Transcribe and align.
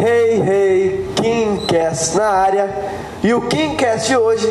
Hey, 0.00 0.40
hey, 0.40 1.08
Kingcast 1.16 2.16
na 2.16 2.28
área. 2.28 2.72
E 3.20 3.34
o 3.34 3.40
Kingcast 3.48 4.06
de 4.06 4.16
hoje 4.16 4.46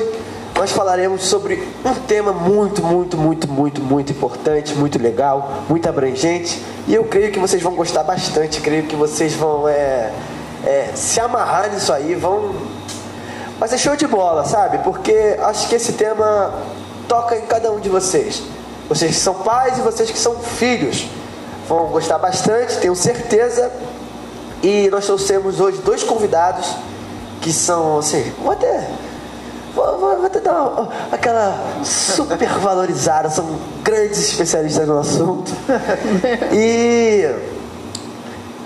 nós 0.53 0.71
falaremos 0.71 1.23
sobre 1.23 1.65
um 1.85 1.93
tema 1.93 2.33
muito, 2.33 2.83
muito, 2.83 3.15
muito, 3.15 3.47
muito, 3.47 3.81
muito 3.81 4.11
importante, 4.11 4.75
muito 4.75 5.01
legal, 5.01 5.63
muito 5.69 5.87
abrangente. 5.87 6.61
E 6.85 6.93
eu 6.93 7.05
creio 7.05 7.31
que 7.31 7.39
vocês 7.39 7.63
vão 7.63 7.73
gostar 7.75 8.03
bastante. 8.03 8.59
Creio 8.59 8.87
que 8.87 8.95
vocês 8.97 9.35
vão 9.35 9.69
é, 9.69 10.11
é, 10.65 10.91
se 10.93 11.17
amarrar 11.21 11.71
nisso 11.71 11.93
aí, 11.93 12.13
vão. 12.13 12.53
Vai 13.57 13.69
ser 13.69 13.77
show 13.77 13.95
de 13.95 14.05
bola, 14.05 14.43
sabe? 14.43 14.79
Porque 14.79 15.37
acho 15.43 15.69
que 15.69 15.75
esse 15.75 15.93
tema 15.93 16.55
toca 17.07 17.37
em 17.37 17.45
cada 17.45 17.71
um 17.71 17.79
de 17.79 17.87
vocês. 17.87 18.43
Vocês 18.89 19.11
que 19.15 19.21
são 19.21 19.35
pais 19.35 19.77
e 19.77 19.81
vocês 19.81 20.11
que 20.11 20.19
são 20.19 20.39
filhos 20.39 21.07
vão 21.69 21.85
gostar 21.85 22.17
bastante, 22.17 22.79
tenho 22.79 22.95
certeza. 22.97 23.71
E 24.63 24.89
nós 24.89 25.05
trouxemos 25.05 25.59
hoje 25.59 25.79
dois 25.79 26.03
convidados 26.03 26.67
que 27.41 27.53
são 27.53 27.99
assim, 27.99 28.31
vou 28.41 28.51
até, 28.51 28.89
vou, 29.75 29.85
vou, 29.99 30.17
vou 30.17 30.25
até 30.25 30.39
dar 30.39 31.07
aquela 31.11 31.81
super 31.83 32.49
valorizada, 32.59 33.29
são 33.29 33.45
grandes 33.83 34.19
especialistas 34.19 34.87
no 34.87 34.99
assunto. 34.99 35.51
E 36.51 37.29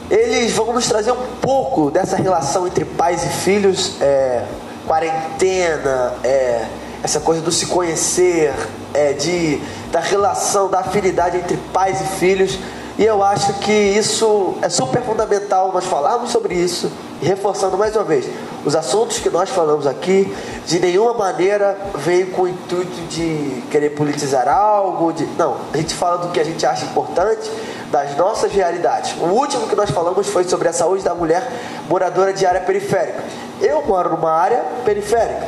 eles 0.10 0.52
vão 0.54 0.74
nos 0.74 0.88
trazer 0.88 1.12
um 1.12 1.26
pouco 1.42 1.92
dessa 1.92 2.16
relação 2.16 2.68
entre 2.68 2.84
pais 2.86 3.24
e 3.24 3.30
filhos, 3.30 3.94
é, 4.02 4.44
quarentena, 4.86 6.14
é, 6.24 6.66
essa 7.04 7.20
coisa 7.20 7.42
do 7.42 7.52
se 7.52 7.68
conhecer, 7.68 8.54
é, 8.94 9.14
de, 9.14 9.62
da 9.92 10.00
relação, 10.00 10.70
da 10.70 10.80
afinidade 10.80 11.38
entre 11.38 11.58
pais 11.74 12.02
e 12.02 12.06
filhos. 12.20 12.60
E 12.98 13.06
eu 13.06 13.24
acho 13.24 13.54
que 13.60 13.72
isso 13.72 14.56
é 14.62 14.70
super 14.70 15.02
fundamental 15.02 15.72
nós 15.74 15.86
falarmos 15.86 16.32
sobre 16.32 16.56
isso 16.56 16.92
e 17.22 17.26
reforçando 17.26 17.78
mais 17.78 17.96
uma 17.96 18.04
vez, 18.04 18.28
os 18.66 18.76
assuntos 18.76 19.20
que 19.20 19.30
nós 19.30 19.50
falamos 19.50 19.86
aqui 19.86 20.36
de 20.66 20.80
nenhuma 20.80 21.14
maneira 21.14 21.78
vem 21.96 22.26
com 22.26 22.44
o 22.44 22.48
intuito 22.48 23.00
de 23.10 23.64
querer 23.70 23.92
politizar 23.92 24.48
algo, 24.48 25.14
de 25.14 25.26
não, 25.38 25.58
a 25.72 25.78
gente 25.78 25.94
fala 25.94 26.18
do 26.18 26.30
que 26.30 26.40
a 26.40 26.44
gente 26.44 26.66
acha 26.66 26.86
importante, 26.86 27.50
das 27.92 28.16
nossas 28.18 28.52
realidades. 28.52 29.14
O 29.20 29.26
último 29.26 29.68
que 29.68 29.76
nós 29.76 29.90
falamos 29.92 30.28
foi 30.28 30.44
sobre 30.46 30.68
a 30.68 30.74
saúde 30.74 31.04
da 31.04 31.14
mulher 31.14 31.48
moradora 31.88 32.34
de 32.34 32.46
área 32.46 32.62
periférica. 32.62 33.24
Eu 33.60 33.84
moro 33.86 34.12
numa 34.12 34.32
área 34.32 34.64
periférica 34.84 35.48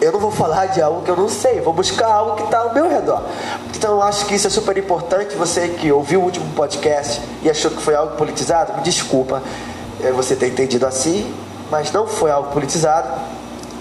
eu 0.00 0.12
não 0.12 0.18
vou 0.18 0.30
falar 0.30 0.66
de 0.66 0.80
algo 0.80 1.02
que 1.02 1.10
eu 1.10 1.16
não 1.16 1.28
sei, 1.28 1.60
vou 1.60 1.72
buscar 1.74 2.06
algo 2.06 2.36
que 2.36 2.44
está 2.44 2.60
ao 2.60 2.72
meu 2.72 2.88
redor. 2.88 3.22
Então 3.76 3.92
eu 3.92 4.02
acho 4.02 4.24
que 4.26 4.34
isso 4.34 4.46
é 4.46 4.50
super 4.50 4.76
importante. 4.78 5.36
Você 5.36 5.68
que 5.68 5.92
ouviu 5.92 6.20
o 6.20 6.24
último 6.24 6.50
podcast 6.54 7.20
e 7.42 7.50
achou 7.50 7.70
que 7.70 7.82
foi 7.82 7.94
algo 7.94 8.16
politizado, 8.16 8.74
me 8.74 8.82
desculpa 8.82 9.42
é, 10.02 10.10
você 10.10 10.34
ter 10.34 10.48
entendido 10.48 10.86
assim, 10.86 11.32
mas 11.70 11.92
não 11.92 12.06
foi 12.06 12.30
algo 12.30 12.50
politizado. 12.50 13.08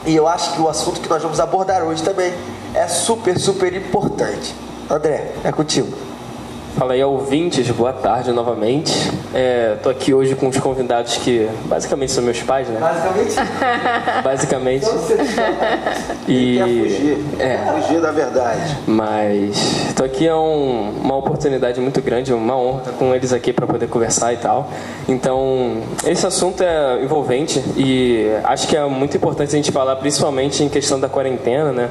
E 0.06 0.16
eu 0.16 0.28
acho 0.28 0.54
que 0.54 0.62
o 0.62 0.68
assunto 0.68 1.00
que 1.00 1.10
nós 1.10 1.22
vamos 1.22 1.40
abordar 1.40 1.84
hoje 1.84 2.04
também 2.04 2.34
é 2.74 2.88
super, 2.88 3.38
super 3.40 3.74
importante. 3.74 4.54
André, 4.90 5.34
é 5.44 5.52
contigo. 5.52 6.09
Fala 6.80 6.94
aí, 6.94 7.04
ouvintes, 7.04 7.70
boa 7.72 7.92
tarde 7.92 8.32
novamente. 8.32 8.94
Estou 9.76 9.92
é, 9.92 9.96
aqui 9.96 10.14
hoje 10.14 10.34
com 10.34 10.48
os 10.48 10.58
convidados 10.60 11.18
que 11.18 11.46
basicamente 11.66 12.14
são 12.14 12.24
meus 12.24 12.42
pais, 12.42 12.70
né? 12.70 12.80
Basicamente? 12.80 13.36
basicamente. 14.24 14.86
e 16.26 16.56
quer 16.56 16.68
fugir, 16.68 17.26
é, 17.38 17.58
quer 17.58 17.82
fugir 17.82 18.02
da 18.02 18.12
verdade. 18.12 18.78
Mas 18.88 19.90
estou 19.90 20.06
aqui 20.06 20.26
é 20.26 20.34
um, 20.34 20.92
uma 21.04 21.18
oportunidade 21.18 21.82
muito 21.82 22.02
grande, 22.02 22.34
uma 22.34 22.56
honra 22.56 22.80
estar 22.80 22.92
com 22.94 23.14
eles 23.14 23.34
aqui 23.34 23.52
para 23.52 23.68
poder 23.68 23.90
conversar 23.90 24.32
e 24.32 24.38
tal. 24.38 24.70
Então, 25.06 25.82
esse 26.06 26.26
assunto 26.26 26.64
é 26.64 27.04
envolvente 27.04 27.62
e 27.76 28.26
acho 28.46 28.70
que 28.70 28.78
é 28.78 28.86
muito 28.86 29.18
importante 29.18 29.50
a 29.50 29.58
gente 29.58 29.74
falar, 29.74 29.98
principalmente 29.98 30.64
em 30.64 30.70
questão 30.70 30.98
da 30.98 31.10
quarentena, 31.10 31.74
né? 31.74 31.90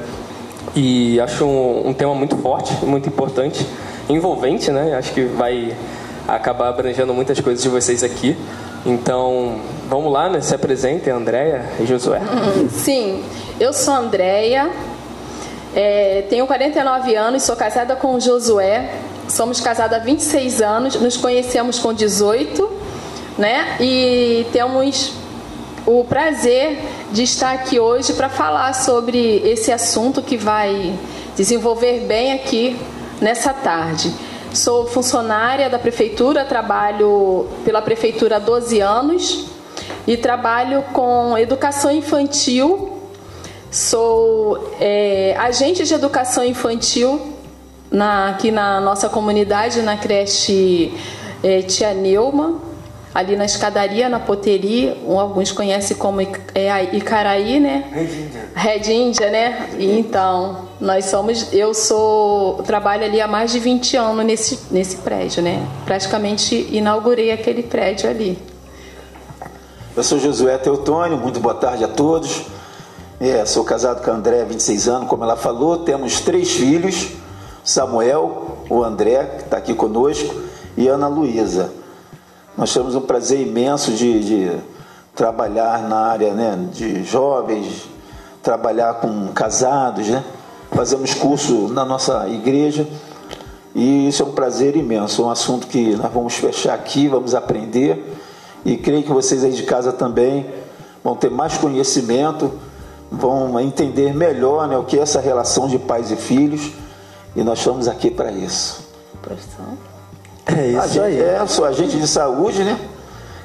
E 0.75 1.19
acho 1.21 1.45
um, 1.45 1.89
um 1.89 1.93
tema 1.93 2.15
muito 2.15 2.35
forte, 2.37 2.73
muito 2.83 3.07
importante 3.07 3.63
envolvente, 4.09 4.71
né? 4.71 4.95
Acho 4.95 5.13
que 5.13 5.23
vai 5.23 5.75
acabar 6.27 6.69
abrangendo 6.69 7.13
muitas 7.13 7.39
coisas 7.39 7.61
de 7.61 7.69
vocês 7.69 8.03
aqui. 8.03 8.35
Então, 8.85 9.59
vamos 9.87 10.11
lá, 10.11 10.29
né? 10.29 10.41
Se 10.41 10.55
apresentem, 10.55 11.13
Andréia 11.13 11.65
e 11.79 11.85
Josué. 11.85 12.21
Sim, 12.71 13.23
eu 13.59 13.71
sou 13.71 13.93
Andréia, 13.93 14.69
é, 15.75 16.23
tenho 16.29 16.47
49 16.47 17.15
anos, 17.15 17.43
sou 17.43 17.55
casada 17.55 17.95
com 17.95 18.15
o 18.15 18.19
Josué, 18.19 18.89
somos 19.27 19.59
casados 19.61 19.95
há 19.95 19.99
26 19.99 20.61
anos, 20.61 20.95
nos 20.95 21.17
conhecemos 21.17 21.77
com 21.77 21.93
18, 21.93 22.69
né? 23.37 23.77
E 23.79 24.45
temos 24.51 25.13
o 25.85 26.03
prazer 26.03 26.79
de 27.11 27.23
estar 27.23 27.53
aqui 27.53 27.79
hoje 27.79 28.13
para 28.13 28.29
falar 28.29 28.73
sobre 28.73 29.37
esse 29.45 29.71
assunto 29.71 30.21
que 30.21 30.37
vai 30.37 30.93
desenvolver 31.35 32.05
bem 32.05 32.33
aqui 32.33 32.77
nessa 33.21 33.53
tarde. 33.53 34.13
Sou 34.53 34.87
funcionária 34.87 35.69
da 35.69 35.77
prefeitura, 35.77 36.43
trabalho 36.45 37.47
pela 37.63 37.81
prefeitura 37.81 38.37
há 38.37 38.39
12 38.39 38.79
anos 38.79 39.45
e 40.07 40.17
trabalho 40.17 40.83
com 40.93 41.37
educação 41.37 41.91
infantil. 41.91 42.97
Sou 43.71 44.73
é, 44.79 45.35
agente 45.37 45.83
de 45.85 45.93
educação 45.93 46.43
infantil 46.43 47.35
na, 47.91 48.29
aqui 48.29 48.49
na 48.49 48.81
nossa 48.81 49.07
comunidade, 49.07 49.81
na 49.81 49.97
creche 49.97 50.93
é, 51.43 51.61
Tia 51.61 51.93
Neuma 51.93 52.68
ali 53.19 53.35
na 53.35 53.43
escadaria, 53.43 54.07
na 54.07 54.17
poteria, 54.17 54.97
alguns 55.05 55.51
conhecem 55.51 55.97
como 55.97 56.21
é 56.55 56.71
a 56.71 56.81
Icaraí, 56.81 57.59
né? 57.59 57.83
Red 57.91 58.03
Índia. 58.03 58.49
Red 58.55 58.93
Índia, 58.93 59.29
né? 59.29 59.69
E 59.77 59.99
então, 59.99 60.69
nós 60.79 61.05
somos, 61.05 61.51
eu 61.51 61.73
sou, 61.73 62.63
trabalho 62.63 63.03
ali 63.03 63.19
há 63.19 63.27
mais 63.27 63.51
de 63.51 63.59
20 63.59 63.97
anos 63.97 64.25
nesse, 64.25 64.59
nesse 64.71 64.95
prédio, 64.97 65.43
né? 65.43 65.67
Praticamente 65.83 66.69
inaugurei 66.71 67.33
aquele 67.33 67.61
prédio 67.61 68.09
ali. 68.09 68.39
Eu 69.97 70.03
sou 70.03 70.17
Josué 70.17 70.57
Teutônio, 70.57 71.17
muito 71.17 71.41
boa 71.41 71.55
tarde 71.55 71.83
a 71.83 71.89
todos. 71.89 72.43
É, 73.19 73.45
sou 73.45 73.65
casado 73.65 74.01
com 74.01 74.11
a 74.11 74.13
André 74.13 74.43
há 74.43 74.45
26 74.45 74.87
anos, 74.87 75.09
como 75.09 75.25
ela 75.25 75.35
falou, 75.35 75.79
temos 75.79 76.21
três 76.21 76.51
filhos, 76.51 77.09
Samuel, 77.65 78.59
o 78.69 78.81
André, 78.81 79.25
que 79.25 79.43
está 79.43 79.57
aqui 79.57 79.73
conosco, 79.73 80.33
e 80.77 80.87
Ana 80.87 81.09
Luísa. 81.09 81.79
Nós 82.59 82.73
temos 82.73 82.93
um 82.93 82.99
prazer 82.99 83.39
imenso 83.39 83.93
de, 83.93 84.19
de 84.19 84.57
trabalhar 85.15 85.87
na 85.87 85.95
área 85.95 86.33
né, 86.33 86.67
de 86.73 87.05
jovens, 87.05 87.87
trabalhar 88.43 88.95
com 88.95 89.29
casados, 89.29 90.09
né? 90.09 90.21
Fazemos 90.69 91.13
curso 91.13 91.69
na 91.69 91.85
nossa 91.85 92.27
igreja 92.27 92.85
e 93.73 94.09
isso 94.09 94.23
é 94.23 94.25
um 94.25 94.33
prazer 94.33 94.75
imenso. 94.75 95.21
É 95.21 95.25
um 95.25 95.29
assunto 95.29 95.67
que 95.67 95.95
nós 95.95 96.11
vamos 96.11 96.33
fechar 96.33 96.73
aqui, 96.73 97.07
vamos 97.07 97.33
aprender 97.33 98.17
e 98.65 98.75
creio 98.75 99.03
que 99.03 99.13
vocês 99.13 99.41
aí 99.45 99.53
de 99.53 99.63
casa 99.63 99.93
também 99.93 100.45
vão 101.01 101.15
ter 101.15 101.31
mais 101.31 101.57
conhecimento, 101.57 102.51
vão 103.09 103.57
entender 103.61 104.13
melhor 104.13 104.67
né, 104.67 104.77
o 104.77 104.83
que 104.83 104.99
é 104.99 105.01
essa 105.01 105.21
relação 105.21 105.65
de 105.65 105.79
pais 105.79 106.11
e 106.11 106.17
filhos 106.17 106.73
e 107.37 107.41
nós 107.41 107.59
estamos 107.59 107.87
aqui 107.87 108.11
para 108.11 108.29
isso. 108.33 108.85
Professor. 109.21 109.98
É 110.57 110.67
isso 110.67 111.01
aí. 111.01 111.21
É, 111.21 111.45
sou 111.47 111.65
agente 111.65 111.97
de 111.97 112.07
saúde, 112.07 112.63
né? 112.63 112.79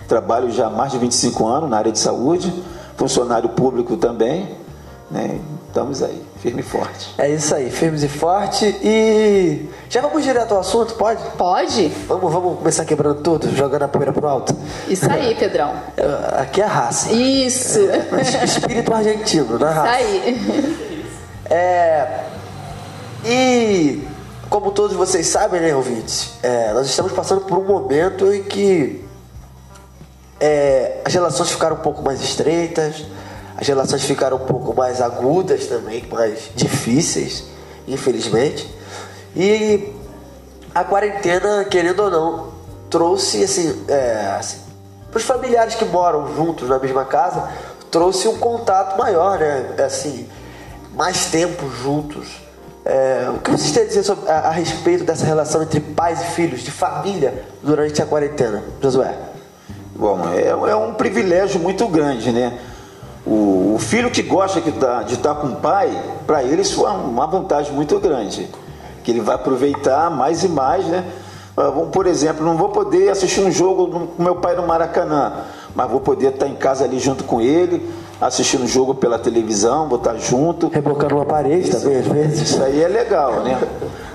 Trabalho 0.08 0.50
já 0.50 0.66
há 0.66 0.70
mais 0.70 0.92
de 0.92 0.98
25 0.98 1.46
anos 1.46 1.70
na 1.70 1.78
área 1.78 1.92
de 1.92 1.98
saúde, 1.98 2.52
funcionário 2.96 3.48
público 3.50 3.96
também, 3.96 4.56
né? 5.10 5.38
Estamos 5.68 6.04
aí, 6.04 6.22
firme 6.40 6.60
e 6.60 6.62
forte. 6.62 7.12
É 7.18 7.28
isso 7.28 7.52
aí, 7.52 7.68
firmes 7.68 8.04
e 8.04 8.08
forte. 8.08 8.64
E 8.80 9.68
já 9.88 10.00
vamos 10.00 10.22
direto 10.22 10.52
ao 10.52 10.60
assunto, 10.60 10.94
pode? 10.94 11.20
Pode. 11.36 11.88
Vamos, 12.06 12.32
vamos 12.32 12.58
começar 12.58 12.84
quebrando 12.84 13.20
tudo, 13.22 13.50
jogando 13.56 13.82
a 13.82 13.88
poeira 13.88 14.12
pro 14.12 14.28
alto. 14.28 14.54
Isso 14.88 15.10
aí, 15.10 15.34
Pedrão. 15.34 15.74
É, 15.96 16.42
aqui 16.42 16.60
é 16.60 16.64
a 16.64 16.68
raça. 16.68 17.10
Isso. 17.12 17.80
É, 17.80 18.44
espírito 18.44 18.92
argentino, 18.92 19.58
não 19.58 19.66
é 19.66 19.72
raça. 19.72 20.00
Isso 20.00 20.10
aí. 20.10 20.94
É. 21.50 22.24
E 23.24 24.06
como 24.54 24.70
todos 24.70 24.96
vocês 24.96 25.26
sabem, 25.26 25.60
né, 25.60 25.74
ouvintes, 25.74 26.34
é, 26.40 26.72
nós 26.72 26.86
estamos 26.86 27.10
passando 27.10 27.40
por 27.40 27.58
um 27.58 27.64
momento 27.64 28.32
em 28.32 28.44
que 28.44 29.04
é, 30.38 31.00
as 31.04 31.12
relações 31.12 31.50
ficaram 31.50 31.74
um 31.74 31.80
pouco 31.80 32.02
mais 32.02 32.22
estreitas, 32.22 33.04
as 33.56 33.66
relações 33.66 34.04
ficaram 34.04 34.36
um 34.36 34.46
pouco 34.46 34.72
mais 34.72 35.02
agudas 35.02 35.66
também, 35.66 36.06
mais 36.06 36.52
difíceis, 36.54 37.42
infelizmente. 37.88 38.72
E 39.34 39.92
a 40.72 40.84
quarentena, 40.84 41.64
querendo 41.64 42.04
ou 42.04 42.10
não, 42.12 42.52
trouxe 42.88 43.42
assim, 43.42 43.84
é, 43.88 44.36
assim 44.38 44.58
para 45.10 45.18
os 45.18 45.24
familiares 45.24 45.74
que 45.74 45.84
moram 45.84 46.32
juntos 46.32 46.68
na 46.68 46.78
mesma 46.78 47.04
casa, 47.04 47.48
trouxe 47.90 48.28
um 48.28 48.38
contato 48.38 48.96
maior, 48.96 49.36
né? 49.36 49.74
Assim, 49.84 50.28
mais 50.92 51.26
tempo 51.26 51.68
juntos. 51.82 52.43
É, 52.84 53.30
o 53.34 53.38
que 53.38 53.50
vocês 53.50 53.72
têm 53.72 53.84
a 53.84 53.86
dizer 53.86 54.02
sobre, 54.02 54.30
a, 54.30 54.40
a, 54.40 54.50
respeito 54.50 55.04
dessa 55.04 55.24
relação 55.24 55.62
entre 55.62 55.80
pais 55.80 56.20
e 56.20 56.24
filhos, 56.32 56.60
de 56.60 56.70
família, 56.70 57.46
durante 57.62 58.02
a 58.02 58.06
quarentena, 58.06 58.62
Josué? 58.82 59.16
Bom, 59.96 60.20
é, 60.34 60.48
é 60.48 60.76
um 60.76 60.92
privilégio 60.92 61.58
muito 61.58 61.88
grande, 61.88 62.30
né? 62.30 62.58
O, 63.24 63.74
o 63.74 63.78
filho 63.78 64.10
que 64.10 64.22
gosta 64.22 64.60
de 64.60 64.68
estar 64.68 65.04
tá, 65.04 65.34
com 65.34 65.46
o 65.46 65.56
pai, 65.56 65.90
para 66.26 66.42
ele 66.42 66.60
isso 66.60 66.86
é 66.86 66.90
uma 66.90 67.26
vantagem 67.26 67.72
muito 67.72 67.98
grande, 67.98 68.50
que 69.02 69.10
ele 69.10 69.20
vai 69.20 69.36
aproveitar 69.36 70.10
mais 70.10 70.44
e 70.44 70.48
mais, 70.48 70.84
né? 70.84 71.04
Ah, 71.56 71.70
por 71.90 72.06
exemplo, 72.06 72.44
não 72.44 72.56
vou 72.56 72.68
poder 72.70 73.08
assistir 73.08 73.40
um 73.40 73.50
jogo 73.50 74.08
com 74.16 74.22
meu 74.22 74.36
pai 74.36 74.56
no 74.56 74.66
Maracanã, 74.66 75.44
mas 75.74 75.90
vou 75.90 76.00
poder 76.00 76.34
estar 76.34 76.48
em 76.48 76.56
casa 76.56 76.84
ali 76.84 76.98
junto 76.98 77.24
com 77.24 77.40
ele, 77.40 77.88
assistindo 78.26 78.64
o 78.64 78.66
jogo 78.66 78.94
pela 78.94 79.18
televisão, 79.18 79.86
vou 79.86 79.98
estar 79.98 80.16
junto. 80.16 80.68
Rebocando 80.68 81.16
uma 81.16 81.26
parede 81.26 81.70
também, 81.70 81.98
às 81.98 82.06
vezes. 82.06 82.40
Isso 82.40 82.62
aí 82.62 82.82
é 82.82 82.88
legal, 82.88 83.42
né? 83.42 83.60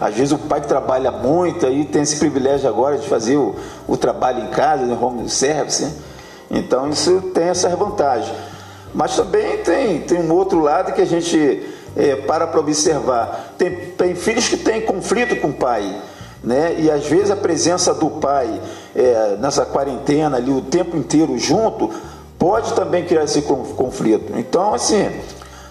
Às 0.02 0.16
vezes 0.16 0.32
o 0.32 0.38
pai 0.40 0.62
trabalha 0.62 1.12
muito, 1.12 1.68
aí 1.68 1.86
tem 1.86 2.02
esse 2.02 2.18
privilégio 2.18 2.68
agora 2.68 2.98
de 2.98 3.08
fazer 3.08 3.38
o, 3.38 3.54
o 3.88 3.96
trabalho 3.96 4.44
em 4.46 4.48
casa, 4.48 4.84
né? 4.84 4.98
home 5.00 5.30
service, 5.30 5.84
né? 5.84 5.92
Então 6.50 6.90
isso 6.90 7.22
tem 7.36 7.50
essas 7.50 7.72
vantagens. 7.74 8.36
Mas 8.96 9.16
também 9.16 9.58
tem, 9.58 10.02
tem 10.02 10.20
um 10.20 10.34
outro 10.34 10.60
lado 10.60 10.92
que 10.94 11.02
a 11.02 11.06
gente 11.06 11.70
é, 11.96 12.16
para 12.16 12.48
para 12.48 12.60
observar. 12.60 13.54
Tem, 13.60 13.76
tem 13.76 14.16
filhos 14.16 14.48
que 14.48 14.58
têm 14.58 14.82
conflito 14.82 15.36
com 15.36 15.50
o 15.50 15.54
pai. 15.54 16.02
Né? 16.44 16.78
E 16.80 16.90
às 16.90 17.06
vezes 17.06 17.30
a 17.30 17.36
presença 17.36 17.94
do 17.94 18.10
pai 18.10 18.60
é, 18.96 19.38
nessa 19.40 19.66
quarentena 19.66 20.38
ali 20.38 20.52
o 20.52 20.62
tempo 20.62 20.98
inteiro 20.98 21.38
junto 21.38 21.92
pode 22.40 22.74
também 22.74 23.06
criar 23.06 23.26
esse 23.26 23.42
conflito. 23.42 24.32
Então, 24.40 24.74
assim, 24.74 25.12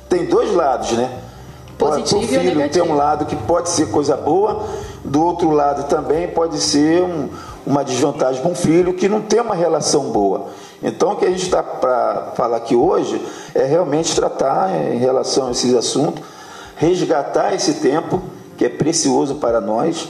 tem 0.09 0.27
dois 0.27 0.55
lados, 0.55 0.93
né? 0.93 1.11
Positivo 1.79 2.21
o 2.21 2.27
filho 2.27 2.71
tem 2.71 2.83
um 2.83 2.95
lado 2.95 3.25
que 3.25 3.37
pode 3.37 3.71
ser 3.71 3.89
coisa 3.91 4.17
boa, 4.17 4.67
do 5.05 5.25
outro 5.25 5.51
lado 5.51 5.85
também 5.85 6.27
pode 6.27 6.59
ser 6.59 7.03
um, 7.03 7.29
uma 7.65 7.85
desvantagem 7.85 8.43
para 8.43 8.51
um 8.51 8.55
filho 8.55 8.95
que 8.95 9.09
não 9.09 9.23
tem 9.23 9.41
uma 9.41 9.55
relação 9.55 10.11
boa. 10.11 10.49
Então, 10.83 11.13
o 11.13 11.17
que 11.17 11.25
a 11.25 11.31
gente 11.31 11.45
está 11.45 11.63
para 11.63 12.33
falar 12.35 12.57
aqui 12.57 12.75
hoje 12.75 13.25
é 13.55 13.65
realmente 13.65 14.15
tratar 14.15 14.71
em 14.93 14.99
relação 14.99 15.49
a 15.49 15.51
esses 15.53 15.73
assuntos, 15.73 16.23
resgatar 16.77 17.55
esse 17.55 17.75
tempo 17.75 18.21
que 18.57 18.65
é 18.65 18.69
precioso 18.69 19.37
para 19.37 19.61
nós, 19.61 20.09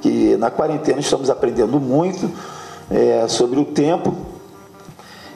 que 0.00 0.36
na 0.36 0.52
quarentena 0.52 1.00
estamos 1.00 1.28
aprendendo 1.28 1.80
muito 1.80 2.30
é, 2.88 3.26
sobre 3.26 3.58
o 3.58 3.64
tempo 3.64 4.14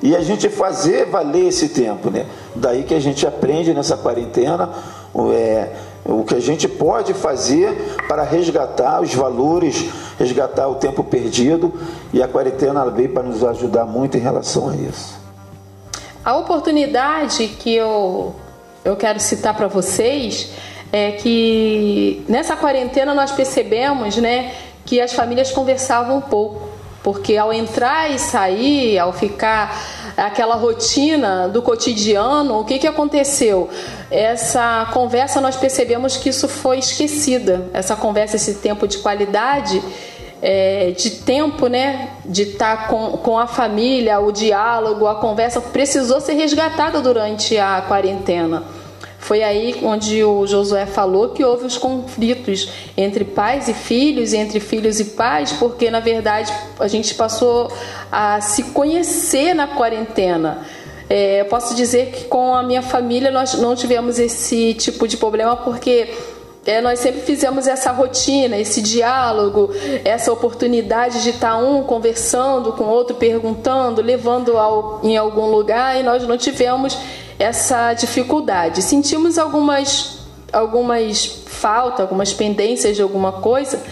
e 0.02 0.16
a 0.16 0.20
gente 0.20 0.48
fazer 0.48 1.06
valer 1.06 1.46
esse 1.46 1.68
tempo, 1.68 2.10
né? 2.10 2.26
Daí 2.54 2.82
que 2.82 2.92
a 2.92 3.00
gente 3.00 3.26
aprende 3.26 3.72
nessa 3.72 3.96
quarentena 3.96 4.68
é, 5.32 5.68
o 6.04 6.24
que 6.24 6.34
a 6.34 6.40
gente 6.40 6.66
pode 6.66 7.14
fazer 7.14 7.96
para 8.08 8.24
resgatar 8.24 9.00
os 9.00 9.14
valores, 9.14 9.88
resgatar 10.18 10.66
o 10.68 10.74
tempo 10.74 11.04
perdido 11.04 11.72
e 12.12 12.20
a 12.20 12.26
quarentena 12.26 12.84
veio 12.90 13.10
para 13.10 13.22
nos 13.22 13.44
ajudar 13.44 13.84
muito 13.84 14.16
em 14.16 14.20
relação 14.20 14.68
a 14.68 14.74
isso. 14.74 15.20
A 16.24 16.36
oportunidade 16.36 17.48
que 17.48 17.74
eu, 17.74 18.34
eu 18.84 18.96
quero 18.96 19.20
citar 19.20 19.56
para 19.56 19.68
vocês 19.68 20.50
é 20.92 21.12
que 21.12 22.24
nessa 22.28 22.56
quarentena 22.56 23.14
nós 23.14 23.32
percebemos 23.32 24.16
né, 24.16 24.52
que 24.84 25.00
as 25.00 25.12
famílias 25.12 25.50
conversavam 25.52 26.18
um 26.18 26.20
pouco. 26.20 26.71
Porque 27.02 27.36
ao 27.36 27.52
entrar 27.52 28.10
e 28.10 28.18
sair, 28.18 28.98
ao 28.98 29.12
ficar 29.12 29.76
aquela 30.16 30.54
rotina 30.54 31.48
do 31.48 31.60
cotidiano, 31.60 32.60
o 32.60 32.64
que, 32.64 32.78
que 32.78 32.86
aconteceu? 32.86 33.68
Essa 34.10 34.88
conversa 34.92 35.40
nós 35.40 35.56
percebemos 35.56 36.16
que 36.16 36.28
isso 36.28 36.46
foi 36.48 36.78
esquecida. 36.78 37.68
Essa 37.72 37.96
conversa, 37.96 38.36
esse 38.36 38.54
tempo 38.54 38.86
de 38.86 38.98
qualidade, 38.98 39.82
é, 40.40 40.90
de 40.90 41.10
tempo, 41.10 41.66
né? 41.66 42.10
De 42.24 42.42
estar 42.42 42.88
com, 42.88 43.16
com 43.18 43.38
a 43.38 43.46
família, 43.46 44.20
o 44.20 44.30
diálogo, 44.30 45.06
a 45.06 45.16
conversa, 45.16 45.60
precisou 45.60 46.20
ser 46.20 46.34
resgatada 46.34 47.00
durante 47.00 47.58
a 47.58 47.82
quarentena. 47.82 48.62
Foi 49.22 49.40
aí 49.40 49.78
onde 49.84 50.24
o 50.24 50.44
Josué 50.48 50.84
falou 50.84 51.28
que 51.28 51.44
houve 51.44 51.64
os 51.64 51.78
conflitos 51.78 52.68
entre 52.96 53.24
pais 53.24 53.68
e 53.68 53.72
filhos, 53.72 54.32
entre 54.32 54.58
filhos 54.58 54.98
e 54.98 55.04
pais, 55.04 55.52
porque 55.52 55.92
na 55.92 56.00
verdade 56.00 56.52
a 56.80 56.88
gente 56.88 57.14
passou 57.14 57.70
a 58.10 58.40
se 58.40 58.64
conhecer 58.64 59.54
na 59.54 59.68
quarentena. 59.68 60.66
É, 61.08 61.44
posso 61.44 61.72
dizer 61.72 62.10
que 62.10 62.24
com 62.24 62.52
a 62.52 62.64
minha 62.64 62.82
família 62.82 63.30
nós 63.30 63.54
não 63.54 63.76
tivemos 63.76 64.18
esse 64.18 64.74
tipo 64.74 65.06
de 65.06 65.16
problema 65.16 65.54
porque 65.54 66.12
é, 66.66 66.80
nós 66.80 66.98
sempre 66.98 67.20
fizemos 67.20 67.68
essa 67.68 67.92
rotina, 67.92 68.56
esse 68.56 68.82
diálogo, 68.82 69.70
essa 70.04 70.32
oportunidade 70.32 71.22
de 71.22 71.30
estar 71.30 71.56
um 71.58 71.84
conversando 71.84 72.72
com 72.72 72.84
o 72.84 72.88
outro, 72.88 73.14
perguntando, 73.14 74.02
levando 74.02 74.58
ao, 74.58 75.00
em 75.04 75.16
algum 75.16 75.46
lugar 75.46 76.00
e 76.00 76.02
nós 76.02 76.26
não 76.26 76.36
tivemos 76.36 76.98
essa 77.42 77.92
dificuldade. 77.92 78.82
Sentimos 78.82 79.36
algumas, 79.36 80.18
algumas 80.52 81.26
faltas, 81.46 82.00
algumas 82.00 82.32
pendências 82.32 82.94
de 82.94 83.02
alguma 83.02 83.32
coisa, 83.32 83.82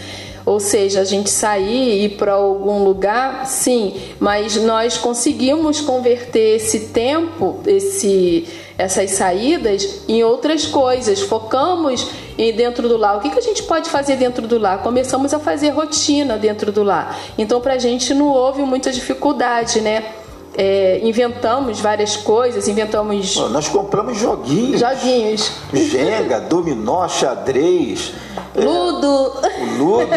ou 0.45 0.59
seja, 0.59 1.01
a 1.01 1.03
gente 1.03 1.29
sair 1.29 1.99
e 1.99 2.05
ir 2.05 2.09
para 2.17 2.33
algum 2.33 2.83
lugar, 2.83 3.45
sim, 3.45 3.99
mas 4.19 4.55
nós 4.55 4.97
conseguimos 4.97 5.81
converter 5.81 6.55
esse 6.55 6.87
tempo, 6.87 7.59
esse, 7.67 8.47
essas 8.77 9.11
saídas, 9.11 10.01
em 10.07 10.23
outras 10.23 10.65
coisas. 10.65 11.19
Focamos 11.21 12.07
em 12.37 12.53
dentro 12.53 12.87
do 12.87 12.97
lar. 12.97 13.17
O 13.17 13.19
que, 13.19 13.29
que 13.29 13.37
a 13.37 13.41
gente 13.41 13.63
pode 13.63 13.89
fazer 13.89 14.15
dentro 14.15 14.47
do 14.47 14.57
lar? 14.57 14.81
Começamos 14.81 15.33
a 15.33 15.39
fazer 15.39 15.69
rotina 15.69 16.37
dentro 16.37 16.71
do 16.71 16.81
lar. 16.83 17.19
Então, 17.37 17.61
para 17.61 17.73
a 17.73 17.77
gente 17.77 18.13
não 18.13 18.27
houve 18.29 18.63
muita 18.63 18.91
dificuldade, 18.91 19.81
né? 19.81 20.20
É, 20.57 20.99
inventamos 21.03 21.79
várias 21.79 22.17
coisas, 22.17 22.67
inventamos. 22.67 23.37
nós 23.51 23.67
compramos 23.69 24.17
joguinhos. 24.17 24.81
Joguinhos. 24.81 25.51
Jenga, 25.73 26.41
dominó, 26.41 27.07
xadrez. 27.07 28.13
É, 28.53 28.59
ludo. 28.59 29.39
É, 29.43 29.63
o 29.63 29.77
ludo. 29.77 30.11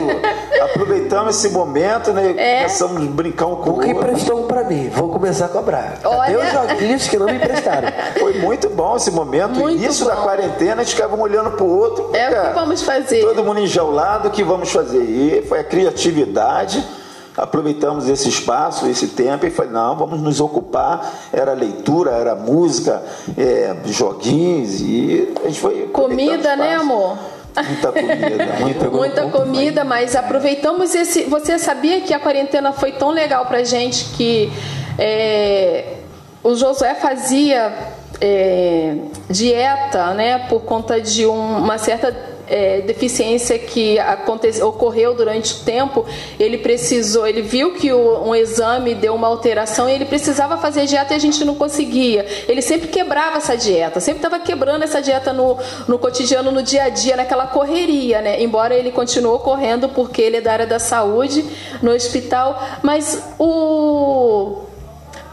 Aproveitamos 0.65 1.37
esse 1.37 1.51
momento, 1.51 2.13
né? 2.13 2.35
É. 2.37 2.57
Começamos 2.63 3.03
a 3.03 3.11
brincar 3.11 3.47
um 3.47 3.57
com 3.57 3.71
o 3.71 3.81
que 3.81 3.89
emprestou 3.89 4.45
um 4.45 4.47
pra 4.49 4.65
mim? 4.65 4.89
Vou 4.89 5.09
começar 5.09 5.45
a 5.45 5.49
cobrar. 5.49 6.01
Olha... 6.05 6.41
os 6.41 6.53
joguinhos 6.53 7.07
que 7.07 7.17
não 7.17 7.27
me 7.27 7.37
emprestaram. 7.37 7.89
Foi 8.19 8.35
muito 8.41 8.69
bom 8.71 8.97
esse 8.97 9.13
momento. 9.13 9.61
Muito 9.61 9.81
Início 9.83 10.05
bom. 10.05 10.11
da 10.11 10.17
quarentena, 10.17 10.83
a 10.83 10.85
gente 10.85 10.97
ficava 10.97 11.15
um 11.15 11.21
olhando 11.21 11.53
pro 11.53 11.67
outro. 11.67 12.11
É 12.13 12.29
o 12.29 12.49
que 12.49 12.55
vamos 12.55 12.83
fazer. 12.83 13.21
Todo 13.21 13.45
mundo 13.45 13.61
enjaulado, 13.61 14.29
o 14.29 14.31
que 14.33 14.43
vamos 14.43 14.71
fazer? 14.71 15.03
E 15.03 15.43
foi 15.43 15.61
a 15.61 15.65
criatividade 15.65 16.85
aproveitamos 17.37 18.09
esse 18.09 18.29
espaço, 18.29 18.87
esse 18.87 19.09
tempo 19.09 19.47
e 19.47 19.51
falei, 19.51 19.73
não, 19.73 19.97
vamos 19.97 20.21
nos 20.21 20.41
ocupar. 20.41 21.13
Era 21.33 21.53
leitura, 21.53 22.13
era 22.13 22.35
música, 22.35 23.03
é, 23.37 23.75
joguinhos 23.87 24.81
e 24.81 25.33
a 25.43 25.49
gente 25.49 25.61
foi. 25.61 25.89
Comida, 25.93 26.57
né, 26.57 26.77
amor? 26.77 27.19
Muita 27.57 27.93
comida, 27.93 28.47
muita, 28.61 28.91
muita 28.91 29.27
comida, 29.29 29.85
mas 29.85 30.17
aproveitamos 30.17 30.95
esse. 30.95 31.25
Você 31.25 31.59
sabia 31.59 32.01
que 32.01 32.13
a 32.13 32.19
quarentena 32.19 32.73
foi 32.73 32.93
tão 32.93 33.11
legal 33.11 33.47
pra 33.47 33.63
gente 33.63 34.07
que 34.17 34.53
é, 34.99 35.99
o 36.43 36.55
Josué 36.55 36.95
fazia 36.97 37.73
é, 38.21 38.97
dieta, 39.31 40.15
né, 40.15 40.39
por 40.49 40.63
conta 40.63 41.01
de 41.01 41.27
um, 41.27 41.59
uma 41.59 41.79
certa 41.79 42.34
é, 42.49 42.81
deficiência 42.81 43.59
que 43.59 43.99
aconte, 43.99 44.63
ocorreu 44.63 45.15
durante 45.15 45.55
o 45.55 45.65
tempo, 45.65 46.05
ele 46.39 46.59
precisou, 46.59 47.27
ele 47.27 47.43
viu 47.43 47.75
que 47.75 47.93
o, 47.93 48.29
um 48.29 48.35
exame 48.35 48.95
deu 48.95 49.15
uma 49.15 49.29
alteração 49.29 49.89
e 49.89 49.93
ele 49.93 50.05
precisava 50.05 50.57
fazer 50.59 50.87
dieta 50.87 51.15
e 51.15 51.17
a 51.17 51.21
gente 51.21 51.45
não 51.45 51.55
conseguia. 51.55 52.27
Ele 52.49 52.63
sempre 52.63 52.89
quebrava 52.89 53.39
essa 53.39 53.57
dieta, 53.57 54.01
sempre 54.01 54.19
estava 54.19 54.39
quebrando 54.39 54.83
essa 54.83 55.01
dieta 55.01 55.33
no, 55.33 55.59
no 55.87 55.99
cotidiano, 55.99 56.51
no 56.51 56.63
dia 56.63 56.85
a 56.85 56.89
dia, 56.89 57.17
naquela 57.17 57.47
correria, 57.47 58.21
né? 58.21 58.43
Embora 58.43 58.75
ele 58.75 58.91
continuou 58.91 59.39
correndo 59.39 59.89
porque 59.89 60.23
ele 60.23 60.37
é 60.37 60.41
da 60.41 60.53
área 60.53 60.67
da 60.67 60.79
saúde 60.79 61.45
no 61.83 61.93
hospital, 61.93 62.63
mas 62.83 63.35
o 63.39 64.64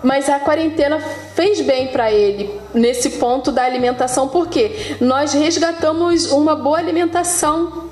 mas 0.03 0.29
a 0.29 0.39
quarentena 0.39 0.99
fez 0.99 1.61
bem 1.61 1.87
para 1.87 2.11
ele 2.11 2.59
nesse 2.73 3.11
ponto 3.11 3.51
da 3.51 3.63
alimentação, 3.63 4.27
porque 4.27 4.97
nós 4.99 5.33
resgatamos 5.33 6.31
uma 6.31 6.55
boa 6.55 6.77
alimentação. 6.77 7.89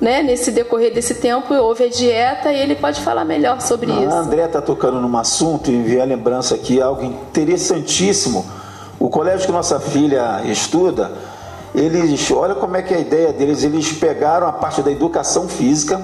Né? 0.00 0.22
Nesse 0.22 0.50
decorrer 0.50 0.94
desse 0.94 1.16
tempo 1.16 1.52
houve 1.52 1.84
a 1.84 1.88
dieta 1.88 2.50
e 2.50 2.58
ele 2.58 2.74
pode 2.74 3.02
falar 3.02 3.22
melhor 3.22 3.60
sobre 3.60 3.90
isso. 3.90 4.14
A 4.14 4.20
André 4.20 4.46
está 4.46 4.62
tocando 4.62 4.98
num 4.98 5.14
assunto 5.18 5.70
e 5.70 5.74
enviar 5.74 6.02
a 6.02 6.06
lembrança 6.06 6.54
aqui, 6.54 6.80
algo 6.80 7.04
interessantíssimo. 7.04 8.46
O 8.98 9.10
colégio 9.10 9.44
que 9.44 9.52
nossa 9.52 9.78
filha 9.78 10.40
estuda, 10.46 11.12
eles, 11.74 12.30
olha 12.30 12.54
como 12.54 12.76
é 12.76 12.82
que 12.82 12.94
é 12.94 12.96
a 12.96 13.00
ideia 13.00 13.32
deles, 13.32 13.62
eles 13.62 13.92
pegaram 13.92 14.46
a 14.46 14.52
parte 14.52 14.80
da 14.80 14.90
educação 14.90 15.48
física, 15.48 16.00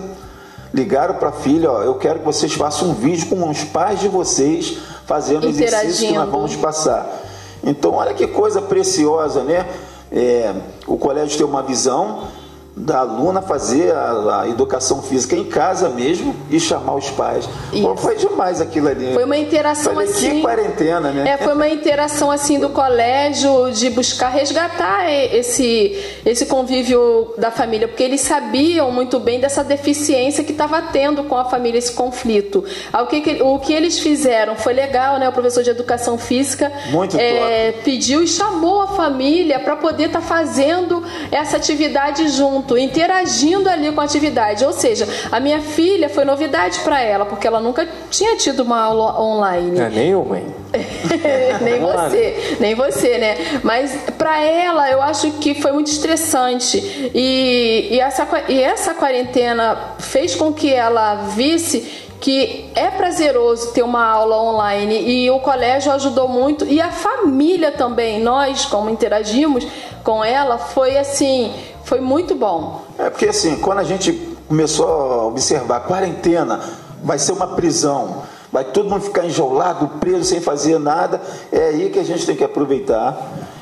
ligaram 0.74 1.14
para 1.14 1.30
a 1.30 1.32
filha, 1.32 1.70
ó, 1.72 1.82
eu 1.82 1.94
quero 1.94 2.18
que 2.18 2.24
vocês 2.26 2.52
façam 2.52 2.90
um 2.90 2.94
vídeo 2.94 3.28
com 3.28 3.48
os 3.48 3.64
pais 3.64 4.00
de 4.00 4.08
vocês 4.08 4.78
fazendo 5.06 5.44
o 5.44 5.48
exercício 5.48 6.08
que 6.08 6.14
nós 6.14 6.28
vamos 6.28 6.56
passar. 6.56 7.22
Então, 7.64 7.94
olha 7.94 8.12
que 8.12 8.26
coisa 8.26 8.60
preciosa, 8.60 9.42
né? 9.42 9.66
É, 10.12 10.54
o 10.86 10.96
colégio 10.98 11.36
tem 11.36 11.46
uma 11.46 11.62
visão, 11.62 12.28
da 12.76 12.98
aluna 12.98 13.40
fazer 13.40 13.90
a, 13.92 14.42
a, 14.42 14.48
educação 14.48 15.00
física 15.00 15.34
em 15.34 15.44
casa 15.44 15.88
mesmo 15.88 16.36
e 16.50 16.60
chamar 16.60 16.94
os 16.94 17.08
pais. 17.08 17.48
Pô, 17.72 17.96
foi 17.96 18.16
demais 18.16 18.60
aquilo 18.60 18.88
ali. 18.88 19.14
Foi 19.14 19.24
uma 19.24 19.38
interação 19.38 19.94
Falei, 19.94 20.10
assim. 20.10 20.30
Que 20.30 20.42
quarentena, 20.42 21.10
né? 21.10 21.30
É, 21.30 21.38
foi 21.38 21.54
uma 21.54 21.68
interação 21.68 22.30
assim 22.30 22.60
do 22.60 22.68
colégio 22.68 23.72
de 23.72 23.88
buscar 23.88 24.28
resgatar 24.28 25.10
esse 25.10 25.96
esse 26.26 26.44
convívio 26.44 27.32
da 27.38 27.50
família, 27.50 27.88
porque 27.88 28.02
eles 28.02 28.20
sabiam 28.20 28.90
muito 28.90 29.18
bem 29.18 29.40
dessa 29.40 29.64
deficiência 29.64 30.44
que 30.44 30.52
estava 30.52 30.82
tendo 30.82 31.24
com 31.24 31.36
a 31.36 31.46
família 31.46 31.78
esse 31.78 31.92
conflito. 31.92 32.62
O 32.92 33.06
que, 33.06 33.42
o 33.42 33.58
que 33.58 33.72
eles 33.72 33.98
fizeram 33.98 34.54
foi 34.54 34.74
legal, 34.74 35.18
né? 35.18 35.26
O 35.26 35.32
professor 35.32 35.62
de 35.62 35.70
educação 35.70 36.18
física 36.18 36.70
é, 37.18 37.72
pediu 37.84 38.22
e 38.22 38.28
chamou 38.28 38.82
a 38.82 38.88
família 38.88 39.58
para 39.60 39.76
poder 39.76 40.08
estar 40.08 40.20
tá 40.20 40.26
fazendo 40.26 41.02
essa 41.30 41.56
atividade 41.56 42.28
junto 42.28 42.65
junto, 42.66 42.76
interagindo 42.76 43.68
ali 43.68 43.92
com 43.92 44.00
a 44.00 44.04
atividade. 44.04 44.64
Ou 44.64 44.72
seja, 44.72 45.08
a 45.30 45.38
minha 45.38 45.60
filha 45.60 46.08
foi 46.08 46.24
novidade 46.24 46.80
para 46.80 47.00
ela, 47.00 47.24
porque 47.24 47.46
ela 47.46 47.60
nunca 47.60 47.86
tinha 48.10 48.36
tido 48.36 48.60
uma 48.60 48.80
aula 48.80 49.20
online. 49.20 49.78
É, 49.78 49.88
nem 49.88 50.10
eu, 50.10 50.24
mãe. 50.24 50.44
nem 51.62 51.80
você, 51.80 52.56
nem 52.60 52.74
você, 52.74 53.18
né? 53.18 53.60
Mas 53.62 53.96
para 54.18 54.40
ela, 54.40 54.90
eu 54.90 55.00
acho 55.00 55.30
que 55.32 55.54
foi 55.54 55.72
muito 55.72 55.90
estressante. 55.90 56.78
E, 57.14 57.88
e, 57.92 58.00
essa, 58.00 58.26
e 58.48 58.60
essa 58.60 58.92
quarentena 58.94 59.94
fez 59.98 60.34
com 60.34 60.52
que 60.52 60.72
ela 60.72 61.14
visse 61.36 62.04
que 62.18 62.70
é 62.74 62.90
prazeroso 62.90 63.72
ter 63.72 63.82
uma 63.82 64.04
aula 64.04 64.40
online 64.40 65.02
e 65.06 65.30
o 65.30 65.38
colégio 65.38 65.92
ajudou 65.92 66.26
muito 66.26 66.64
e 66.64 66.80
a 66.80 66.90
família 66.90 67.70
também, 67.70 68.20
nós 68.20 68.64
como 68.64 68.88
interagimos 68.88 69.66
com 70.02 70.24
ela, 70.24 70.56
foi 70.56 70.96
assim, 70.96 71.52
foi 71.86 72.00
muito 72.00 72.34
bom. 72.34 72.82
É 72.98 73.08
porque 73.08 73.26
assim, 73.26 73.56
quando 73.56 73.78
a 73.78 73.84
gente 73.84 74.12
começou 74.48 74.86
a 74.88 75.24
observar 75.26 75.80
quarentena, 75.80 76.60
vai 77.02 77.16
ser 77.16 77.30
uma 77.30 77.46
prisão, 77.46 78.22
vai 78.52 78.64
todo 78.64 78.90
mundo 78.90 79.02
ficar 79.02 79.24
enjaulado, 79.24 79.86
preso, 80.00 80.24
sem 80.24 80.40
fazer 80.40 80.80
nada, 80.80 81.20
é 81.52 81.68
aí 81.68 81.88
que 81.88 82.00
a 82.00 82.04
gente 82.04 82.26
tem 82.26 82.34
que 82.34 82.42
aproveitar 82.42 83.16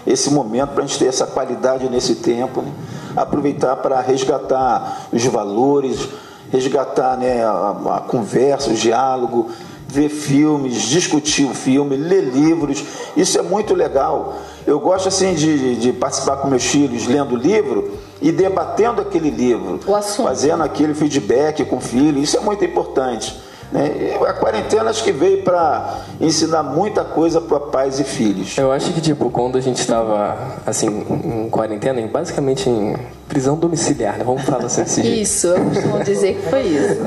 esse 0.06 0.30
momento 0.30 0.70
para 0.70 0.84
a 0.84 0.86
gente 0.86 0.98
ter 0.98 1.06
essa 1.06 1.26
qualidade 1.26 1.86
nesse 1.90 2.16
tempo, 2.16 2.62
né? 2.62 2.72
aproveitar 3.14 3.76
para 3.76 4.00
resgatar 4.00 5.06
os 5.12 5.22
valores, 5.26 6.08
resgatar 6.50 7.18
né, 7.18 7.44
a, 7.44 7.96
a 7.96 8.00
conversa, 8.00 8.70
o 8.70 8.74
diálogo, 8.74 9.50
ver 9.94 10.08
filmes, 10.08 10.82
discutir 10.82 11.44
o 11.44 11.54
filme, 11.54 11.96
ler 11.96 12.24
livros, 12.24 12.84
isso 13.16 13.38
é 13.38 13.42
muito 13.42 13.74
legal. 13.74 14.36
Eu 14.66 14.80
gosto 14.80 15.08
assim 15.08 15.34
de, 15.34 15.76
de 15.76 15.92
participar 15.92 16.38
com 16.38 16.48
meus 16.48 16.64
filhos 16.64 17.06
lendo 17.06 17.36
livro 17.36 17.92
e 18.20 18.32
debatendo 18.32 19.00
aquele 19.00 19.30
livro, 19.30 19.78
fazendo 20.16 20.62
aquele 20.62 20.94
feedback 20.94 21.64
com 21.64 21.76
o 21.76 21.80
filho, 21.80 22.18
isso 22.18 22.36
é 22.36 22.40
muito 22.40 22.64
importante. 22.64 23.38
Né? 23.74 24.16
A 24.24 24.32
quarentena 24.32 24.88
acho 24.88 25.02
que 25.02 25.10
veio 25.10 25.42
para 25.42 25.98
ensinar 26.20 26.62
muita 26.62 27.02
coisa 27.02 27.40
para 27.40 27.58
pais 27.58 27.98
e 27.98 28.04
filhos. 28.04 28.56
Eu 28.56 28.70
acho 28.70 28.92
que 28.92 29.00
tipo 29.00 29.28
quando 29.30 29.58
a 29.58 29.60
gente 29.60 29.80
estava 29.80 30.38
assim 30.64 30.86
em 30.86 31.50
quarentena, 31.50 32.00
basicamente 32.06 32.70
em 32.70 32.94
prisão 33.28 33.56
domiciliar, 33.56 34.16
né? 34.16 34.22
Vamos 34.22 34.42
falar 34.42 34.66
assim 34.66 34.84
desse 34.84 35.02
jeito. 35.02 35.20
Isso, 35.20 35.48
eu 35.48 35.64
costumo 35.64 36.04
dizer 36.04 36.36
que 36.36 36.48
foi 36.48 36.62
isso. 36.62 37.00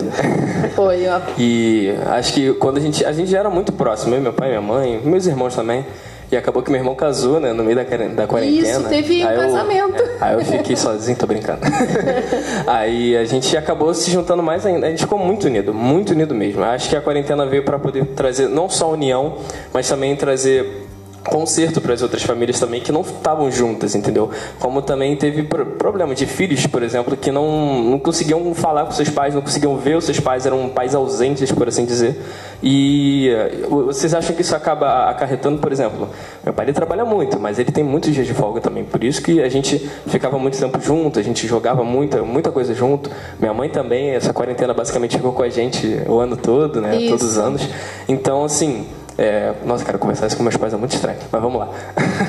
Foi. 0.75 1.07
Ó. 1.07 1.21
E 1.37 1.95
acho 2.07 2.33
que 2.33 2.53
quando 2.55 2.77
a 2.77 2.81
gente 2.81 3.05
a 3.05 3.13
gente 3.13 3.31
já 3.31 3.39
era 3.39 3.49
muito 3.49 3.71
próximo, 3.71 4.19
meu 4.19 4.33
pai, 4.33 4.49
minha 4.49 4.61
mãe, 4.61 5.01
meus 5.05 5.25
irmãos 5.25 5.55
também. 5.55 5.85
E 6.29 6.35
acabou 6.35 6.61
que 6.61 6.69
meu 6.69 6.79
irmão 6.79 6.93
casou, 6.93 7.39
né, 7.39 7.53
no 7.53 7.63
meio 7.63 7.75
da, 7.75 7.83
da 7.83 8.27
quarentena. 8.27 8.79
Isso, 8.79 8.89
teve 8.89 9.23
um 9.23 9.27
casamento. 9.27 10.03
É, 10.03 10.17
aí 10.19 10.33
eu 10.33 10.43
fiquei 10.43 10.75
sozinho, 10.77 11.17
tô 11.17 11.25
brincando. 11.25 11.61
aí 12.67 13.15
a 13.15 13.23
gente 13.23 13.55
acabou 13.55 13.93
se 13.93 14.11
juntando 14.11 14.43
mais 14.43 14.65
ainda. 14.65 14.87
A 14.87 14.89
gente 14.89 14.99
ficou 14.99 15.17
muito 15.17 15.47
unido, 15.47 15.73
muito 15.73 16.11
unido 16.11 16.35
mesmo. 16.35 16.63
Acho 16.63 16.89
que 16.89 16.95
a 16.97 17.01
quarentena 17.01 17.45
veio 17.45 17.63
para 17.63 17.79
poder 17.79 18.05
trazer 18.07 18.49
não 18.49 18.69
só 18.69 18.91
união, 18.91 19.37
mas 19.73 19.87
também 19.87 20.15
trazer 20.17 20.86
conserto 21.27 21.79
para 21.81 21.93
as 21.93 22.01
outras 22.01 22.23
famílias 22.23 22.59
também 22.59 22.81
que 22.81 22.91
não 22.91 23.01
estavam 23.01 23.51
juntas, 23.51 23.95
entendeu? 23.95 24.29
Como 24.59 24.81
também 24.81 25.15
teve 25.15 25.43
problema 25.43 26.15
de 26.15 26.25
filhos, 26.25 26.65
por 26.65 26.81
exemplo, 26.81 27.15
que 27.15 27.31
não, 27.31 27.83
não 27.83 27.99
conseguiam 27.99 28.53
falar 28.53 28.85
com 28.85 28.91
seus 28.91 29.09
pais, 29.09 29.33
não 29.35 29.41
conseguiam 29.41 29.77
ver 29.77 29.97
os 29.97 30.05
seus 30.05 30.19
pais, 30.19 30.45
eram 30.45 30.69
pais 30.69 30.95
ausentes, 30.95 31.51
por 31.51 31.67
assim 31.67 31.85
dizer. 31.85 32.21
E 32.63 33.29
eh, 33.29 33.67
vocês 33.69 34.13
acham 34.13 34.35
que 34.35 34.41
isso 34.41 34.55
acaba 34.55 35.09
acarretando, 35.09 35.59
por 35.59 35.71
exemplo, 35.71 36.09
meu 36.43 36.53
pai 36.53 36.65
ele 36.65 36.73
trabalha 36.73 37.05
muito, 37.05 37.39
mas 37.39 37.59
ele 37.59 37.71
tem 37.71 37.83
muitos 37.83 38.13
dias 38.13 38.25
de 38.25 38.33
folga 38.33 38.59
também, 38.59 38.83
por 38.83 39.03
isso 39.03 39.21
que 39.21 39.41
a 39.41 39.49
gente 39.49 39.77
ficava 40.07 40.39
muito 40.39 40.57
tempo 40.57 40.79
junto, 40.81 41.19
a 41.19 41.21
gente 41.21 41.45
jogava 41.47 41.83
muita, 41.83 42.23
muita 42.23 42.51
coisa 42.51 42.73
junto. 42.73 43.11
Minha 43.39 43.53
mãe 43.53 43.69
também, 43.69 44.11
essa 44.11 44.33
quarentena 44.33 44.73
basicamente 44.73 45.17
ficou 45.17 45.33
com 45.33 45.43
a 45.43 45.49
gente 45.49 46.01
o 46.07 46.19
ano 46.19 46.37
todo, 46.37 46.81
né? 46.81 46.95
Isso. 46.95 47.09
Todos 47.09 47.25
os 47.25 47.37
anos. 47.37 47.67
Então, 48.07 48.43
assim, 48.43 48.85
é, 49.17 49.53
nossa, 49.65 49.83
cara, 49.83 49.97
conversar 49.97 50.27
isso 50.27 50.37
com 50.37 50.43
meus 50.43 50.55
pais 50.55 50.73
é 50.73 50.77
muito 50.77 50.93
estranho, 50.93 51.17
mas 51.31 51.41
vamos 51.41 51.59
lá. 51.59 51.69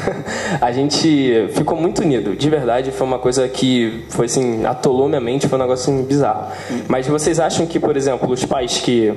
a 0.61 0.73
gente 0.73 1.49
ficou 1.54 1.76
muito 1.76 2.00
unido, 2.00 2.35
de 2.35 2.49
verdade, 2.49 2.90
foi 2.90 3.07
uma 3.07 3.18
coisa 3.18 3.47
que 3.47 4.07
foi 4.09 4.26
assim, 4.26 4.64
atolou 4.64 5.09
minha 5.09 5.21
mente, 5.21 5.47
foi 5.47 5.59
um 5.59 5.62
negócio 5.62 5.92
assim, 5.92 6.02
bizarro. 6.04 6.47
Mas 6.88 7.07
vocês 7.07 7.38
acham 7.38 7.66
que, 7.66 7.78
por 7.78 7.97
exemplo, 7.97 8.30
os 8.30 8.45
pais 8.45 8.78
que 8.78 9.12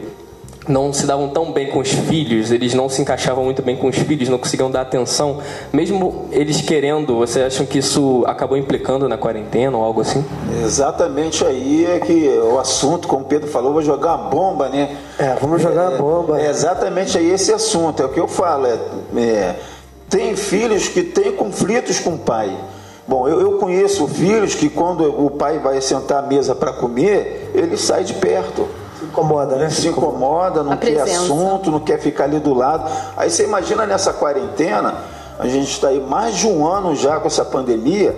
não 0.68 0.94
se 0.94 1.06
davam 1.06 1.30
tão 1.30 1.51
bem 1.51 1.68
com 1.68 1.80
os 1.80 1.89
filhos, 1.89 2.51
eles 2.51 2.74
não 2.74 2.88
se 2.88 3.01
encaixavam 3.01 3.44
muito 3.44 3.62
bem 3.62 3.75
com 3.75 3.88
os 3.88 3.98
filhos, 3.98 4.30
não 4.30 4.38
conseguiam 4.38 4.70
dar 4.70 4.82
atenção, 4.82 5.39
mesmo 5.74 6.27
eles 6.32 6.62
querendo, 6.62 7.18
vocês 7.18 7.46
acham 7.46 7.65
que 7.65 7.80
isso 7.80 8.24
acabou 8.27 8.58
implicando 8.58 9.10
na 9.10 9.18
quarentena 9.18 9.75
ou 9.75 9.84
algo 9.84 10.01
assim? 10.01 10.24
Exatamente 10.63 11.46
aí 11.46 11.86
é 11.86 12.00
que 12.00 12.27
o 12.44 12.60
assunto, 12.60 13.08
como 13.08 13.24
o 13.24 13.25
Pedro 13.25 13.50
falou, 13.50 13.74
vou 13.74 13.82
jogar 13.82 14.15
uma 14.15 14.30
bomba, 14.30 14.70
né? 14.70 14.98
É, 15.18 15.36
vamos 15.41 15.62
jogar 15.62 15.89
uma 15.89 15.98
bomba. 15.98 16.39
É, 16.39 16.50
exatamente 16.50 17.18
aí 17.18 17.32
esse 17.32 17.51
assunto, 17.51 18.03
é 18.03 18.06
o 18.06 18.10
que 18.10 18.20
eu 18.20 18.27
falo, 18.27 18.68
é, 18.68 18.77
é 19.18 19.56
tem 20.10 20.36
filhos 20.36 20.89
que 20.89 21.03
têm 21.03 21.32
conflitos 21.32 22.00
com 22.00 22.15
o 22.15 22.20
pai. 22.20 22.56
Bom, 23.08 23.27
eu, 23.27 23.39
eu 23.39 23.51
conheço 23.53 24.06
filhos 24.08 24.53
que 24.53 24.70
quando 24.70 25.03
o 25.03 25.32
pai 25.32 25.58
vai 25.58 25.82
sentar 25.82 26.20
à 26.20 26.27
mesa 26.27 26.53
para 26.53 26.74
comer, 26.74 27.50
ele 27.56 27.77
sai 27.77 28.03
de 28.03 28.13
perto 28.13 28.68
incomoda, 29.12 29.56
né? 29.58 29.70
Se 29.70 29.88
incomoda, 29.88 30.63
não 30.63 30.77
quer 30.77 31.01
assunto, 31.01 31.70
não 31.70 31.80
quer 31.80 32.00
ficar 32.00 32.24
ali 32.24 32.39
do 32.39 32.53
lado. 32.53 32.89
Aí 33.15 33.30
você 33.30 33.44
imagina 33.44 33.86
nessa 33.86 34.13
quarentena, 34.13 34.96
a 35.38 35.48
gente 35.48 35.70
está 35.70 35.89
aí 35.89 36.00
mais 36.00 36.38
de 36.38 36.48
um 36.48 36.65
ano 36.65 36.96
já 36.96 37.20
com 37.20 37.27
essa 37.27 37.46
pandemia, 37.46 38.15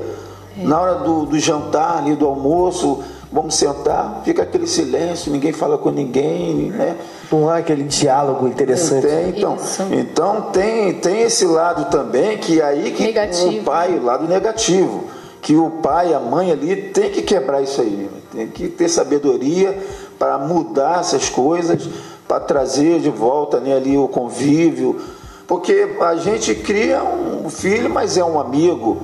é. 0.57 0.63
na 0.63 0.79
hora 0.79 0.95
do, 0.95 1.25
do 1.25 1.39
jantar 1.39 1.97
ali, 1.97 2.15
do 2.15 2.25
almoço, 2.25 3.03
vamos 3.31 3.55
sentar, 3.55 4.21
fica 4.23 4.43
aquele 4.43 4.67
silêncio, 4.67 5.31
ninguém 5.31 5.51
fala 5.51 5.77
com 5.77 5.89
ninguém, 5.89 6.69
né? 6.69 6.95
Não 7.31 7.49
há 7.49 7.57
aquele 7.57 7.83
diálogo 7.83 8.47
interessante. 8.47 9.07
Tem, 9.07 9.29
então, 9.29 9.57
então 9.91 10.41
tem, 10.53 10.93
tem 10.93 11.23
esse 11.23 11.45
lado 11.45 11.89
também 11.89 12.37
que 12.37 12.61
aí 12.61 12.91
que 12.91 13.03
negativo. 13.03 13.61
o 13.61 13.63
pai, 13.63 13.97
o 13.97 14.03
lado 14.03 14.27
negativo, 14.27 15.05
que 15.41 15.55
o 15.55 15.69
pai, 15.69 16.13
a 16.13 16.19
mãe 16.19 16.51
ali 16.51 16.75
tem 16.75 17.09
que 17.09 17.23
quebrar 17.23 17.61
isso 17.61 17.81
aí, 17.81 18.09
tem 18.31 18.47
que 18.47 18.67
ter 18.67 18.87
sabedoria 18.87 19.77
para 20.23 20.37
mudar 20.37 21.01
essas 21.01 21.27
coisas, 21.27 21.85
para 22.25 22.39
trazer 22.39 23.01
de 23.01 23.09
volta 23.09 23.59
né, 23.59 23.75
ali 23.75 23.97
o 23.97 24.07
convívio, 24.07 25.01
porque 25.45 25.97
a 25.99 26.15
gente 26.15 26.55
cria 26.55 27.03
um 27.03 27.49
filho, 27.49 27.89
mas 27.89 28.15
é 28.15 28.23
um 28.23 28.39
amigo, 28.39 29.03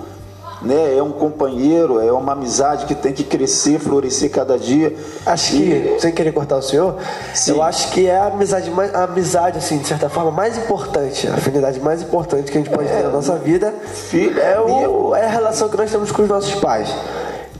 né, 0.62 0.98
é 0.98 1.04
um 1.04 1.12
companheiro, 1.12 2.00
é 2.00 2.10
uma 2.10 2.32
amizade 2.32 2.86
que 2.86 2.96
tem 2.96 3.12
que 3.12 3.26
crescer, 3.26 3.80
florescer 3.80 4.32
cada 4.32 4.58
dia. 4.58 4.96
Acho 5.26 5.52
que, 5.52 5.98
sem 6.00 6.14
querer 6.14 6.32
cortar 6.32 6.56
o 6.56 6.62
senhor, 6.62 6.96
Sim. 7.34 7.52
eu 7.52 7.64
acho 7.64 7.92
que 7.92 8.08
é 8.08 8.16
a 8.16 8.28
amizade, 8.28 8.72
a 8.94 9.04
amizade, 9.04 9.58
assim, 9.58 9.78
de 9.78 9.88
certa 9.90 10.08
forma, 10.08 10.32
mais 10.32 10.58
importante, 10.58 11.28
a 11.28 11.34
afinidade 11.34 11.82
mais 11.82 12.02
importante 12.02 12.50
que 12.50 12.58
a 12.58 12.62
gente 12.62 12.74
pode 12.74 12.88
é, 12.88 12.96
ter 12.96 13.04
na 13.04 13.10
nossa 13.10 13.36
vida. 13.36 13.74
Filho, 13.94 14.40
é, 14.40 14.58
o, 14.58 15.14
é 15.14 15.26
a 15.26 15.30
relação 15.30 15.68
que 15.68 15.76
nós 15.76 15.92
temos 15.92 16.14
com 16.14 16.22
os 16.22 16.30
nossos 16.30 16.56
pais. 16.56 16.96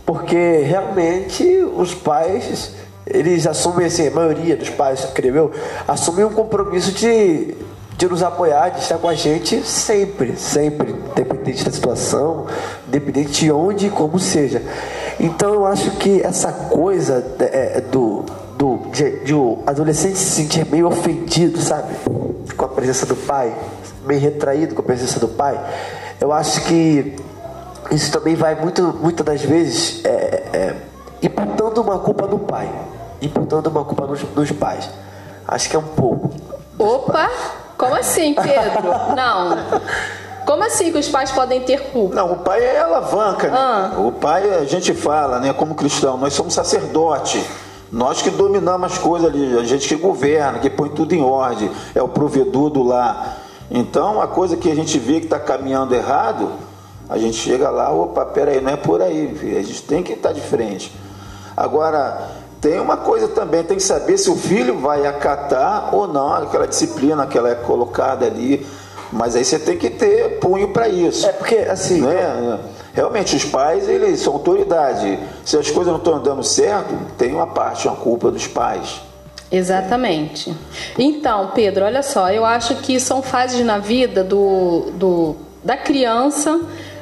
Porque 0.06 0.62
realmente 0.62 1.44
os 1.76 1.94
pais 1.94 2.80
eles 3.10 3.48
assumem, 3.48 3.88
assim, 3.88 4.08
a 4.08 4.12
maioria 4.12 4.56
dos 4.56 4.70
pais, 4.70 5.04
escreveu, 5.04 5.52
assumem 5.88 6.26
um 6.26 6.32
compromisso 6.32 6.92
de, 6.92 7.56
de 7.98 8.08
nos 8.08 8.22
apoiar, 8.22 8.70
de 8.70 8.80
estar 8.80 8.98
com 8.98 9.10
a 9.10 9.16
gente 9.16 9.62
sempre, 9.64 10.38
sempre, 10.38 10.92
independente 10.92 11.66
da 11.66 11.72
situação, 11.72 12.46
independente 12.88 13.46
de 13.46 13.52
onde 13.52 13.88
e 13.88 13.90
como 13.90 14.20
seja. 14.20 14.62
Então 15.20 15.54
eu 15.54 15.66
acho 15.66 15.92
que 15.98 16.22
essa 16.22 16.52
coisa 16.52 17.26
é, 17.40 17.78
é, 17.78 17.82
do, 17.82 18.24
do, 18.58 18.78
de, 18.92 19.20
de 19.26 19.34
adolescente 19.66 20.18
se 20.18 20.30
sentir 20.30 20.66
meio 20.68 20.88
ofendido, 20.88 21.60
sabe? 21.60 21.94
Com 22.56 22.66
a 22.66 22.70
presença 22.70 23.06
do 23.06 23.16
pai, 23.16 23.54
meio 24.06 24.22
retraído 24.22 24.76
com 24.76 24.82
a 24.82 24.86
presença 24.86 25.20
do 25.20 25.28
pai, 25.28 25.60
eu 26.22 26.32
acho 26.32 26.62
que 26.66 27.16
isso 27.92 28.12
também 28.12 28.36
vai 28.36 28.56
muito, 28.56 28.96
muitas 29.02 29.26
das 29.26 29.42
vezes 29.42 30.06
é, 30.06 30.44
é, 30.54 30.76
imputando 31.24 31.82
uma 31.82 31.98
culpa 32.00 32.28
no 32.28 32.38
pai 32.40 32.70
imputando 33.22 33.68
uma 33.68 33.84
culpa 33.84 34.06
nos, 34.08 34.24
nos 34.24 34.52
pais. 34.52 34.90
Acho 35.48 35.70
que 35.70 35.76
é 35.76 35.80
um 35.80 35.84
pouco. 35.84 36.30
Opa! 36.78 37.30
Como 37.78 37.96
assim, 37.96 38.34
Pedro? 38.34 38.92
Não. 39.16 39.58
Como 40.46 40.64
assim 40.64 40.92
que 40.92 40.98
os 40.98 41.08
pais 41.08 41.32
podem 41.32 41.62
ter 41.62 41.92
culpa? 41.92 42.16
Não, 42.16 42.34
o 42.34 42.38
pai 42.38 42.64
é 42.64 42.80
alavanca, 42.80 43.48
né? 43.48 43.58
Ah. 43.58 43.92
O 43.98 44.12
pai, 44.12 44.50
a 44.56 44.66
gente 44.66 44.94
fala, 44.94 45.40
né, 45.40 45.54
como 45.54 45.76
cristão, 45.76 46.18
nós 46.18 46.34
somos 46.34 46.54
sacerdote. 46.54 47.46
Nós 47.92 48.22
que 48.22 48.30
dominamos 48.30 48.94
as 48.94 48.98
coisas 48.98 49.30
ali, 49.30 49.58
a 49.58 49.64
gente 49.64 49.88
que 49.88 49.96
governa, 49.96 50.60
que 50.60 50.70
põe 50.70 50.90
tudo 50.90 51.14
em 51.14 51.22
ordem, 51.22 51.72
é 51.96 52.02
o 52.02 52.08
provedor 52.08 52.70
do 52.70 52.84
lar. 52.84 53.38
Então, 53.72 54.22
a 54.22 54.28
coisa 54.28 54.58
que 54.58 54.72
a 54.72 54.76
gente 54.76 54.98
vê 54.98 55.20
que 55.20 55.26
está 55.26 55.40
caminhando 55.40 55.94
errado, 55.94 56.52
a 57.08 57.18
gente 57.18 57.38
chega 57.38 57.70
lá, 57.70 57.92
opa, 57.92 58.26
peraí, 58.26 58.62
não 58.62 58.72
é 58.72 58.76
por 58.78 59.02
aí, 59.02 59.36
filho. 59.36 59.58
a 59.58 59.62
gente 59.62 59.82
tem 59.84 60.04
que 60.04 60.14
estar 60.14 60.32
de 60.32 60.42
frente. 60.42 60.96
Agora, 61.56 62.28
tem 62.62 62.80
uma 62.80 62.98
coisa 62.98 63.28
também, 63.30 63.64
tem 63.64 63.78
que 63.78 63.84
saber 63.84 64.18
se 64.18 64.30
o 64.30 64.36
filho 64.36 64.80
vai 64.80 65.06
acatar 65.06 65.96
ou 65.96 66.08
não 66.08 66.34
aquela 66.34 66.68
disciplina 66.68 67.26
que 67.26 67.38
ela 67.38 67.50
é 67.50 67.56
colocada 67.56 68.26
ali. 68.26 68.66
Mas 69.12 69.36
aí 69.36 69.44
você 69.44 69.58
tem 69.58 69.78
que 69.78 69.90
ter 69.90 70.40
punho 70.40 70.70
para 70.70 70.88
isso. 70.88 71.26
É 71.26 71.32
porque, 71.32 71.56
assim, 71.56 72.02
né? 72.02 72.60
Realmente, 72.94 73.36
os 73.36 73.46
pais, 73.46 73.88
eles 73.88 74.20
são 74.20 74.34
autoridade. 74.34 75.20
Se 75.46 75.58
as 75.58 75.72
coisas 75.72 75.92
não 75.92 76.00
estão 76.00 76.22
dando 76.22 76.44
certo, 76.44 76.94
tem 77.18 77.34
uma 77.34 77.48
parte, 77.48 77.88
uma 77.88 77.96
culpa 77.96 78.30
dos 78.30 78.46
pais. 78.46 79.02
Exatamente. 79.52 80.54
Então, 80.98 81.52
Pedro, 81.56 81.86
olha 81.86 82.04
só, 82.04 82.30
eu 82.30 82.46
acho 82.46 82.76
que 82.78 83.00
são 83.00 83.22
fases 83.22 83.66
na 83.66 83.80
vida 83.80 84.24
do, 84.24 84.92
do 84.94 85.36
da 85.64 85.76
criança 85.76 86.60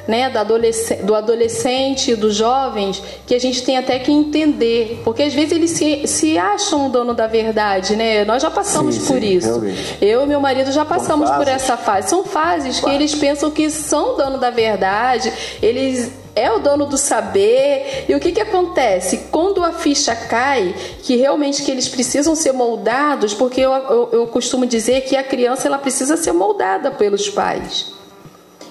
né, 0.08 0.30
do, 0.30 0.38
adolescente, 0.38 1.02
do 1.02 1.14
adolescente, 1.14 2.16
dos 2.16 2.34
jovens, 2.34 3.02
que 3.26 3.34
a 3.34 3.38
gente 3.38 3.62
tem 3.62 3.76
até 3.76 3.98
que 3.98 4.10
entender, 4.10 5.02
porque 5.04 5.22
às 5.22 5.34
vezes 5.34 5.52
eles 5.52 5.70
se, 5.72 6.06
se 6.06 6.38
acham 6.38 6.86
o 6.86 6.88
dono 6.88 7.12
da 7.12 7.26
verdade, 7.26 7.94
né? 7.94 8.24
Nós 8.24 8.42
já 8.42 8.50
passamos 8.50 8.94
Sim, 8.94 9.06
por 9.06 9.20
sim, 9.20 9.26
isso. 9.26 9.46
realmente. 9.46 9.98
Eu 10.00 10.22
e 10.22 10.26
meu 10.26 10.40
marido 10.40 10.72
já 10.72 10.82
passamos 10.82 11.30
por 11.30 11.46
essa 11.46 11.76
fase. 11.76 12.08
São 12.08 12.24
fases 12.24 12.80
que 12.80 12.88
eles 12.88 13.14
pensam 13.14 13.50
que 13.50 13.68
são 13.68 14.14
o 14.14 14.16
dono 14.16 14.38
da 14.38 14.48
verdade, 14.48 15.30
eles 15.60 16.10
é 16.34 16.50
o 16.50 16.58
dono 16.58 16.86
do 16.86 16.96
saber. 16.96 18.06
E 18.08 18.14
o 18.14 18.20
que, 18.20 18.32
que 18.32 18.40
acontece? 18.40 19.26
Quando 19.30 19.62
a 19.62 19.72
ficha 19.72 20.16
cai, 20.16 20.74
que 21.02 21.16
realmente 21.16 21.62
que 21.62 21.70
eles 21.70 21.88
precisam 21.88 22.34
ser 22.34 22.52
moldados, 22.52 23.34
porque 23.34 23.60
eu, 23.60 23.72
eu, 23.72 24.08
eu 24.12 24.26
costumo 24.28 24.64
dizer 24.64 25.02
que 25.02 25.16
a 25.16 25.22
criança 25.22 25.68
ela 25.68 25.78
precisa 25.78 26.16
ser 26.16 26.32
moldada 26.32 26.90
pelos 26.92 27.28
pais. 27.28 27.97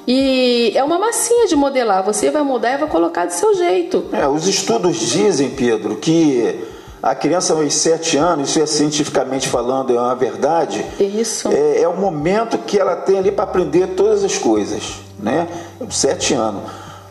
E 0.08 0.72
é 0.76 0.84
uma 0.84 0.98
massinha 0.98 1.48
de 1.48 1.56
modelar. 1.56 2.02
Você 2.04 2.32
vai 2.32 2.42
moldar 2.44 2.76
e 2.76 2.78
vai 2.78 2.88
colocar 2.88 3.26
do 3.26 3.34
seu 3.34 3.54
jeito. 3.56 4.06
É, 4.14 4.28
os 4.28 4.48
estudos 4.48 4.98
dizem, 4.98 5.50
Pedro, 5.50 5.98
que 5.98 6.64
a 7.04 7.14
criança 7.14 7.54
aos 7.54 7.74
sete 7.74 8.16
anos, 8.18 8.50
isso 8.50 8.62
é 8.62 8.66
cientificamente 8.66 9.50
falando, 9.50 9.94
é 9.96 10.00
uma 10.00 10.16
verdade. 10.16 10.86
Isso. 11.00 11.50
É, 11.52 11.82
é 11.82 11.88
o 11.88 11.98
momento 11.98 12.58
que 12.60 12.80
ela 12.80 12.96
tem 12.96 13.20
ali 13.20 13.32
para 13.32 13.44
aprender 13.44 13.88
todas 13.96 14.24
as 14.24 14.38
coisas, 14.38 14.82
né? 15.20 15.48
Sete 15.90 16.34
anos. 16.34 16.64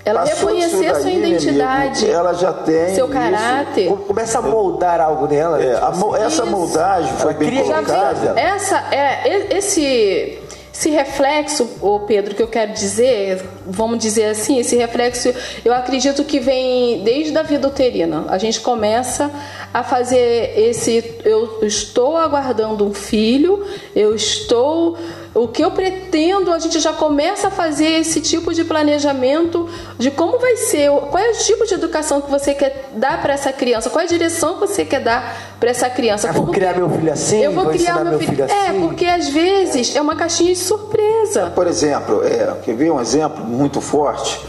Ela 0.05 0.21
Passou 0.21 0.47
reconhecer 0.49 0.95
sua 0.95 1.01
daí, 1.03 1.17
meu 1.19 1.29
identidade, 1.31 2.05
amigo, 2.05 2.17
ela 2.19 2.33
já 2.35 2.53
tem 2.53 2.95
seu 2.95 3.07
isso. 3.07 3.09
caráter. 3.13 3.89
come- 3.89 4.05
começa 4.05 4.39
a 4.39 4.43
moldar 4.43 5.01
algo 5.01 5.27
nela. 5.27 5.61
É, 5.61 5.75
tipo 5.75 5.87
assim. 6.15 6.23
essa 6.25 6.43
Isso. 6.45 6.47
moldagem 6.47 7.13
foi 7.17 7.31
Ela 7.33 7.39
bem 7.41 7.63
colocada. 7.65 8.41
essa 8.41 8.77
é 8.95 9.57
esse 9.59 10.39
esse 10.77 10.91
reflexo, 10.91 11.67
ô 11.81 12.01
Pedro, 12.01 12.35
que 12.35 12.43
eu 12.43 12.49
quero 12.49 12.75
dizer, 12.75 13.43
vamos 13.67 13.99
dizer 13.99 14.27
assim, 14.27 14.59
esse 14.59 14.77
reflexo, 14.77 15.33
eu 15.65 15.73
acredito 15.73 16.23
que 16.23 16.39
vem 16.39 17.03
desde 17.03 17.37
a 17.37 17.43
vida 17.43 17.67
uterina. 17.67 18.27
A 18.29 18.37
gente 18.37 18.61
começa 18.61 19.31
a 19.73 19.83
fazer 19.83 20.53
esse 20.55 21.03
eu 21.25 21.61
estou 21.63 22.15
aguardando 22.15 22.87
um 22.87 22.93
filho, 22.93 23.67
eu 23.95 24.15
estou 24.15 24.99
o 25.39 25.47
que 25.47 25.63
eu 25.63 25.71
pretendo, 25.71 26.51
a 26.51 26.59
gente 26.59 26.81
já 26.81 26.95
começa 26.95 27.49
a 27.49 27.51
fazer 27.51 28.01
esse 28.01 28.23
tipo 28.23 28.55
de 28.55 28.65
planejamento 28.65 29.69
de 29.99 30.11
como 30.11 30.39
vai 30.39 30.57
ser, 30.57 30.91
qual 30.91 31.19
é 31.19 31.31
o 31.31 31.39
tipo 31.39 31.67
de 31.67 31.75
educação 31.75 32.23
que 32.23 32.31
você 32.31 32.55
quer 32.55 32.89
dar 32.95 33.21
para 33.21 33.35
essa 33.35 33.53
criança, 33.53 33.91
qual 33.91 34.01
é 34.01 34.05
a 34.05 34.09
direção 34.09 34.55
que 34.55 34.61
você 34.61 34.83
quer 34.83 35.01
dar 35.01 35.37
para 35.61 35.69
essa 35.69 35.91
criança. 35.91 36.31
Ah, 36.31 36.33
vou 36.33 36.47
criar 36.47 36.75
meu 36.75 36.89
filho 36.89 37.13
assim, 37.13 37.43
eu 37.43 37.53
vou, 37.53 37.65
vou 37.65 37.73
criar 37.75 37.97
meu 37.97 38.13
meu 38.13 38.19
filho. 38.19 38.31
filho 38.31 38.45
É, 38.45 38.69
assim. 38.69 38.81
porque 38.81 39.05
às 39.05 39.29
vezes 39.29 39.95
é 39.95 40.01
uma 40.01 40.17
caixinha 40.17 40.55
de 40.55 40.59
surpresa. 40.59 41.53
Por 41.55 41.67
exemplo, 41.67 42.25
é, 42.27 42.57
quer 42.65 42.75
ver 42.75 42.91
um 42.91 43.01
exemplo 43.01 43.45
muito 43.45 43.83
forte? 43.83 44.41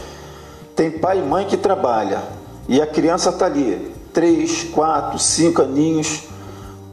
Tem 0.74 0.90
pai 0.90 1.18
e 1.18 1.22
mãe 1.22 1.44
que 1.44 1.58
trabalha 1.58 2.22
e 2.66 2.80
a 2.80 2.86
criança 2.86 3.28
está 3.28 3.44
ali, 3.44 3.92
três, 4.14 4.64
quatro, 4.64 5.18
cinco 5.18 5.60
aninhos. 5.60 6.22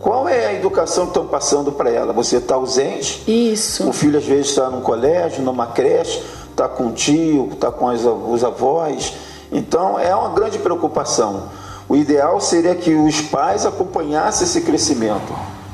Qual 0.06 0.30
é 0.30 0.46
a 0.46 0.54
educação 0.54 1.06
que 1.06 1.10
estão 1.10 1.26
passando 1.26 1.72
para 1.72 1.90
ela? 1.90 2.14
Você 2.14 2.38
está 2.38 2.54
ausente? 2.54 3.24
Isso. 3.28 3.90
O 3.90 3.92
filho 3.92 4.20
às 4.20 4.24
vezes 4.24 4.50
está 4.52 4.70
num 4.70 4.80
colégio, 4.82 5.42
numa 5.42 5.66
creche, 5.66 6.24
está 6.52 6.68
com 6.70 6.90
o 6.90 6.92
tio, 6.92 7.50
está 7.54 7.72
com 7.72 7.90
as- 7.90 8.06
os 8.06 8.44
avós. 8.44 9.14
Então 9.52 10.00
é 10.00 10.16
uma 10.16 10.30
grande 10.30 10.60
preocupação. 10.60 11.46
O 11.90 11.96
ideal 11.96 12.40
seria 12.40 12.76
que 12.76 12.94
os 12.94 13.20
pais 13.20 13.66
acompanhassem 13.66 14.46
esse 14.46 14.62
crescimento 14.62 15.34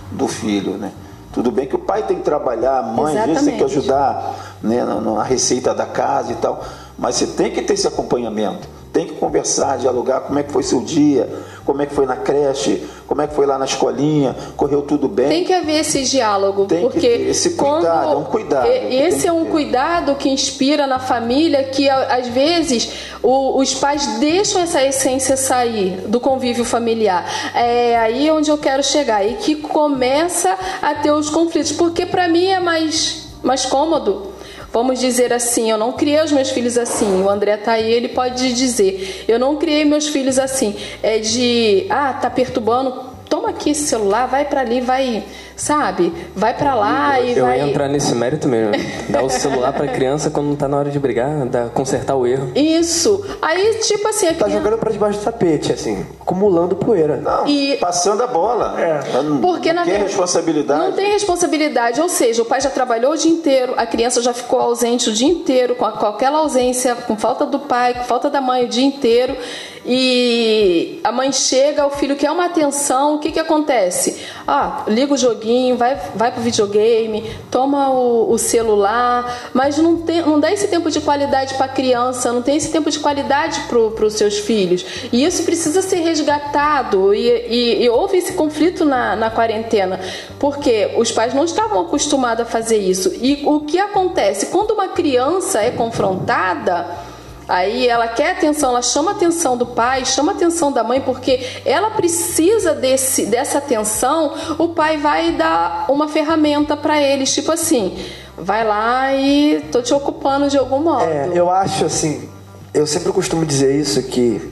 do 0.10 0.30
filho, 0.30 0.78
né? 0.78 0.94
Tudo 1.34 1.52
bem 1.52 1.68
que 1.68 1.76
o 1.76 1.80
pai 1.80 2.04
tem 2.04 2.16
que 2.16 2.24
trabalhar, 2.24 2.80
a 2.80 2.84
mãe 2.84 3.18
às 3.18 3.26
vezes 3.26 3.44
tem 3.44 3.58
que 3.58 3.64
ajudar 3.66 4.58
né, 4.64 4.82
na, 4.86 5.02
na 5.02 5.24
receita 5.24 5.74
da 5.74 5.86
casa 5.86 6.32
e 6.32 6.36
tal, 6.36 6.64
mas 6.98 7.16
você 7.16 7.28
tem 7.28 7.52
que 7.52 7.62
ter 7.62 7.74
esse 7.74 7.88
acompanhamento, 7.88 8.68
tem 8.94 9.06
que 9.08 9.14
conversar, 9.14 9.78
dialogar 9.78 10.20
como 10.22 10.38
é 10.38 10.44
que 10.44 10.52
foi 10.52 10.64
seu 10.64 10.82
dia, 10.82 11.30
como 11.66 11.82
é 11.82 11.86
que 11.86 11.94
foi 11.96 12.06
na 12.06 12.18
creche, 12.18 12.86
como 13.08 13.22
é 13.22 13.28
que 13.28 13.34
foi 13.34 13.46
lá 13.46 13.58
na 13.58 13.64
escolinha, 13.66 14.36
correu 14.58 14.82
tudo 14.82 15.08
bem. 15.08 15.30
Tem 15.30 15.44
que 15.46 15.54
haver 15.54 15.80
esse 15.80 16.04
diálogo, 16.04 16.66
Tem 16.66 16.80
que 16.80 16.84
porque 16.84 17.08
esse 17.08 17.52
cuidado, 17.52 17.82
quando 17.82 18.12
é 18.14 18.16
um 18.18 18.24
cuidado 18.26 18.68
esse 18.68 19.28
é 19.28 19.32
um 19.32 19.46
cuidado 19.46 20.16
que 20.16 20.28
inspira 20.30 20.86
na 20.88 21.00
família, 21.00 21.64
que 21.64 21.90
às 21.90 22.28
vezes 22.28 22.90
o- 23.24 23.60
os 23.60 23.74
pais 23.74 24.06
deixam 24.20 24.62
essa 24.62 24.84
essência 24.86 25.38
sair 25.38 26.02
do 26.08 26.20
convívio 26.20 26.66
familiar. 26.66 27.26
É 27.56 27.98
aí 27.98 28.30
onde 28.30 28.50
eu 28.52 28.58
quero 28.58 28.84
chegar 28.84 29.26
e 29.26 29.36
que 29.36 29.56
começa 29.56 30.58
a 30.82 30.96
ter 30.96 31.12
os 31.12 31.30
conflitos, 31.30 31.72
porque 31.72 32.06
para 32.06 32.28
mim 32.28 32.48
é 32.48 32.60
mais 32.60 33.22
mais 33.44 33.66
cômodo. 33.66 34.31
Vamos 34.74 35.00
dizer 35.00 35.34
assim, 35.34 35.70
eu 35.70 35.78
não 35.78 35.92
criei 35.92 36.24
os 36.24 36.32
meus 36.32 36.50
filhos 36.50 36.78
assim. 36.78 37.22
O 37.22 37.30
André 37.30 37.58
tá 37.58 37.74
aí, 37.74 37.92
ele 37.92 38.08
pode 38.08 38.54
dizer, 38.54 39.26
eu 39.28 39.38
não 39.38 39.58
criei 39.58 39.84
meus 39.84 40.08
filhos 40.08 40.40
assim. 40.40 40.76
É 41.04 41.20
de, 41.20 41.86
ah, 41.90 42.14
tá 42.14 42.30
perturbando, 42.30 43.11
toma 43.32 43.50
aqui 43.52 43.70
esse 43.70 43.84
celular, 43.88 44.28
vai 44.28 44.44
pra 44.44 44.60
ali, 44.60 44.82
vai, 44.82 45.24
sabe? 45.56 46.12
Vai 46.36 46.54
pra 46.54 46.76
lá 46.76 47.18
e 47.22 47.38
Eu 47.38 47.46
vai. 47.46 47.60
ia 47.60 47.66
entrar 47.70 47.88
nesse 47.88 48.14
mérito 48.14 48.46
mesmo. 48.46 48.74
Dar 49.08 49.24
o 49.24 49.30
celular 49.30 49.72
pra 49.72 49.88
criança 49.88 50.30
quando 50.30 50.48
não 50.48 50.56
tá 50.58 50.68
na 50.68 50.78
hora 50.78 50.90
de 50.92 51.00
brigar, 51.00 51.46
dar, 51.46 51.70
consertar 51.70 52.16
o 52.18 52.28
erro. 52.28 52.52
Isso. 52.54 53.24
Aí, 53.42 53.76
tipo 53.76 54.06
assim, 54.06 54.28
a 54.28 54.34
Tá 54.34 54.44
criança- 54.46 54.52
jogando 54.64 54.78
pra 54.80 54.92
debaixo 54.92 55.20
do 55.20 55.24
tapete, 55.24 55.72
assim, 55.72 56.06
acumulando 56.20 56.76
poeira. 56.76 57.18
Não, 57.18 57.48
E- 57.48 57.78
passando 57.78 58.22
a 58.22 58.28
bola. 58.28 58.76
Não- 59.24 59.38
Porque 59.40 59.70
não 59.72 59.76
na 59.76 59.84
quer 59.86 59.92
verdade 59.92 60.10
responsabilidade. 60.12 60.82
Não 60.84 60.92
tem 60.92 61.12
responsabilidade, 61.14 62.02
ou 62.02 62.10
seja, 62.10 62.42
o 62.42 62.46
pai 62.46 62.60
já 62.60 62.70
trabalhou 62.70 63.14
o 63.14 63.18
dia 63.18 63.32
inteiro, 63.32 63.74
a 63.78 63.86
criança 63.86 64.22
já 64.22 64.34
ficou 64.34 64.60
ausente 64.60 65.10
o 65.10 65.14
dia 65.14 65.30
inteiro, 65.30 65.76
com, 65.76 65.86
a- 65.86 65.94
com 65.94 66.06
aquela 66.06 66.40
ausência, 66.40 66.96
com 66.96 67.16
falta 67.16 67.46
do 67.46 67.60
pai, 67.60 67.94
com 67.94 68.04
falta 68.04 68.30
da 68.30 68.42
mãe 68.42 68.66
o 68.66 68.68
dia 68.68 68.84
inteiro. 68.84 69.38
E 69.86 71.00
a 71.04 71.12
mãe 71.12 71.32
chega, 71.32 71.86
o 71.88 71.90
filho 71.90 72.16
quer 72.16 72.30
uma 72.32 72.46
atenção, 72.46 73.16
o 73.16 73.20
que 73.20 73.32
que 73.32 73.40
acontece? 73.40 74.22
Ah, 74.48 74.84
liga 74.88 75.14
o 75.14 75.18
joguinho, 75.18 75.76
vai, 75.76 75.96
vai 76.16 76.32
pro 76.32 76.42
videogame, 76.42 77.30
toma 77.50 77.90
o, 77.90 78.32
o 78.32 78.38
celular, 78.38 79.50
mas 79.54 79.78
não, 79.78 79.98
tem, 79.98 80.22
não 80.22 80.40
dá 80.40 80.52
esse 80.52 80.68
tempo 80.68 80.92
de 80.92 81.02
qualidade 81.02 81.56
para 81.56 81.66
a 81.66 81.70
criança, 81.70 82.32
não 82.32 82.42
tem 82.44 82.58
esse 82.58 82.72
tempo 82.72 82.92
de 82.92 83.00
qualidade 83.00 83.62
para 83.62 84.06
os 84.06 84.14
seus 84.14 84.38
filhos. 84.38 84.86
E 85.12 85.24
isso 85.24 85.44
precisa 85.44 85.82
ser 85.82 85.98
resgatado. 86.02 87.14
E, 87.14 87.28
e- 87.28 87.84
e 87.84 87.90
houve 87.90 88.18
esse 88.18 88.34
conflito 88.34 88.86
na, 88.86 89.16
na 89.16 89.30
quarentena, 89.32 90.00
porque 90.40 90.92
os 90.98 91.12
pais 91.12 91.34
não 91.34 91.44
estavam 91.44 91.82
acostumados 91.82 92.44
a 92.44 92.46
fazer 92.50 92.78
isso. 92.78 93.12
E 93.22 93.42
o 93.46 93.62
que 93.62 93.80
acontece? 93.80 94.48
Quando 94.48 94.72
uma 94.72 94.90
criança 94.90 95.60
é 95.62 95.72
confrontada. 95.72 97.11
Aí 97.52 97.86
ela 97.86 98.08
quer 98.08 98.32
atenção, 98.32 98.70
ela 98.70 98.82
chama 98.82 99.12
a 99.12 99.14
atenção 99.14 99.58
do 99.58 99.66
pai, 99.66 100.06
chama 100.06 100.32
a 100.32 100.36
atenção 100.36 100.72
da 100.72 100.86
mãe, 100.86 101.02
porque 101.02 101.46
ela 101.66 101.90
precisa 101.90 102.74
desse, 102.74 103.26
dessa 103.26 103.58
atenção. 103.58 104.34
O 104.58 104.70
pai 104.70 104.96
vai 104.96 105.34
dar 105.34 105.86
uma 105.90 106.08
ferramenta 106.08 106.78
para 106.78 107.02
eles, 107.02 107.34
tipo 107.34 107.52
assim, 107.52 108.02
vai 108.38 108.64
lá 108.64 109.14
e 109.14 109.66
tô 109.70 109.82
te 109.82 109.94
ocupando 109.94 110.48
de 110.48 110.58
algum 110.58 110.80
modo. 110.80 111.04
É, 111.04 111.30
eu 111.34 111.52
acho 111.52 111.84
assim, 111.84 112.30
eu 112.74 112.88
sempre 112.88 113.12
costumo 113.12 113.46
dizer 113.46 113.78
isso 113.78 114.02
que 114.04 114.50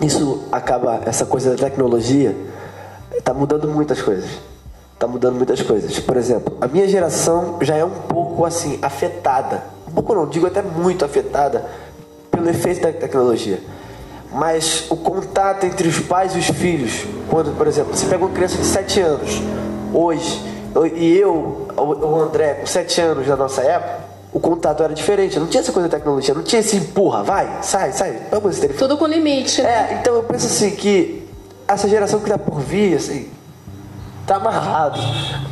isso 0.00 0.44
acaba 0.52 1.00
essa 1.04 1.26
coisa 1.26 1.50
da 1.50 1.56
tecnologia 1.56 2.36
tá 3.24 3.34
mudando 3.34 3.66
muitas 3.66 4.00
coisas. 4.00 4.30
Tá 4.96 5.08
mudando 5.08 5.34
muitas 5.34 5.60
coisas. 5.60 5.98
Por 5.98 6.16
exemplo, 6.16 6.56
a 6.60 6.68
minha 6.68 6.86
geração 6.86 7.58
já 7.62 7.74
é 7.74 7.84
um 7.84 7.90
pouco 7.90 8.44
assim 8.44 8.78
afetada. 8.80 9.64
Um 9.88 9.90
pouco 9.90 10.14
não, 10.14 10.28
digo 10.28 10.46
até 10.46 10.62
muito 10.62 11.04
afetada 11.04 11.68
pelo 12.32 12.48
efeito 12.50 12.80
da 12.80 12.90
tecnologia. 12.92 13.60
Mas 14.32 14.86
o 14.90 14.96
contato 14.96 15.64
entre 15.66 15.86
os 15.86 16.00
pais 16.00 16.34
e 16.34 16.38
os 16.38 16.46
filhos, 16.46 17.04
quando, 17.28 17.54
por 17.56 17.66
exemplo, 17.68 17.94
você 17.94 18.06
pega 18.06 18.24
uma 18.24 18.32
criança 18.34 18.56
de 18.56 18.64
7 18.64 19.00
anos, 19.00 19.42
hoje, 19.92 20.42
eu- 20.74 20.86
e 20.86 21.18
eu, 21.18 21.68
o 21.76 22.16
André, 22.20 22.54
com 22.54 22.66
7 22.66 23.00
anos 23.00 23.26
na 23.28 23.36
nossa 23.36 23.60
época, 23.60 24.10
o 24.32 24.40
contato 24.40 24.82
era 24.82 24.94
diferente. 24.94 25.38
Não 25.38 25.46
tinha 25.46 25.60
essa 25.60 25.70
coisa 25.70 25.86
da 25.88 25.98
tecnologia, 25.98 26.32
não 26.32 26.42
tinha 26.42 26.60
esse 26.60 26.76
empurra, 26.76 27.22
vai, 27.22 27.58
sai, 27.60 27.92
sai, 27.92 28.18
vamos 28.30 28.56
esse. 28.56 28.68
Tudo 28.68 28.96
com 28.96 29.06
limite, 29.06 29.60
né? 29.62 29.68
É, 29.92 29.98
então 30.00 30.14
eu 30.14 30.22
penso 30.22 30.46
assim 30.46 30.70
que 30.70 31.28
essa 31.68 31.86
geração 31.86 32.18
que 32.20 32.30
tá 32.30 32.38
por 32.38 32.58
vir, 32.58 32.96
assim, 32.96 33.28
tá 34.26 34.36
amarrado. 34.36 34.98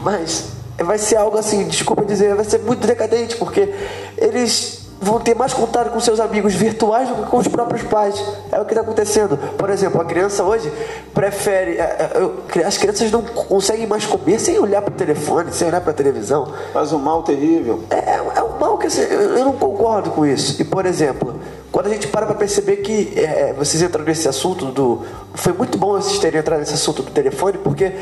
Mas 0.03 0.53
vai 0.79 0.97
ser 0.97 1.16
algo 1.16 1.37
assim, 1.37 1.69
desculpa 1.69 2.03
dizer, 2.07 2.35
vai 2.35 2.45
ser 2.47 2.61
muito 2.61 2.87
decadente, 2.87 3.37
porque 3.37 3.75
eles 4.16 4.80
vão 5.01 5.19
ter 5.19 5.35
mais 5.35 5.55
contato 5.55 5.91
com 5.91 5.99
seus 5.99 6.21
amigos 6.21 6.55
virtuais 6.55 7.09
do 7.09 7.15
que 7.15 7.31
com 7.31 7.39
os 7.39 7.49
próprios 7.49 7.83
pais. 7.83 8.23
É 8.53 8.61
o 8.61 8.65
que 8.65 8.73
está 8.73 8.83
acontecendo. 8.83 9.37
Por 9.57 9.71
exemplo, 9.71 10.01
a 10.01 10.05
criança 10.05 10.45
hoje 10.45 10.71
prefere. 11.15 11.79
é, 11.79 12.11
é, 12.57 12.65
As 12.65 12.77
crianças 12.77 13.11
não 13.11 13.23
conseguem 13.23 13.87
mais 13.87 14.05
comer 14.05 14.39
sem 14.39 14.59
olhar 14.59 14.83
para 14.83 14.93
o 14.93 14.97
telefone, 14.97 15.53
sem 15.53 15.69
olhar 15.69 15.81
para 15.81 15.93
a 15.93 15.95
televisão. 15.95 16.53
Faz 16.73 16.93
um 16.93 16.99
mal 16.99 17.23
terrível. 17.23 17.81
É, 17.89 18.17
é 18.39 18.43
um 18.43 18.59
mal 18.59 18.77
que 18.77 18.87
assim, 18.87 19.01
eu 19.03 19.39
eu 19.39 19.45
não 19.45 19.53
concordo 19.53 20.11
com 20.11 20.27
isso. 20.27 20.61
E, 20.61 20.65
por 20.65 20.85
exemplo, 20.85 21.41
quando 21.73 21.87
a 21.87 21.91
gente 21.91 22.07
para 22.09 22.27
para 22.27 22.35
perceber 22.35 22.77
que 22.77 23.13
é, 23.17 23.55
vocês 23.57 23.83
entraram 23.83 24.07
nesse 24.07 24.29
assunto 24.29 24.67
do. 24.67 25.03
Foi 25.35 25.53
muito 25.53 25.79
bom 25.79 25.93
vocês 25.93 26.19
terem 26.19 26.41
entrado 26.41 26.61
nesse 26.61 26.75
assunto 26.75 27.03
do 27.03 27.11
telefone, 27.11 27.59
porque. 27.59 27.93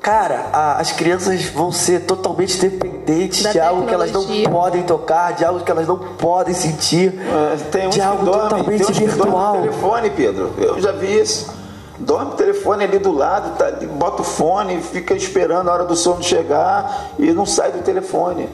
Cara, 0.00 0.46
a- 0.52 0.80
as 0.80 0.92
crianças 0.92 1.44
vão 1.46 1.72
ser 1.72 2.02
totalmente 2.06 2.56
dependentes 2.58 3.42
Da 3.42 3.52
de 3.52 3.60
algo 3.60 3.86
que 3.86 3.92
elas 3.92 4.12
não 4.12 4.24
podem 4.44 4.82
tocar, 4.84 5.32
de 5.34 5.44
algo 5.44 5.60
que 5.60 5.70
elas 5.70 5.86
não 5.88 5.98
podem 5.98 6.54
sentir, 6.54 7.12
É, 7.20 7.56
Tem 7.70 7.88
uns 7.88 7.94
de 7.94 8.00
algo 8.00 8.24
dormem, 8.24 8.40
tem 8.40 8.48
totalmente 8.78 8.82
uns 8.82 8.86
dormem 8.98 9.08
virtual. 9.08 9.54
no 9.56 9.60
telefone, 9.62 10.10
Pedro. 10.10 10.52
Eu 10.58 10.80
já 10.80 10.92
vi 10.92 11.20
isso. 11.20 11.50
Dorme 11.98 12.30
o 12.32 12.34
telefone 12.36 12.84
ali 12.84 12.98
do 13.00 13.10
lado, 13.12 13.56
tá, 13.58 13.72
bota 13.98 14.22
o 14.22 14.24
fone, 14.24 14.80
fica 14.80 15.14
esperando 15.14 15.68
a 15.68 15.72
hora 15.72 15.84
do 15.84 15.96
sono 15.96 16.22
chegar 16.22 17.10
e 17.18 17.32
não 17.32 17.44
sai 17.44 17.72
do 17.72 17.78
telefone. 17.82 18.48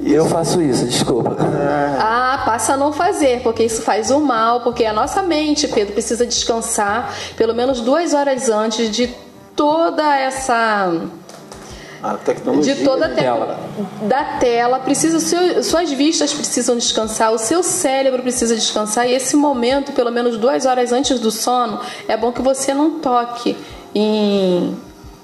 E 0.00 0.12
Eu 0.12 0.24
isso- 0.24 0.34
faço 0.34 0.60
isso, 0.60 0.84
desculpa. 0.86 1.36
Ah, 2.00 2.42
passa 2.44 2.74
a 2.74 2.76
não 2.76 2.92
fazer, 2.92 3.42
porque 3.42 3.62
isso 3.62 3.82
faz 3.82 4.10
o 4.10 4.18
mal, 4.18 4.60
porque 4.62 4.84
a 4.84 4.92
nossa 4.92 5.22
mente, 5.22 5.68
Pedro, 5.68 5.92
precisa 5.92 6.26
descansar 6.26 7.14
pelo 7.36 7.54
menos 7.54 7.80
duas 7.80 8.12
horas 8.12 8.48
antes 8.48 8.90
de 8.90 9.08
toda 9.56 10.16
essa. 10.16 10.92
a 12.02 12.14
tecnologia. 12.14 12.74
De 12.74 12.84
toda 12.84 13.04
a 13.06 13.08
né? 13.08 13.14
tela. 13.16 13.60
Da 14.02 14.24
tela, 14.38 14.78
precisa, 14.80 15.20
seu- 15.20 15.62
suas 15.62 15.90
vistas 15.92 16.32
precisam 16.32 16.76
descansar, 16.76 17.32
o 17.32 17.38
seu 17.38 17.62
cérebro 17.62 18.22
precisa 18.22 18.54
descansar, 18.54 19.06
e 19.08 19.14
esse 19.14 19.36
momento, 19.36 19.92
pelo 19.92 20.10
menos 20.10 20.36
duas 20.38 20.64
horas 20.66 20.92
antes 20.92 21.20
do 21.20 21.30
sono, 21.30 21.80
é 22.08 22.16
bom 22.16 22.32
que 22.32 22.40
você 22.42 22.72
não 22.74 22.98
toque 23.00 23.56
em. 23.94 24.74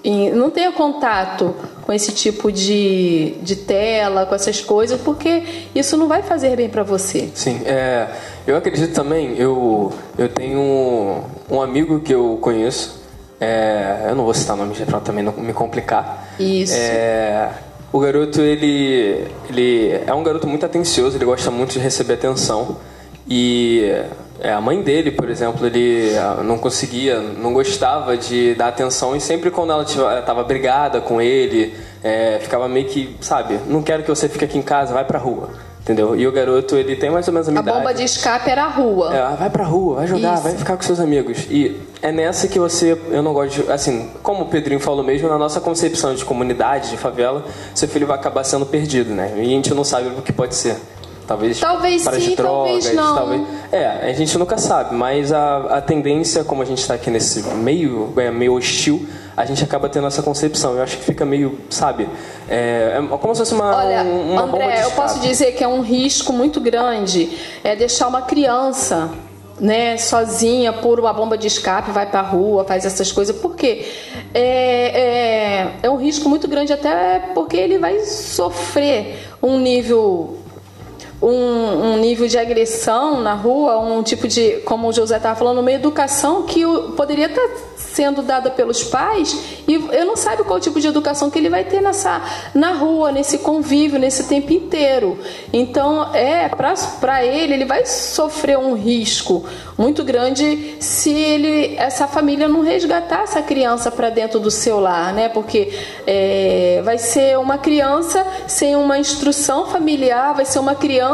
em- 0.05 0.31
não 0.33 0.51
tenha 0.51 0.71
contato 0.73 1.55
com 1.83 1.93
esse 1.93 2.13
tipo 2.13 2.51
de, 2.53 3.37
de 3.43 3.55
tela, 3.57 4.27
com 4.27 4.35
essas 4.35 4.61
coisas, 4.61 5.01
porque 5.01 5.43
isso 5.75 5.97
não 5.97 6.09
vai 6.09 6.23
fazer 6.23 6.57
bem 6.57 6.69
para 6.69 6.83
você. 6.83 7.31
Sim, 7.35 7.61
é, 7.65 8.09
eu 8.47 8.57
acredito 8.57 8.93
também, 8.93 9.37
eu, 9.39 9.93
eu 10.19 10.29
tenho 10.29 11.23
um 11.51 11.63
amigo 11.63 12.01
que 12.01 12.13
eu 12.13 12.39
conheço, 12.41 12.96
é, 13.41 14.07
eu 14.09 14.15
não 14.15 14.25
vou 14.25 14.35
citar 14.35 14.57
nomes 14.57 14.79
para 14.79 15.01
também 15.01 15.23
não 15.23 15.33
me 15.33 15.53
complicar. 15.53 16.29
Isso. 16.39 16.75
É, 16.77 17.51
o 17.93 18.01
garoto, 18.01 18.41
ele, 18.41 19.27
ele 19.49 20.01
é 20.07 20.13
um 20.15 20.23
garoto 20.23 20.47
muito 20.47 20.65
atencioso, 20.65 21.17
ele 21.17 21.25
gosta 21.25 21.51
muito 21.51 21.73
de 21.73 21.79
receber 21.79 22.15
atenção. 22.15 22.77
E 23.29 23.93
é, 24.41 24.53
a 24.53 24.61
mãe 24.61 24.81
dele, 24.83 25.11
por 25.11 25.29
exemplo, 25.29 25.67
ele 25.67 26.17
ah, 26.17 26.43
não 26.43 26.59
conseguia, 26.59 27.21
não 27.21 27.53
gostava 27.53 28.17
de 28.17 28.55
dar 28.55 28.69
atenção 28.69 29.17
e 29.17 29.21
sempre 29.21 29.51
quando 29.51 29.73
ela 29.73 29.83
estava 29.83 30.45
brigada 30.45 31.01
com 31.01 31.21
ele, 31.21 31.75
é, 32.03 32.39
ficava 32.41 32.69
meio 32.69 32.87
que, 32.87 33.17
sabe, 33.21 33.59
não 33.67 33.83
quero 33.83 34.03
que 34.03 34.09
você 34.09 34.29
fique 34.29 34.45
aqui 34.45 34.59
em 34.59 34.63
casa, 34.63 34.95
vai 34.95 35.05
pra 35.05 35.19
rua. 35.19 35.51
Entendeu? 35.87 36.17
E 36.17 36.27
o 36.27 36.33
garoto, 36.33 36.75
ele 36.75 36.97
tem 36.97 37.11
mais 37.11 37.29
ou 37.29 37.33
menos 37.33 37.47
a 37.47 37.53
minha 37.53 37.61
A 37.61 37.63
idade. 37.63 37.79
bomba 37.79 37.95
de 37.95 38.03
escape 38.03 38.51
era 38.51 38.65
a 38.65 38.69
rua. 38.69 39.17
É, 39.17 39.37
vai 39.37 39.49
pra 39.49 39.63
rua, 39.63 39.95
vai 39.99 40.07
jogar, 40.09 40.35
Isso. 40.35 40.43
vai 40.43 40.57
ficar 40.57 40.77
com 40.77 40.83
seus 40.83 40.99
amigos. 40.99 41.47
E 41.49 41.81
é 42.03 42.11
nessa 42.11 42.49
que 42.49 42.59
você, 42.59 43.01
eu 43.11 43.23
não 43.23 43.33
gosto 43.33 43.63
de, 43.63 43.71
assim, 43.71 44.11
como 44.21 44.43
o 44.43 44.47
Pedrinho 44.49 44.81
falou 44.81 45.05
mesmo, 45.05 45.29
na 45.29 45.39
nossa 45.39 45.61
concepção 45.61 46.13
de 46.13 46.25
comunidade, 46.25 46.91
de 46.91 46.97
favela, 46.97 47.45
seu 47.73 47.87
filho 47.87 48.05
vai 48.05 48.17
acabar 48.17 48.43
sendo 48.43 48.67
perdido, 48.67 49.15
né? 49.15 49.33
E 49.37 49.41
a 49.43 49.45
gente 49.45 49.73
não 49.73 49.85
sabe 49.85 50.09
o 50.09 50.23
que 50.23 50.33
pode 50.33 50.57
ser. 50.57 50.77
Talvez 51.25 51.61
Talvez 51.61 52.03
para 52.03 52.19
sim, 52.21 52.31
de 52.31 52.37
drogas, 52.37 52.85
talvez 52.85 52.95
não. 52.95 53.15
talvez. 53.17 53.43
É, 53.71 54.11
a 54.11 54.13
gente 54.13 54.37
nunca 54.39 54.59
sabe, 54.59 54.93
mas 54.93 55.33
a, 55.33 55.77
a 55.77 55.81
tendência, 55.81 56.43
como 56.43 56.63
a 56.63 56.65
gente 56.65 56.79
está 56.81 56.95
aqui 56.95 57.11
nesse 57.13 57.43
meio, 57.43 58.13
é, 58.17 58.31
meio 58.33 58.55
hostil, 58.55 59.07
a 59.37 59.45
gente 59.45 59.63
acaba 59.63 59.89
tendo 59.89 60.07
essa 60.07 60.23
concepção. 60.23 60.75
Eu 60.77 60.83
acho 60.83 60.97
que 60.97 61.05
fica 61.05 61.25
meio, 61.27 61.59
sabe, 61.69 62.09
é, 62.49 62.99
é 62.99 63.17
como 63.19 63.35
se 63.35 63.41
fosse 63.41 63.55
uma, 63.55 63.77
Olha, 63.77 64.03
um- 64.03 64.33
uma 64.33 64.43
bomba 64.47 64.59
de 64.59 64.65
André, 64.65 64.85
eu 64.85 64.91
posso 64.93 65.21
dizer 65.21 65.53
que 65.53 65.63
é 65.63 65.69
um 65.69 65.83
risco 65.83 66.33
muito 66.33 66.61
grande 66.61 67.37
é 67.63 67.77
deixar 67.77 68.09
uma 68.09 68.23
criança 68.23 69.11
né, 69.59 69.97
sozinha 69.97 70.71
por 70.73 71.01
uma 71.01 71.13
bomba 71.15 71.37
de 71.39 71.47
escape, 71.47 71.91
vai 71.91 72.05
pra 72.11 72.21
rua, 72.21 72.65
faz 72.65 72.85
essas 72.85 73.11
coisas, 73.11 73.35
porque 73.37 73.87
é, 74.35 75.01
é, 75.01 75.73
é 75.83 75.91
um 75.91 75.97
risco 75.97 76.29
muito 76.29 76.47
grande, 76.47 76.73
até 76.75 77.19
porque 77.35 77.57
ele 77.57 77.79
vai 77.79 78.01
sofrer 78.01 79.19
um 79.43 79.59
nível 79.59 80.36
um, 81.21 81.93
um 81.93 81.97
nível 81.97 82.29
de 82.29 82.39
agressão 82.39 83.21
na 83.21 83.35
rua, 83.35 83.79
um 83.79 84.03
tipo 84.03 84.29
de, 84.29 84.59
como 84.65 84.89
o 84.89 84.93
José 84.93 85.17
estava 85.17 85.35
falando, 85.35 85.61
uma 85.61 85.73
educação 85.73 86.43
que 86.43 86.63
poderia 86.97 87.27
estar 87.27 87.49
sendo 87.77 88.21
dada 88.21 88.51
pelos 88.51 88.85
pais 88.85 89.63
e 89.67 89.75
eu 89.75 90.05
não 90.05 90.17
sabe 90.17 90.45
qual 90.45 90.61
tipo 90.61 90.79
de 90.79 90.87
educação 90.87 91.31
que 91.31 91.39
ele 91.39 91.49
vai 91.49 91.65
ter 91.65 91.81
nessa 91.81 92.21
na 92.55 92.73
rua, 92.73 93.11
nesse 93.11 93.39
convívio, 93.39 93.99
nesse 93.99 94.25
tempo 94.25 94.53
inteiro. 94.53 95.19
Então, 95.53 96.15
é 96.15 96.49
para 96.49 97.25
ele, 97.25 97.55
ele 97.55 97.65
vai 97.65 97.87
sofrer 97.87 98.59
um 98.59 98.75
risco 98.75 99.45
muito 99.79 100.05
grande 100.05 100.77
se 100.81 101.11
ele 101.11 101.77
essa 101.77 102.07
família 102.07 102.49
não 102.49 102.61
resgatar 102.61 103.23
essa 103.23 103.41
criança 103.41 103.91
para 103.91 104.11
dentro 104.11 104.39
do 104.39 104.51
seu 104.51 104.79
lar, 104.79 105.13
né? 105.13 105.29
Porque 105.29 105.73
é, 106.07 106.83
vai 106.85 106.99
ser 106.99 107.39
uma 107.39 107.57
criança 107.57 108.27
sem 108.47 108.77
uma 108.77 108.99
instrução 108.99 109.67
familiar, 109.67 110.35
vai 110.35 110.45
ser 110.45 110.59
uma 110.59 110.75
criança 110.75 111.06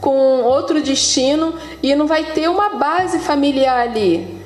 com 0.00 0.42
outro 0.42 0.82
destino 0.82 1.54
e 1.82 1.94
não 1.94 2.06
vai 2.06 2.24
ter 2.24 2.48
uma 2.48 2.70
base 2.70 3.18
familiar 3.18 3.80
ali. 3.80 4.42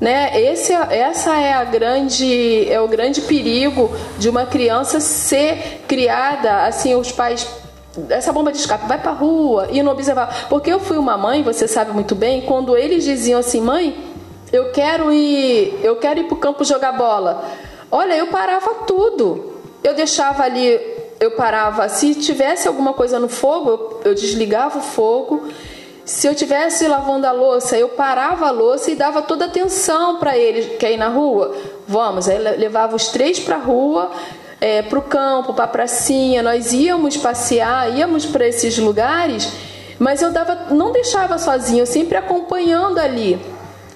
Né? 0.00 0.38
Esse, 0.40 0.72
é- 0.72 0.98
essa 0.98 1.36
é 1.36 1.52
a 1.52 1.64
grande 1.64 2.68
é 2.70 2.80
o 2.80 2.88
grande 2.88 3.20
perigo 3.22 3.90
de 4.18 4.28
uma 4.28 4.44
criança 4.44 4.98
ser 5.00 5.84
criada 5.86 6.64
assim 6.64 6.94
os 6.94 7.12
pais 7.12 7.46
essa 8.10 8.32
bomba 8.32 8.50
de 8.50 8.58
escape 8.58 8.88
vai 8.88 8.98
para 9.00 9.12
rua 9.12 9.68
e 9.70 9.82
não 9.82 9.92
observar 9.92 10.48
porque 10.48 10.70
eu 10.70 10.80
fui 10.80 10.98
uma 10.98 11.16
mãe 11.16 11.44
você 11.44 11.68
sabe 11.68 11.92
muito 11.92 12.14
bem 12.16 12.42
quando 12.42 12.76
eles 12.76 13.04
diziam 13.04 13.38
assim 13.38 13.60
mãe 13.60 13.96
eu 14.52 14.72
quero 14.72 15.12
ir 15.12 15.78
eu 15.80 15.94
quero 15.96 16.20
ir 16.20 16.24
para 16.24 16.34
o 16.34 16.38
campo 16.38 16.64
jogar 16.64 16.92
bola 16.92 17.48
olha 17.90 18.14
eu 18.14 18.26
parava 18.26 18.74
tudo 18.86 19.54
eu 19.82 19.94
deixava 19.94 20.42
ali 20.42 20.93
eu 21.20 21.32
parava 21.32 21.88
se 21.88 22.14
tivesse 22.14 22.66
alguma 22.68 22.92
coisa 22.92 23.18
no 23.18 23.28
fogo 23.28 24.00
eu, 24.04 24.14
desligava 24.14 24.78
o 24.78 24.82
fogo 24.82 25.48
se 26.04 26.26
eu 26.26 26.34
tivesse 26.34 26.86
lavando 26.86 27.26
a 27.26 27.32
louça, 27.32 27.78
eu 27.78 27.88
parava 27.88 28.48
a 28.48 28.50
louça 28.50 28.90
e 28.90 28.94
dava 28.94 29.22
toda 29.22 29.46
a 29.46 29.48
atenção 29.48 30.18
para 30.18 30.36
ele. 30.36 30.76
Quer 30.76 30.92
ir 30.92 30.96
na 30.98 31.08
rua? 31.08 31.54
Vamos. 31.88 32.28
Aí 32.28 32.36
le- 32.38 32.56
levava 32.56 32.94
os 32.94 33.08
três 33.08 33.40
para 33.40 33.56
a 33.56 33.58
rua, 33.58 34.10
é, 34.60 34.82
para 34.82 34.98
o 34.98 35.02
campo, 35.02 35.54
para 35.54 35.64
a 35.64 35.68
pracinha. 35.68 36.42
Nós 36.42 36.74
íamos 36.74 37.16
passear, 37.16 37.90
íamos 37.96 38.26
para 38.26 38.46
esses 38.46 38.76
lugares, 38.76 39.50
mas 39.98 40.20
eu 40.20 40.30
dava, 40.30 40.66
não 40.74 40.92
deixava 40.92 41.38
sozinho, 41.38 41.80
eu 41.80 41.86
sempre 41.86 42.18
acompanhando 42.18 42.98
ali. 42.98 43.40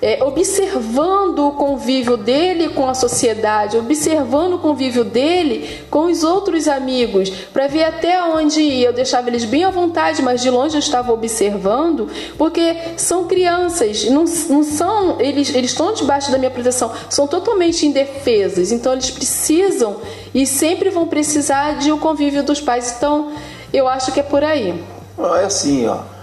É, 0.00 0.22
observando 0.22 1.48
o 1.48 1.52
convívio 1.52 2.16
dele 2.16 2.68
com 2.68 2.88
a 2.88 2.94
sociedade, 2.94 3.76
observando 3.76 4.54
o 4.54 4.58
convívio 4.58 5.04
dele 5.04 5.82
com 5.90 6.06
os 6.06 6.22
outros 6.22 6.68
amigos, 6.68 7.30
para 7.52 7.66
ver 7.66 7.84
até 7.84 8.22
onde 8.22 8.60
ia. 8.60 8.88
Eu 8.88 8.92
deixava 8.92 9.28
eles 9.28 9.44
bem 9.44 9.64
à 9.64 9.70
vontade, 9.70 10.22
mas 10.22 10.40
de 10.40 10.50
longe 10.50 10.76
eu 10.76 10.80
estava 10.80 11.12
observando, 11.12 12.08
porque 12.36 12.76
são 12.96 13.24
crianças, 13.24 14.04
não, 14.04 14.24
não 14.48 14.62
são, 14.62 15.20
eles, 15.20 15.52
eles 15.54 15.72
estão 15.72 15.92
debaixo 15.92 16.30
da 16.30 16.38
minha 16.38 16.50
proteção, 16.50 16.92
são 17.10 17.26
totalmente 17.26 17.84
indefesos, 17.84 18.70
então 18.70 18.92
eles 18.92 19.10
precisam 19.10 19.96
e 20.32 20.46
sempre 20.46 20.90
vão 20.90 21.06
precisar 21.08 21.78
de 21.78 21.90
o 21.90 21.98
convívio 21.98 22.42
dos 22.42 22.60
pais. 22.60 22.94
Então, 22.96 23.32
eu 23.72 23.88
acho 23.88 24.12
que 24.12 24.20
é 24.20 24.22
por 24.22 24.44
aí. 24.44 24.80
Ó, 25.16 25.36
É 25.36 25.44
assim, 25.44 25.86
ó. 25.86 26.17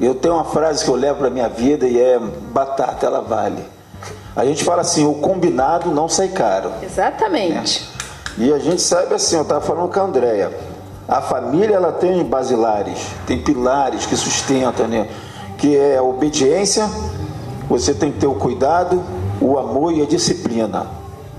Eu 0.00 0.14
tenho 0.14 0.34
uma 0.34 0.44
frase 0.44 0.84
que 0.84 0.90
eu 0.90 0.96
levo 0.96 1.18
para 1.18 1.30
minha 1.30 1.48
vida 1.48 1.86
e 1.86 2.00
é 2.00 2.18
batata, 2.18 3.06
ela 3.06 3.20
vale. 3.20 3.62
A 4.34 4.44
gente 4.44 4.64
fala 4.64 4.80
assim, 4.80 5.06
o 5.06 5.14
combinado 5.14 5.90
não 5.90 6.08
sai 6.08 6.28
caro. 6.28 6.72
Exatamente. 6.82 7.88
E 8.38 8.52
a 8.52 8.58
gente 8.58 8.80
sabe 8.80 9.14
assim, 9.14 9.36
eu 9.36 9.42
estava 9.42 9.60
falando 9.60 9.92
com 9.92 10.00
a 10.00 10.04
Andréia, 10.04 10.50
a 11.06 11.20
família 11.20 11.76
ela 11.76 11.92
tem 11.92 12.24
basilares, 12.24 12.98
tem 13.26 13.42
pilares 13.42 14.06
que 14.06 14.16
sustentam, 14.16 14.88
né? 14.88 15.08
Que 15.58 15.76
é 15.76 15.98
a 15.98 16.02
obediência, 16.02 16.88
você 17.68 17.92
tem 17.92 18.10
que 18.10 18.20
ter 18.20 18.26
o 18.26 18.34
cuidado, 18.34 19.02
o 19.40 19.58
amor 19.58 19.92
e 19.92 20.00
a 20.00 20.06
disciplina. 20.06 20.86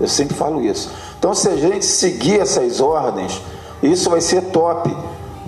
Eu 0.00 0.06
sempre 0.06 0.36
falo 0.36 0.62
isso. 0.62 0.90
Então 1.18 1.34
se 1.34 1.48
a 1.48 1.56
gente 1.56 1.84
seguir 1.84 2.40
essas 2.40 2.80
ordens, 2.80 3.42
isso 3.82 4.08
vai 4.08 4.20
ser 4.20 4.42
top. 4.42 4.94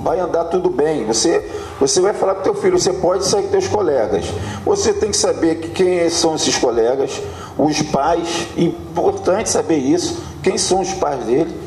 Vai 0.06 0.20
andar 0.20 0.44
tudo 0.44 0.70
bem. 0.70 1.04
Você, 1.04 1.44
você 1.80 2.00
vai 2.00 2.14
falar 2.14 2.36
com 2.36 2.42
teu 2.42 2.54
filho, 2.54 2.78
você 2.78 2.92
pode 2.92 3.26
sair 3.26 3.42
com 3.42 3.48
teus 3.48 3.66
colegas. 3.66 4.26
Você 4.64 4.92
tem 4.92 5.10
que 5.10 5.16
saber 5.16 5.56
que 5.56 5.70
quem 5.70 6.08
são 6.08 6.36
esses 6.36 6.56
colegas, 6.56 7.20
os 7.58 7.82
pais, 7.82 8.46
importante 8.56 9.48
saber 9.48 9.78
isso, 9.78 10.22
quem 10.44 10.56
são 10.56 10.80
os 10.80 10.92
pais 10.92 11.24
dele. 11.24 11.66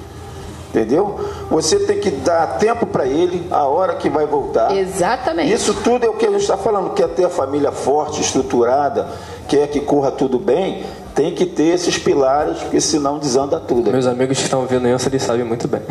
Entendeu? 0.69 1.19
Você 1.49 1.79
tem 1.79 1.99
que 1.99 2.11
dar 2.11 2.59
tempo 2.59 2.85
para 2.85 3.05
ele, 3.05 3.45
a 3.51 3.65
hora 3.65 3.95
que 3.95 4.07
vai 4.07 4.25
voltar. 4.25 4.71
Exatamente. 4.77 5.51
Isso 5.51 5.73
tudo 5.83 6.05
é 6.05 6.09
o 6.09 6.13
que 6.13 6.25
a 6.25 6.29
gente 6.29 6.41
está 6.41 6.55
falando. 6.55 6.93
Quer 6.93 7.09
ter 7.09 7.25
a 7.25 7.29
família 7.29 7.71
forte, 7.71 8.21
estruturada, 8.21 9.07
quer 9.47 9.67
que 9.67 9.81
corra 9.81 10.11
tudo 10.11 10.37
bem, 10.39 10.85
tem 11.15 11.33
que 11.33 11.45
ter 11.45 11.73
esses 11.73 11.97
pilares, 11.97 12.57
porque 12.59 12.79
senão 12.79 13.17
desanda 13.19 13.59
tudo. 13.59 13.91
Meus 13.91 14.05
amigos 14.07 14.37
que 14.37 14.43
estão 14.43 14.65
vendo 14.65 14.87
isso, 14.87 15.07
eles 15.09 15.21
sabem 15.23 15.43
muito 15.43 15.67
bem. 15.67 15.81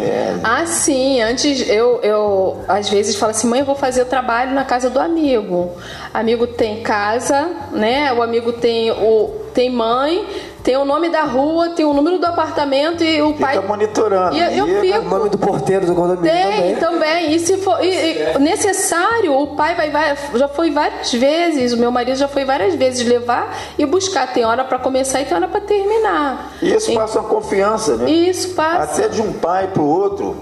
É, 0.00 0.34
Ah, 0.42 0.64
sim. 0.66 1.20
Antes 1.20 1.68
eu, 1.68 2.00
eu 2.02 2.58
às 2.68 2.88
vezes 2.88 3.16
falo 3.16 3.30
assim, 3.30 3.46
mãe, 3.46 3.60
eu 3.60 3.66
vou 3.66 3.74
fazer 3.74 4.02
o 4.02 4.06
trabalho 4.06 4.52
na 4.54 4.64
casa 4.64 4.88
do 4.88 4.98
amigo. 4.98 5.70
Amigo 6.12 6.46
tem 6.46 6.82
casa, 6.82 7.50
né? 7.72 8.12
O 8.12 8.22
amigo 8.22 8.52
tem 8.52 8.90
o 8.90 9.42
tem 9.52 9.70
mãe, 9.70 10.24
tem 10.62 10.76
o 10.76 10.84
nome 10.84 11.08
da 11.08 11.24
rua, 11.24 11.70
tem 11.70 11.84
o 11.84 11.92
número 11.92 12.18
do 12.18 12.26
apartamento 12.26 13.02
e 13.02 13.20
o 13.20 13.32
fica 13.34 13.40
pai. 13.40 13.58
monitorando. 13.66 14.36
E 14.36 14.58
eu 14.58 14.68
E- 14.68 14.80
fico. 14.80 14.98
O 15.06 15.08
nome 15.18 15.28
do 15.30 15.38
porteiro 15.38 15.86
do 15.86 15.94
condomínio 15.94 16.30
Tem 16.30 16.74
também. 16.74 16.76
também. 16.76 17.32
E 17.34 17.38
se 17.40 17.56
for 17.58 17.82
e- 17.84 17.88
e 18.34 18.38
necessário, 18.38 19.32
o 19.36 19.56
pai 19.56 19.74
vai, 19.74 19.90
vai 19.90 20.16
já 20.34 20.48
foi 20.48 20.70
várias 20.70 21.12
vezes, 21.12 21.72
o 21.72 21.76
meu 21.76 21.90
marido 21.90 22.16
já 22.16 22.28
foi 22.28 22.44
várias 22.44 22.74
vezes 22.74 23.06
levar 23.06 23.56
e 23.78 23.84
buscar. 23.84 24.32
Tem 24.32 24.44
hora 24.44 24.64
para 24.64 24.78
começar 24.78 25.20
e 25.20 25.24
tem 25.24 25.36
hora 25.36 25.48
para 25.48 25.60
terminar. 25.60 26.52
E 26.62 26.74
isso 26.74 26.90
E- 26.90 26.94
passa 26.94 27.18
uma 27.20 27.28
confiança, 27.28 27.96
né? 27.96 28.10
Isso 28.10 28.50
passa. 28.54 29.02
Até 29.02 29.08
de 29.08 29.20
um 29.20 29.32
pai 29.32 29.68
para 29.68 29.82
o 29.82 29.86
outro, 29.88 30.36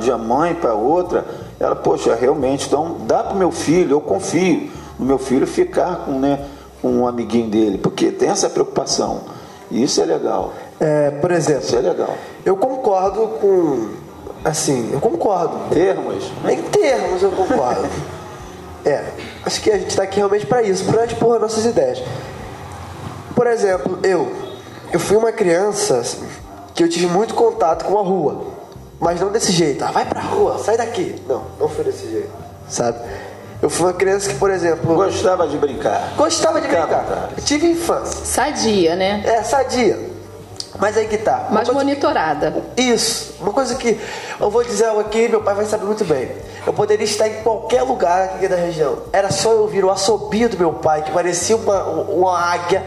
de 0.00 0.10
uma 0.10 0.18
mãe 0.18 0.54
para 0.54 0.72
outra, 0.74 1.24
ela, 1.60 1.76
poxa, 1.76 2.14
realmente, 2.14 2.66
então 2.66 2.96
dá 3.06 3.22
para 3.22 3.34
o 3.34 3.36
meu 3.36 3.50
filho, 3.50 3.92
eu 3.96 4.00
confio 4.00 4.70
no 4.98 5.04
meu 5.04 5.18
filho 5.18 5.46
ficar 5.46 6.04
com, 6.06 6.12
né, 6.12 6.40
com 6.80 6.88
um 6.88 7.06
amiguinho 7.06 7.48
dele, 7.48 7.76
porque 7.78 8.10
tem 8.10 8.30
essa 8.30 8.48
preocupação. 8.48 9.35
Isso 9.70 10.00
é 10.00 10.04
legal. 10.04 10.52
É, 10.78 11.10
por 11.10 11.30
exemplo, 11.30 11.62
Isso 11.62 11.76
é 11.76 11.80
legal. 11.80 12.14
eu 12.44 12.56
concordo 12.56 13.28
com. 13.40 13.88
Assim, 14.44 14.90
eu 14.92 15.00
concordo. 15.00 15.70
Termos. 15.70 16.30
Em 16.48 16.62
termos, 16.62 17.22
eu 17.22 17.32
concordo. 17.32 17.88
é, 18.84 19.04
acho 19.44 19.60
que 19.60 19.70
a 19.70 19.78
gente 19.78 19.88
está 19.88 20.04
aqui 20.04 20.16
realmente 20.16 20.46
para 20.46 20.62
isso, 20.62 20.84
para 20.84 21.04
expor 21.04 21.40
nossas 21.40 21.64
ideias. 21.64 22.02
Por 23.34 23.46
exemplo, 23.46 23.98
eu. 24.02 24.30
Eu 24.92 25.00
fui 25.00 25.16
uma 25.16 25.32
criança 25.32 25.98
assim, 25.98 26.24
que 26.74 26.82
eu 26.82 26.88
tive 26.88 27.06
muito 27.06 27.34
contato 27.34 27.84
com 27.84 27.98
a 27.98 28.02
rua. 28.02 28.54
Mas 29.00 29.20
não 29.20 29.30
desse 29.30 29.52
jeito. 29.52 29.84
Ah, 29.84 29.90
vai 29.90 30.06
pra 30.06 30.20
rua, 30.20 30.58
sai 30.58 30.76
daqui. 30.76 31.20
Não, 31.28 31.42
não 31.58 31.68
foi 31.68 31.84
desse 31.84 32.10
jeito. 32.10 32.30
Sabe? 32.68 32.98
Eu 33.62 33.70
fui 33.70 33.86
uma 33.86 33.92
criança 33.94 34.28
que, 34.28 34.34
por 34.36 34.50
exemplo, 34.50 34.94
Gostava 34.94 35.46
de 35.48 35.56
brincar. 35.56 36.12
gostava 36.16 36.60
de 36.60 36.68
brincar. 36.68 37.30
Eu 37.36 37.42
tive 37.44 37.66
infância. 37.66 38.24
Sadia, 38.24 38.94
né? 38.96 39.22
É, 39.24 39.42
sadia. 39.42 39.98
Mas 40.78 40.96
aí 40.96 41.06
que 41.08 41.16
tá. 41.16 41.46
Coisa- 41.50 41.72
monitorada. 41.72 42.54
Isso, 42.76 43.34
uma 43.40 43.52
coisa 43.52 43.74
que 43.76 43.98
eu 44.38 44.50
vou 44.50 44.62
dizer 44.62 44.84
algo 44.86 45.00
aqui, 45.00 45.26
meu 45.28 45.40
pai 45.42 45.54
vai 45.54 45.64
saber 45.64 45.86
muito 45.86 46.04
bem. 46.04 46.30
Eu 46.66 46.72
poderia 46.72 47.04
estar 47.04 47.26
em 47.28 47.42
qualquer 47.42 47.82
lugar 47.82 48.24
aqui 48.24 48.46
da 48.46 48.56
região. 48.56 48.98
Era 49.12 49.30
só 49.30 49.52
eu 49.52 49.60
ouvir 49.62 49.84
o 49.84 49.90
assobio 49.90 50.48
do 50.50 50.58
meu 50.58 50.74
pai, 50.74 51.02
que 51.02 51.10
parecia 51.12 51.56
uma, 51.56 51.82
uma 51.84 52.38
águia, 52.38 52.82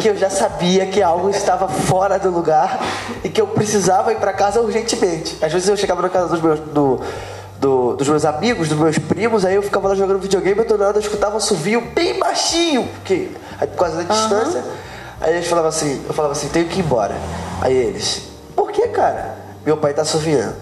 que 0.00 0.08
eu 0.08 0.16
já 0.16 0.30
sabia 0.30 0.86
que 0.86 1.02
algo 1.02 1.28
estava 1.28 1.66
fora 1.66 2.18
do 2.18 2.30
lugar 2.30 2.78
e 3.24 3.28
que 3.28 3.40
eu 3.40 3.48
precisava 3.48 4.12
ir 4.12 4.16
para 4.20 4.32
casa 4.32 4.60
urgentemente. 4.60 5.36
Às 5.42 5.52
vezes 5.52 5.68
eu 5.68 5.76
chegava 5.76 6.02
na 6.02 6.08
casa 6.08 6.28
dos 6.28 6.40
meus, 6.40 6.60
do- 6.60 7.00
do- 7.60 7.94
dos 7.96 8.08
meus 8.08 8.24
amigos, 8.24 8.68
dos 8.68 8.78
meus 8.78 8.98
primos, 8.98 9.44
aí 9.44 9.54
eu 9.54 9.62
ficava 9.62 9.88
lá 9.88 9.94
jogando 9.94 10.18
videogame 10.18 10.60
e 10.60 10.64
do 10.64 10.76
nada 10.78 10.98
eu 10.98 11.02
escutava 11.02 11.34
um 11.34 11.38
assovio 11.38 11.80
bem 11.94 12.18
baixinho, 12.18 12.86
porque 12.94 13.30
aí 13.60 13.66
por 13.66 13.76
causa 13.78 14.02
da 14.02 14.14
distância. 14.14 14.64
Aí 15.20 15.34
eles 15.34 15.48
falavam 15.48 15.70
assim, 15.70 16.04
eu 16.06 16.12
falava 16.14 16.32
assim, 16.32 16.48
tenho 16.48 16.66
que 16.68 16.78
ir 16.80 16.84
embora. 16.84 17.14
Aí 17.62 17.74
eles, 17.74 18.22
por 18.54 18.70
que, 18.70 18.88
cara? 18.88 19.34
Meu 19.64 19.76
pai 19.78 19.94
tá 19.94 20.02
assoviando. 20.02 20.54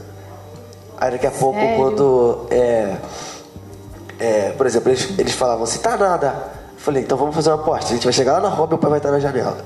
Aí 0.97 1.11
daqui 1.11 1.27
a 1.27 1.31
pouco, 1.33 1.59
Sério? 1.59 1.77
quando. 1.77 2.47
É, 2.51 2.97
é, 4.21 4.51
por 4.57 4.65
exemplo, 4.67 4.91
eles, 4.91 5.19
eles 5.19 5.33
falavam 5.35 5.65
assim, 5.65 5.81
tá 5.81 5.97
nada. 5.97 6.29
Eu 6.75 6.79
falei, 6.79 7.03
então 7.03 7.19
vamos 7.19 7.35
fazer 7.35 7.51
uma 7.51 7.57
aposta. 7.61 7.91
A 7.91 7.95
gente 7.95 8.05
vai 8.05 8.13
chegar 8.13 8.35
lá 8.35 8.41
na 8.41 8.49
rua, 8.49 8.67
meu 8.69 8.79
pai 8.79 8.91
vai 8.91 8.99
estar 9.01 9.11
na 9.11 9.19
janela. 9.19 9.59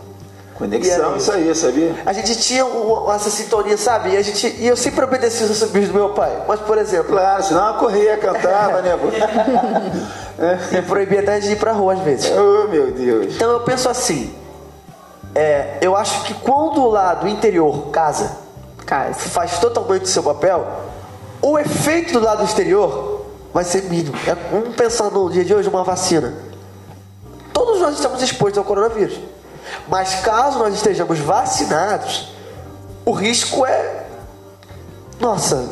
E 0.59 0.61
Conexão, 0.61 1.09
era 1.11 1.17
isso 1.19 1.33
aí, 1.33 1.55
sabia? 1.55 1.95
A 2.05 2.13
gente 2.13 2.37
tinha 2.41 2.67
um- 2.67 3.13
essa 3.13 3.31
sintonia, 3.31 3.77
sabe? 3.79 4.11
E, 4.11 4.17
a 4.17 4.23
gente, 4.23 4.47
e 4.59 4.67
eu 4.67 4.77
sempre 4.77 5.05
obedeci 5.05 5.45
os 5.45 5.51
assobios 5.53 5.87
do 5.89 5.95
meu 5.95 6.11
pai. 6.11 6.43
Mas, 6.49 6.59
por 6.61 6.77
exemplo, 6.79 7.13
Claro, 7.13 7.43
senão 7.45 7.69
a 7.69 7.75
correia 7.75 8.17
cantava, 8.17 8.83
né? 8.83 8.97
me 10.73 10.83
proibia 10.83 11.21
até 11.21 11.39
de 11.41 11.53
ir 11.53 11.57
pra 11.59 11.73
rua 11.73 11.95
às 11.95 12.01
vezes. 12.01 12.31
oh, 12.37 12.69
meu 12.69 12.91
Deus. 12.91 13.35
Então 13.37 13.51
eu 13.51 13.61
penso 13.61 13.89
assim, 13.89 14.35
é, 15.35 15.79
eu 15.81 15.97
acho 15.97 16.25
que 16.25 16.35
quando 16.35 16.81
o 16.83 16.89
lado 16.91 17.29
interior 17.29 17.89
casa, 17.91 18.33
Casa. 18.85 19.15
faz 19.15 19.59
totalmente 19.59 20.05
o 20.05 20.09
seu 20.09 20.23
papel, 20.23 20.67
o 21.43 21.59
efeito 21.59 22.15
do 22.15 22.21
lado 22.25 22.43
exterior 22.45 23.27
vai 23.55 23.63
ser 23.65 23.85
mínimo. 23.85 24.17
É, 24.27 24.35
vamos 24.51 24.75
pensar 24.75 25.11
no 25.11 25.31
dia 25.31 25.45
de 25.45 25.55
hoje 25.55 25.69
uma 25.69 25.85
vacina. 25.85 26.35
Todos 27.53 27.81
nós 27.81 27.95
estamos 27.95 28.21
expostos 28.23 28.59
ao 28.59 28.65
coronavírus. 28.65 29.19
Mas 29.89 30.17
caso 30.17 30.59
nós 30.59 30.75
estejamos 30.75 31.19
vacinados, 31.19 32.29
o 33.05 33.13
risco 33.13 33.65
é. 33.65 34.05
Nossa, 35.21 35.69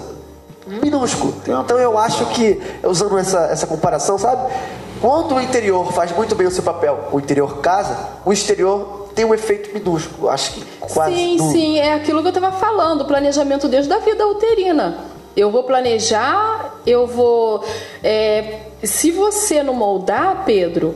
minúsculo. 0.66 1.34
Então 1.42 1.78
eu 1.78 1.96
acho 1.98 2.26
que, 2.26 2.60
usando 2.82 3.18
essa, 3.18 3.40
essa 3.46 3.66
comparação, 3.66 4.18
sabe? 4.18 4.52
Quando 5.00 5.34
o 5.34 5.40
interior 5.40 5.92
faz 5.92 6.10
muito 6.12 6.34
bem 6.34 6.46
o 6.46 6.50
seu 6.50 6.62
papel, 6.62 7.08
o 7.12 7.18
interior 7.20 7.58
casa, 7.58 7.96
o 8.24 8.32
exterior 8.32 9.08
tem 9.14 9.24
um 9.24 9.34
efeito 9.34 9.72
minúsculo. 9.74 10.28
Acho 10.28 10.52
que 10.52 10.64
quase 10.80 11.14
Sim, 11.14 11.36
nulo. 11.36 11.52
sim, 11.52 11.78
é 11.78 11.92
aquilo 11.92 12.20
que 12.22 12.28
eu 12.28 12.32
estava 12.34 12.52
falando, 12.52 13.02
o 13.02 13.04
planejamento 13.04 13.68
desde 13.68 13.92
a 13.92 13.98
vida 13.98 14.26
uterina. 14.26 14.98
Eu 15.36 15.50
vou 15.50 15.64
planejar, 15.64 16.74
eu 16.86 17.06
vou. 17.06 17.62
é, 18.02 18.60
se 18.82 19.10
você 19.10 19.62
não 19.62 19.74
moldar, 19.74 20.44
Pedro, 20.46 20.94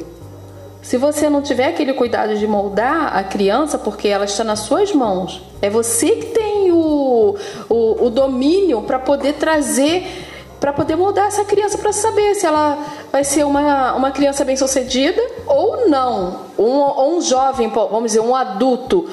se 0.82 0.96
você 0.96 1.28
não 1.28 1.42
tiver 1.42 1.68
aquele 1.68 1.92
cuidado 1.92 2.34
de 2.36 2.46
moldar 2.46 3.16
a 3.16 3.22
criança, 3.22 3.78
porque 3.78 4.08
ela 4.08 4.24
está 4.24 4.42
nas 4.42 4.60
suas 4.60 4.92
mãos, 4.92 5.42
é 5.60 5.68
você 5.68 6.10
que 6.10 6.26
tem 6.26 6.72
o, 6.72 7.36
o, 7.68 8.06
o 8.06 8.10
domínio 8.10 8.82
para 8.82 8.98
poder 8.98 9.34
trazer, 9.34 10.06
para 10.58 10.72
poder 10.72 10.96
moldar 10.96 11.26
essa 11.26 11.44
criança, 11.44 11.76
para 11.78 11.92
saber 11.92 12.34
se 12.34 12.46
ela 12.46 12.78
vai 13.12 13.24
ser 13.24 13.44
uma, 13.44 13.94
uma 13.94 14.10
criança 14.10 14.44
bem 14.44 14.56
sucedida 14.56 15.20
ou 15.46 15.88
não. 15.88 16.46
Um, 16.58 17.16
um 17.16 17.20
jovem, 17.20 17.68
vamos 17.68 18.12
dizer, 18.12 18.20
um 18.20 18.34
adulto 18.34 19.08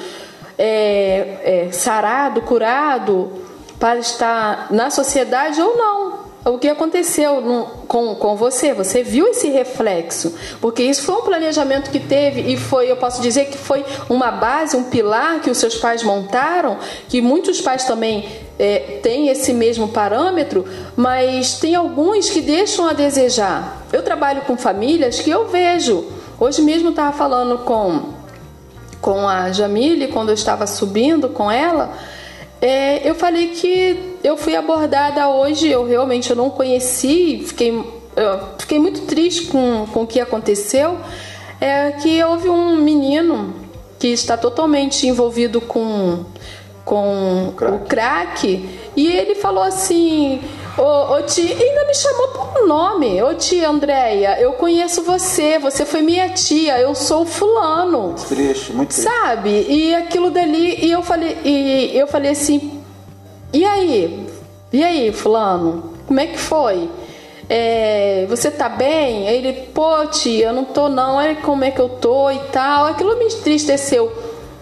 é, 0.56 1.66
é, 1.68 1.72
sarado, 1.72 2.42
curado, 2.42 3.30
para 3.78 3.98
estar 3.98 4.68
na 4.70 4.90
sociedade 4.90 5.60
ou 5.60 5.76
não. 5.76 6.27
O 6.48 6.58
que 6.58 6.68
aconteceu 6.68 7.40
no- 7.40 7.66
com, 7.86 8.14
com 8.14 8.34
você? 8.36 8.72
Você 8.72 9.02
viu 9.02 9.26
esse 9.28 9.48
reflexo? 9.48 10.34
Porque 10.60 10.82
isso 10.82 11.02
foi 11.02 11.14
um 11.16 11.22
planejamento 11.22 11.90
que 11.90 12.00
teve 12.00 12.40
e 12.40 12.56
foi, 12.56 12.90
eu 12.90 12.96
posso 12.96 13.20
dizer 13.20 13.46
que 13.46 13.58
foi 13.58 13.84
uma 14.08 14.30
base, 14.30 14.76
um 14.76 14.84
pilar 14.84 15.40
que 15.40 15.50
os 15.50 15.58
seus 15.58 15.74
pais 15.76 16.02
montaram, 16.02 16.78
que 17.08 17.20
muitos 17.20 17.60
pais 17.60 17.84
também 17.84 18.26
é, 18.58 18.98
têm 19.02 19.28
esse 19.28 19.52
mesmo 19.52 19.88
parâmetro, 19.88 20.64
mas 20.96 21.58
tem 21.58 21.74
alguns 21.74 22.30
que 22.30 22.40
deixam 22.40 22.88
a 22.88 22.92
desejar. 22.92 23.86
Eu 23.92 24.02
trabalho 24.02 24.42
com 24.42 24.56
famílias 24.56 25.20
que 25.20 25.30
eu 25.30 25.48
vejo. 25.48 26.04
Hoje 26.40 26.62
mesmo 26.62 26.90
estava 26.90 27.12
falando 27.16 27.58
com 27.58 28.16
com 29.00 29.28
a 29.28 29.52
Jamile, 29.52 30.08
quando 30.08 30.30
eu 30.30 30.34
estava 30.34 30.66
subindo 30.66 31.28
com 31.28 31.48
ela, 31.50 31.92
é, 32.60 33.08
eu 33.08 33.14
falei 33.14 33.48
que 33.50 34.07
eu 34.22 34.36
fui 34.36 34.56
abordada 34.56 35.28
hoje, 35.28 35.68
eu 35.68 35.86
realmente 35.86 36.30
eu 36.30 36.36
não 36.36 36.50
conheci, 36.50 37.42
fiquei, 37.46 37.72
eu 38.16 38.40
fiquei 38.58 38.78
muito 38.78 39.02
triste 39.02 39.46
com, 39.46 39.86
com 39.92 40.02
o 40.02 40.06
que 40.06 40.20
aconteceu, 40.20 40.98
é 41.60 41.92
que 41.92 42.22
houve 42.22 42.48
um 42.48 42.76
menino 42.76 43.54
que 43.98 44.08
está 44.08 44.36
totalmente 44.36 45.06
envolvido 45.06 45.60
com, 45.60 46.24
com 46.84 47.52
Crack. 47.56 47.74
o 47.74 47.78
crack, 47.80 48.68
e 48.96 49.06
ele 49.06 49.34
falou 49.34 49.62
assim, 49.62 50.40
ô, 50.76 51.14
ô 51.14 51.22
tia, 51.22 51.44
ainda 51.44 51.86
me 51.86 51.94
chamou 51.94 52.28
por 52.28 52.66
nome, 52.66 53.20
ô 53.22 53.34
tia 53.34 53.68
Andréia, 53.68 54.40
eu 54.40 54.52
conheço 54.52 55.02
você, 55.02 55.58
você 55.58 55.84
foi 55.84 56.02
minha 56.02 56.28
tia, 56.30 56.78
eu 56.80 56.94
sou 56.94 57.26
fulano. 57.26 58.14
Triste, 58.28 58.72
muito 58.72 58.90
triste. 58.90 59.10
Sabe? 59.10 59.66
E 59.68 59.94
aquilo 59.94 60.30
dali, 60.30 60.84
e 60.84 60.90
eu 60.90 61.02
falei, 61.02 61.36
e 61.44 61.98
eu 61.98 62.06
falei 62.06 62.30
assim, 62.30 62.77
e 63.52 63.64
aí? 63.64 64.26
E 64.72 64.84
aí, 64.84 65.12
fulano? 65.12 65.94
Como 66.06 66.20
é 66.20 66.26
que 66.26 66.38
foi? 66.38 66.88
É, 67.48 68.26
você 68.28 68.50
tá 68.50 68.68
bem? 68.68 69.26
Ele, 69.26 69.52
pô, 69.74 70.06
tia, 70.06 70.48
eu 70.48 70.52
não 70.52 70.64
tô 70.64 70.88
não, 70.88 71.16
olha 71.16 71.36
como 71.36 71.64
é 71.64 71.70
que 71.70 71.80
eu 71.80 71.88
tô 71.88 72.30
e 72.30 72.38
tal. 72.52 72.86
Aquilo 72.86 73.16
me 73.16 73.24
entristeceu. 73.24 74.12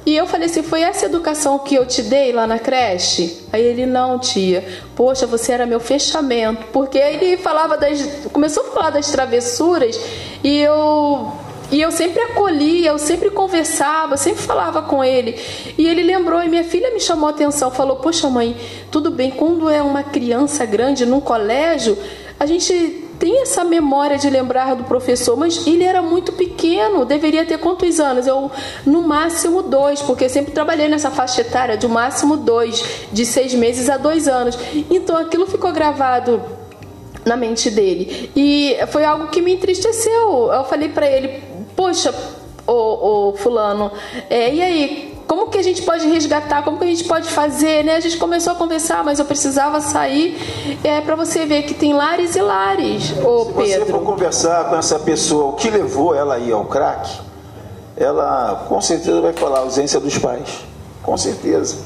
E 0.06 0.16
eu 0.16 0.26
falei 0.26 0.46
assim: 0.46 0.62
foi 0.62 0.82
essa 0.82 1.06
educação 1.06 1.58
que 1.58 1.74
eu 1.74 1.84
te 1.84 2.00
dei 2.02 2.30
lá 2.32 2.46
na 2.46 2.60
creche? 2.60 3.44
Aí 3.52 3.60
ele, 3.60 3.84
não, 3.84 4.20
tia. 4.20 4.64
Poxa, 4.94 5.26
você 5.26 5.52
era 5.52 5.66
meu 5.66 5.80
fechamento. 5.80 6.64
Porque 6.72 6.96
ele 6.96 7.36
falava 7.36 7.76
das. 7.76 8.00
começou 8.32 8.68
a 8.68 8.70
falar 8.70 8.90
das 8.90 9.10
travessuras 9.10 9.98
e 10.44 10.60
eu 10.60 11.32
e 11.70 11.80
eu 11.80 11.90
sempre 11.90 12.20
acolhia, 12.22 12.90
eu 12.90 12.98
sempre 12.98 13.30
conversava, 13.30 14.16
sempre 14.16 14.42
falava 14.42 14.82
com 14.82 15.02
ele. 15.02 15.38
E 15.76 15.86
ele 15.86 16.02
lembrou, 16.02 16.42
e 16.42 16.48
minha 16.48 16.64
filha 16.64 16.92
me 16.92 17.00
chamou 17.00 17.26
a 17.26 17.30
atenção, 17.30 17.70
falou: 17.70 17.96
Poxa, 17.96 18.28
mãe, 18.30 18.56
tudo 18.90 19.10
bem, 19.10 19.30
quando 19.30 19.68
é 19.68 19.82
uma 19.82 20.02
criança 20.02 20.64
grande 20.64 21.04
num 21.04 21.20
colégio, 21.20 21.98
a 22.38 22.46
gente 22.46 23.04
tem 23.18 23.42
essa 23.42 23.64
memória 23.64 24.18
de 24.18 24.28
lembrar 24.28 24.74
do 24.74 24.84
professor, 24.84 25.36
mas 25.36 25.66
ele 25.66 25.82
era 25.82 26.02
muito 26.02 26.32
pequeno, 26.32 27.04
deveria 27.04 27.44
ter 27.46 27.58
quantos 27.58 27.98
anos? 27.98 28.26
Eu, 28.26 28.50
no 28.84 29.02
máximo 29.02 29.62
dois, 29.62 30.02
porque 30.02 30.26
eu 30.26 30.28
sempre 30.28 30.52
trabalhei 30.52 30.86
nessa 30.86 31.10
faixa 31.10 31.40
etária, 31.40 31.76
de 31.76 31.88
máximo 31.88 32.36
dois, 32.36 32.84
de 33.10 33.24
seis 33.24 33.54
meses 33.54 33.88
a 33.88 33.96
dois 33.96 34.28
anos. 34.28 34.56
Então 34.90 35.16
aquilo 35.16 35.46
ficou 35.46 35.72
gravado 35.72 36.42
na 37.24 37.36
mente 37.36 37.70
dele. 37.70 38.30
E 38.36 38.76
foi 38.88 39.04
algo 39.04 39.26
que 39.28 39.42
me 39.42 39.52
entristeceu. 39.52 40.52
Eu 40.52 40.64
falei 40.64 40.88
para 40.88 41.10
ele, 41.10 41.42
poxa, 41.76 42.14
ô, 42.66 43.28
ô 43.30 43.36
fulano, 43.36 43.90
é, 44.30 44.52
e 44.54 44.62
aí, 44.62 45.18
como 45.26 45.48
que 45.48 45.58
a 45.58 45.62
gente 45.62 45.82
pode 45.82 46.06
resgatar, 46.08 46.62
como 46.62 46.78
que 46.78 46.84
a 46.84 46.88
gente 46.88 47.04
pode 47.04 47.28
fazer, 47.28 47.84
né? 47.84 47.96
A 47.96 48.00
gente 48.00 48.16
começou 48.16 48.52
a 48.52 48.56
conversar, 48.56 49.04
mas 49.04 49.18
eu 49.18 49.24
precisava 49.24 49.80
sair 49.80 50.36
é, 50.84 51.00
para 51.00 51.14
você 51.16 51.44
ver 51.44 51.62
que 51.64 51.74
tem 51.74 51.92
lares 51.92 52.36
e 52.36 52.40
lares, 52.40 53.12
ô 53.24 53.44
Se 53.46 53.52
Pedro. 53.52 53.84
você 53.86 53.92
for 53.92 54.02
conversar 54.02 54.68
com 54.70 54.76
essa 54.76 54.98
pessoa, 55.00 55.46
o 55.46 55.52
que 55.54 55.68
levou 55.68 56.14
ela 56.14 56.34
aí 56.36 56.50
ao 56.52 56.64
crack, 56.64 57.10
ela 57.96 58.66
com 58.68 58.80
certeza 58.80 59.20
vai 59.20 59.32
falar 59.32 59.58
a 59.58 59.62
ausência 59.62 59.98
dos 59.98 60.16
pais, 60.18 60.64
com 61.02 61.16
certeza. 61.16 61.78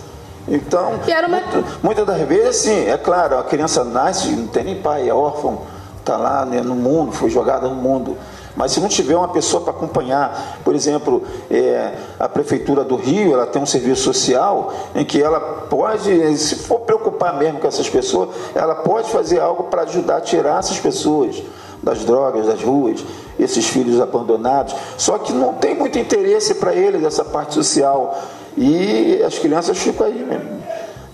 Então, 0.48 0.98
uma- 1.28 1.64
muitas 1.82 2.04
das 2.06 2.20
vezes, 2.22 2.56
sim, 2.56 2.88
é 2.88 2.96
claro, 2.98 3.38
a 3.38 3.44
criança 3.44 3.84
nasce, 3.84 4.28
não 4.30 4.48
tem 4.48 4.64
nem 4.64 4.76
pai, 4.82 5.08
é 5.08 5.14
órfão, 5.14 5.60
está 5.98 6.16
lá 6.16 6.44
né, 6.44 6.60
no 6.60 6.74
mundo, 6.74 7.12
foi 7.12 7.30
jogada 7.30 7.68
no 7.68 7.74
mundo. 7.74 8.16
Mas 8.60 8.72
se 8.72 8.80
não 8.80 8.88
tiver 8.88 9.16
uma 9.16 9.28
pessoa 9.28 9.62
para 9.62 9.72
acompanhar, 9.72 10.58
por 10.62 10.74
exemplo, 10.74 11.22
é, 11.50 11.94
a 12.18 12.28
prefeitura 12.28 12.84
do 12.84 12.94
Rio, 12.94 13.32
ela 13.32 13.46
tem 13.46 13.62
um 13.62 13.64
serviço 13.64 14.02
social 14.02 14.70
em 14.94 15.02
que 15.02 15.18
ela 15.22 15.40
pode, 15.40 16.36
se 16.36 16.56
for 16.56 16.80
preocupar 16.80 17.38
mesmo 17.38 17.58
com 17.58 17.66
essas 17.66 17.88
pessoas, 17.88 18.28
ela 18.54 18.74
pode 18.74 19.08
fazer 19.10 19.40
algo 19.40 19.62
para 19.64 19.80
ajudar 19.84 20.18
a 20.18 20.20
tirar 20.20 20.58
essas 20.58 20.78
pessoas 20.78 21.42
das 21.82 22.04
drogas, 22.04 22.44
das 22.48 22.62
ruas, 22.62 23.02
esses 23.38 23.66
filhos 23.66 23.98
abandonados. 23.98 24.74
Só 24.98 25.16
que 25.16 25.32
não 25.32 25.54
tem 25.54 25.74
muito 25.74 25.98
interesse 25.98 26.56
para 26.56 26.74
eles 26.74 27.02
essa 27.02 27.24
parte 27.24 27.54
social. 27.54 28.14
E 28.58 29.22
as 29.26 29.38
crianças 29.38 29.78
ficam 29.78 30.06
aí 30.06 30.22
mesmo, 30.22 30.62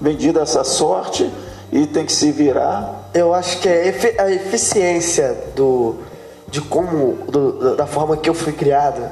vendidas 0.01 0.49
essa 0.51 0.65
sorte 0.65 1.31
e 1.71 1.87
tem 1.87 2.05
que 2.05 2.13
se 2.13 2.33
virar. 2.33 3.09
Eu 3.15 3.33
acho 3.33 3.61
que 3.61 3.69
efe- 3.69 4.17
a 4.19 4.29
eficiência 4.33 5.37
do, 5.55 5.95
de 6.49 6.61
como, 6.61 7.15
do- 7.31 7.77
da 7.77 7.87
forma 7.87 8.17
que 8.17 8.29
eu 8.31 8.35
fui 8.35 8.53
criado, 8.53 9.03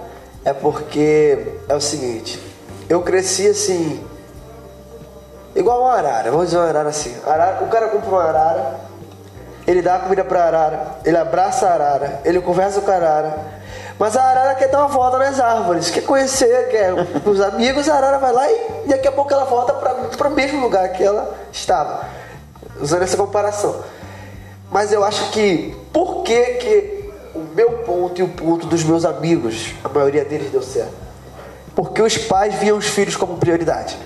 é 0.45 0.53
porque 0.53 1.55
é 1.69 1.75
o 1.75 1.81
seguinte: 1.81 2.41
eu 2.89 3.03
cresci 3.03 3.49
assim, 3.49 4.05
igual 5.55 5.83
uma 5.83 5.95
arara, 5.95 6.31
vamos 6.31 6.47
dizer 6.47 6.59
uma 6.59 6.69
arara 6.69 6.89
assim. 6.89 7.15
Arara- 7.27 7.63
o 7.63 7.69
cara 7.69 7.89
compra 7.89 8.09
uma 8.09 8.23
arara, 8.25 8.81
ele 9.67 9.83
dá 9.83 9.99
comida 9.99 10.25
pra 10.25 10.45
arara, 10.45 10.97
ele 11.05 11.17
abraça 11.17 11.67
a 11.67 11.73
arara, 11.75 12.21
ele 12.25 12.41
conversa 12.41 12.81
com 12.81 12.91
a 12.91 12.95
arara. 12.95 13.55
Mas 13.97 14.17
a 14.17 14.23
arara 14.25 14.55
quer 14.57 14.69
dar 14.69 14.79
uma 14.81 14.89
volta 14.89 15.19
nas 15.19 15.39
árvores, 15.39 15.89
quer 15.89 16.03
conhecer, 16.03 16.69
quer 16.69 16.93
os 17.25 17.41
amigos, 17.41 17.89
a 17.89 17.95
arara 17.95 18.19
vai 18.19 18.33
lá 18.33 18.51
e 18.51 18.89
daqui 18.89 19.07
a 19.07 19.13
pouco 19.13 19.33
ela 19.33 19.45
volta 19.45 19.73
para 19.73 20.29
o 20.29 20.33
mesmo 20.33 20.61
lugar 20.61 20.89
que 20.91 21.03
ela 21.05 21.33
estava. 21.53 22.05
Usando 22.81 23.03
essa 23.03 23.17
comparação. 23.17 23.77
Mas 24.69 24.91
eu 24.93 25.05
acho 25.05 25.31
que 25.31 25.77
por 25.93 26.25
que, 26.25 26.43
que 26.55 26.94
o 27.35 27.41
meu 27.55 27.79
ponto 27.79 28.21
e 28.21 28.23
o 28.23 28.29
ponto 28.29 28.67
dos 28.67 28.85
meus 28.85 29.05
amigos, 29.05 29.75
a 29.83 29.89
maioria 29.89 30.25
deles 30.25 30.51
deu 30.51 30.63
certo? 30.63 30.95
Porque 31.75 32.01
os 32.01 32.17
pais 32.17 32.55
viam 32.55 32.79
os 32.79 32.87
filhos 32.87 33.17
como 33.17 33.37
prioridade. 33.37 33.99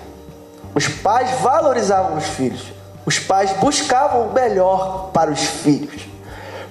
Os 0.74 0.88
pais 0.88 1.40
valorizavam 1.40 2.16
os 2.16 2.24
filhos. 2.24 2.72
Os 3.04 3.18
pais 3.18 3.52
buscavam 3.52 4.28
o 4.28 4.32
melhor 4.32 5.10
para 5.12 5.30
os 5.30 5.40
filhos. 5.40 6.08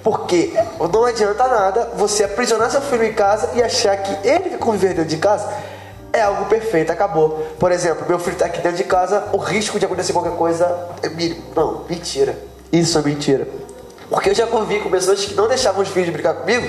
Porque 0.02 0.52
não 0.92 1.04
adianta 1.04 1.46
nada 1.46 1.90
você 1.96 2.24
aprisionar 2.24 2.70
seu 2.70 2.80
filho 2.80 3.04
em 3.04 3.12
casa 3.12 3.50
e 3.54 3.62
achar 3.62 3.96
que 3.96 4.26
ele 4.26 4.50
que 4.50 4.58
conviver 4.58 4.94
dentro 4.94 5.10
de 5.10 5.16
casa 5.18 5.48
é 6.12 6.22
algo 6.22 6.46
perfeito, 6.46 6.90
acabou. 6.90 7.46
Por 7.58 7.70
exemplo, 7.70 8.06
meu 8.08 8.18
filho 8.18 8.34
está 8.34 8.46
aqui 8.46 8.60
dentro 8.60 8.78
de 8.78 8.84
casa, 8.84 9.24
o 9.32 9.36
risco 9.36 9.78
de 9.78 9.84
acontecer 9.84 10.12
qualquer 10.12 10.36
coisa 10.36 10.88
é 11.02 11.08
mínimo. 11.08 11.42
Não, 11.54 11.84
mentira. 11.88 12.38
Isso 12.72 12.98
é 12.98 13.02
mentira. 13.02 13.46
Porque 14.10 14.30
eu 14.30 14.34
já 14.34 14.46
convivi 14.46 14.80
com 14.80 14.90
pessoas 14.90 15.24
que 15.24 15.34
não 15.34 15.48
deixavam 15.48 15.82
os 15.82 15.88
filhos 15.88 16.08
brincar 16.10 16.34
comigo, 16.34 16.66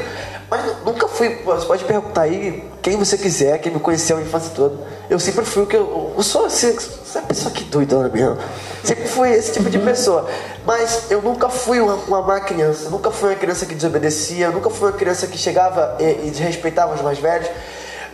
mas 0.50 0.62
nunca 0.84 1.08
fui. 1.08 1.42
Você 1.46 1.66
pode 1.66 1.86
perguntar 1.86 2.24
aí 2.24 2.70
quem 2.82 2.98
você 2.98 3.18
quiser, 3.18 3.60
quem 3.60 3.72
me 3.72 3.80
conheceu 3.80 4.18
a 4.18 4.22
infância 4.22 4.52
toda. 4.54 4.76
Eu 5.10 5.18
sempre 5.20 5.46
fui 5.46 5.64
o 5.64 5.66
que 5.66 5.76
eu. 5.78 6.14
Eu 6.18 6.24
sou 6.24 6.46
assim, 6.46 6.76
essa 6.76 7.22
pessoa 7.22 7.52
que 7.52 7.64
doidona 7.64 8.10
mesmo. 8.10 8.38
Sempre 8.84 9.08
fui 9.08 9.32
esse 9.32 9.54
tipo 9.54 9.70
de 9.70 9.80
pessoa. 9.80 10.28
Mas 10.66 11.10
eu 11.10 11.22
nunca 11.22 11.48
fui 11.48 11.80
uma, 11.80 11.96
uma 11.96 12.22
má 12.22 12.42
criança. 12.42 12.90
Nunca 12.90 13.10
fui 13.10 13.30
uma 13.30 13.36
criança 13.36 13.66
que 13.66 13.74
desobedecia. 13.74 14.50
Nunca 14.50 14.70
fui 14.70 14.90
uma 14.90 14.98
criança 14.98 15.26
que 15.26 15.38
chegava 15.38 15.96
e, 16.00 16.28
e 16.28 16.30
desrespeitava 16.32 16.94
os 16.94 17.02
mais 17.02 17.20
velhos. 17.20 17.50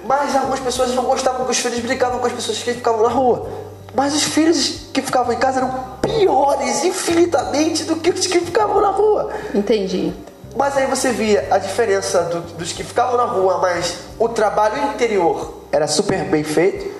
Mas 0.05 0.35
algumas 0.35 0.59
pessoas 0.59 0.93
não 0.93 1.03
gostavam 1.03 1.45
que 1.45 1.51
os 1.51 1.57
filhos 1.57 1.79
brincavam 1.79 2.19
com 2.19 2.27
as 2.27 2.33
pessoas 2.33 2.59
que 2.59 2.73
ficavam 2.75 3.01
na 3.01 3.09
rua. 3.09 3.49
Mas 3.95 4.13
os 4.13 4.23
filhos 4.23 4.87
que 4.93 5.01
ficavam 5.01 5.31
em 5.33 5.37
casa 5.37 5.59
eram 5.59 5.73
piores 6.01 6.83
infinitamente 6.83 7.85
do 7.85 7.95
que 7.95 8.09
os 8.09 8.27
que 8.27 8.39
ficavam 8.41 8.81
na 8.81 8.89
rua. 8.89 9.31
Entendi. 9.53 10.13
Mas 10.55 10.75
aí 10.77 10.85
você 10.87 11.11
via 11.11 11.47
a 11.51 11.57
diferença 11.57 12.21
do- 12.23 12.41
dos 12.55 12.71
que 12.73 12.83
ficavam 12.83 13.17
na 13.17 13.25
rua, 13.25 13.57
mas 13.59 13.95
o 14.19 14.27
trabalho 14.29 14.77
interior 14.93 15.61
era 15.71 15.87
super 15.87 16.23
bem 16.25 16.43
feito. 16.43 16.93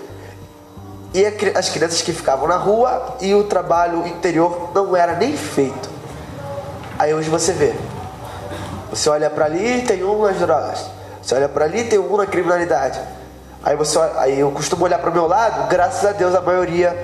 E 1.14 1.26
a 1.26 1.60
as 1.60 1.70
crianças 1.70 2.02
que 2.02 2.12
ficavam 2.12 2.48
na 2.48 2.58
rua 2.58 3.16
e 3.22 3.34
o 3.34 3.46
trabalho 3.46 4.06
interior 4.06 4.72
não 4.74 4.96
era 4.96 5.16
nem 5.16 5.36
feito. 5.38 5.90
Aí 7.00 7.14
hoje 7.14 7.30
você 7.30 7.54
vê. 7.54 7.74
Você 8.90 9.10
olha 9.10 9.30
pra 9.30 9.46
ali 9.46 9.82
tem 9.84 10.04
um 10.04 10.22
nas 10.24 10.38
drogas. 10.38 10.86
Você 11.22 11.36
olha 11.36 11.48
pra 11.50 11.66
ali 11.66 11.86
tem 11.86 11.98
um 12.00 12.18
na 12.18 12.26
criminalidade. 12.26 13.00
Aí 13.65 13.75
você 13.75 13.97
aí 14.17 14.39
eu 14.39 14.51
costumo 14.51 14.86
olhar 14.86 14.99
pro 14.99 15.12
meu 15.12 15.28
lado, 15.28 15.67
graças 15.67 16.06
a 16.06 16.12
Deus 16.12 16.36
a 16.36 16.41
maioria 16.41 16.95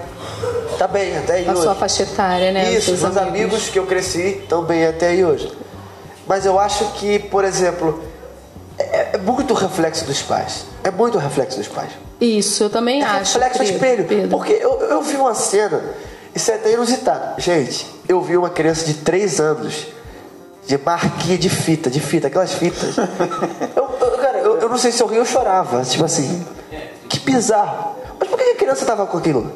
tá 0.77 0.87
bem 0.87 1.17
até 1.17 1.33
aí 1.33 1.47
A 1.47 1.51
hoje. 1.53 1.63
sua 1.63 1.73
faixa 1.75 2.03
etária, 2.03 2.51
né? 2.51 2.71
Isso, 2.71 2.91
meus 2.95 3.17
amigos. 3.17 3.67
que 3.69 3.79
eu 3.79 3.87
cresci 3.87 4.43
também 4.47 4.85
até 4.85 5.07
aí 5.07 5.25
hoje. 5.25 5.51
Mas 6.27 6.45
eu 6.45 6.59
acho 6.59 6.85
que, 6.93 7.17
por 7.17 7.43
exemplo, 7.43 8.03
é, 8.77 9.09
é 9.13 9.17
muito 9.17 9.53
reflexo 9.55 10.05
dos 10.05 10.21
pais. 10.21 10.65
É 10.83 10.91
muito 10.91 11.17
reflexo 11.17 11.57
dos 11.57 11.67
pais. 11.67 11.89
Isso, 12.19 12.63
eu 12.63 12.69
também 12.69 13.01
É 13.01 13.05
acho. 13.05 13.39
reflexo 13.39 13.57
Pedro. 13.59 13.73
espelho. 13.73 14.05
Pedro. 14.05 14.27
Porque 14.29 14.53
eu, 14.53 14.79
eu 14.81 15.01
vi 15.01 15.17
uma 15.17 15.33
cena, 15.33 15.81
isso 16.35 16.51
é 16.51 16.55
até 16.55 16.71
inusitado. 16.73 17.41
Gente, 17.41 17.87
eu 18.07 18.21
vi 18.21 18.37
uma 18.37 18.49
criança 18.51 18.85
de 18.85 18.93
3 18.93 19.39
anos 19.39 19.87
de 20.67 20.77
marquinha 20.77 21.37
de 21.39 21.49
fita, 21.49 21.89
de 21.89 21.99
fita, 21.99 22.27
aquelas 22.27 22.53
fitas. 22.53 22.95
eu, 23.75 23.89
eu- 23.99 24.17
cara, 24.19 24.37
eu, 24.37 24.59
eu 24.59 24.60
não 24.71 24.77
sei 24.77 24.91
se 24.91 25.01
eu 25.03 25.07
ria 25.07 25.19
ou 25.19 25.25
chorava. 25.25 25.81
Tipo 25.83 26.05
assim, 26.05 26.45
que 27.09 27.19
bizarro. 27.19 27.95
Mas 28.19 28.27
por 28.29 28.37
que 28.37 28.43
a 28.43 28.55
criança 28.55 28.85
tava 28.85 29.05
com 29.05 29.17
aquilo? 29.17 29.51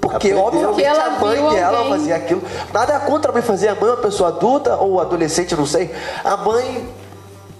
Porque, 0.00 0.28
Aprendeu. 0.28 0.38
obviamente, 0.44 0.68
Porque 0.70 0.82
ela 0.84 1.04
a 1.04 1.10
mãe 1.18 1.54
dela 1.54 1.78
alguém. 1.78 1.92
fazia 1.98 2.16
aquilo. 2.16 2.42
Nada 2.72 2.94
é 2.94 2.98
contra 3.00 3.30
a 3.30 3.34
mãe 3.34 3.42
fazer. 3.42 3.68
A 3.68 3.74
mãe 3.74 3.84
é 3.88 3.92
uma 3.92 3.96
pessoa 3.96 4.28
adulta 4.28 4.76
ou 4.76 5.00
adolescente, 5.00 5.54
não 5.56 5.66
sei. 5.66 5.92
A 6.24 6.36
mãe 6.36 6.88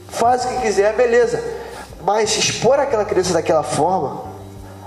faz 0.09 0.45
o 0.45 0.49
que 0.49 0.61
quiser, 0.63 0.95
beleza. 0.95 1.43
Mas 2.05 2.37
expor 2.37 2.79
aquela 2.79 3.05
criança 3.05 3.33
daquela 3.33 3.65
forma, 3.65 4.23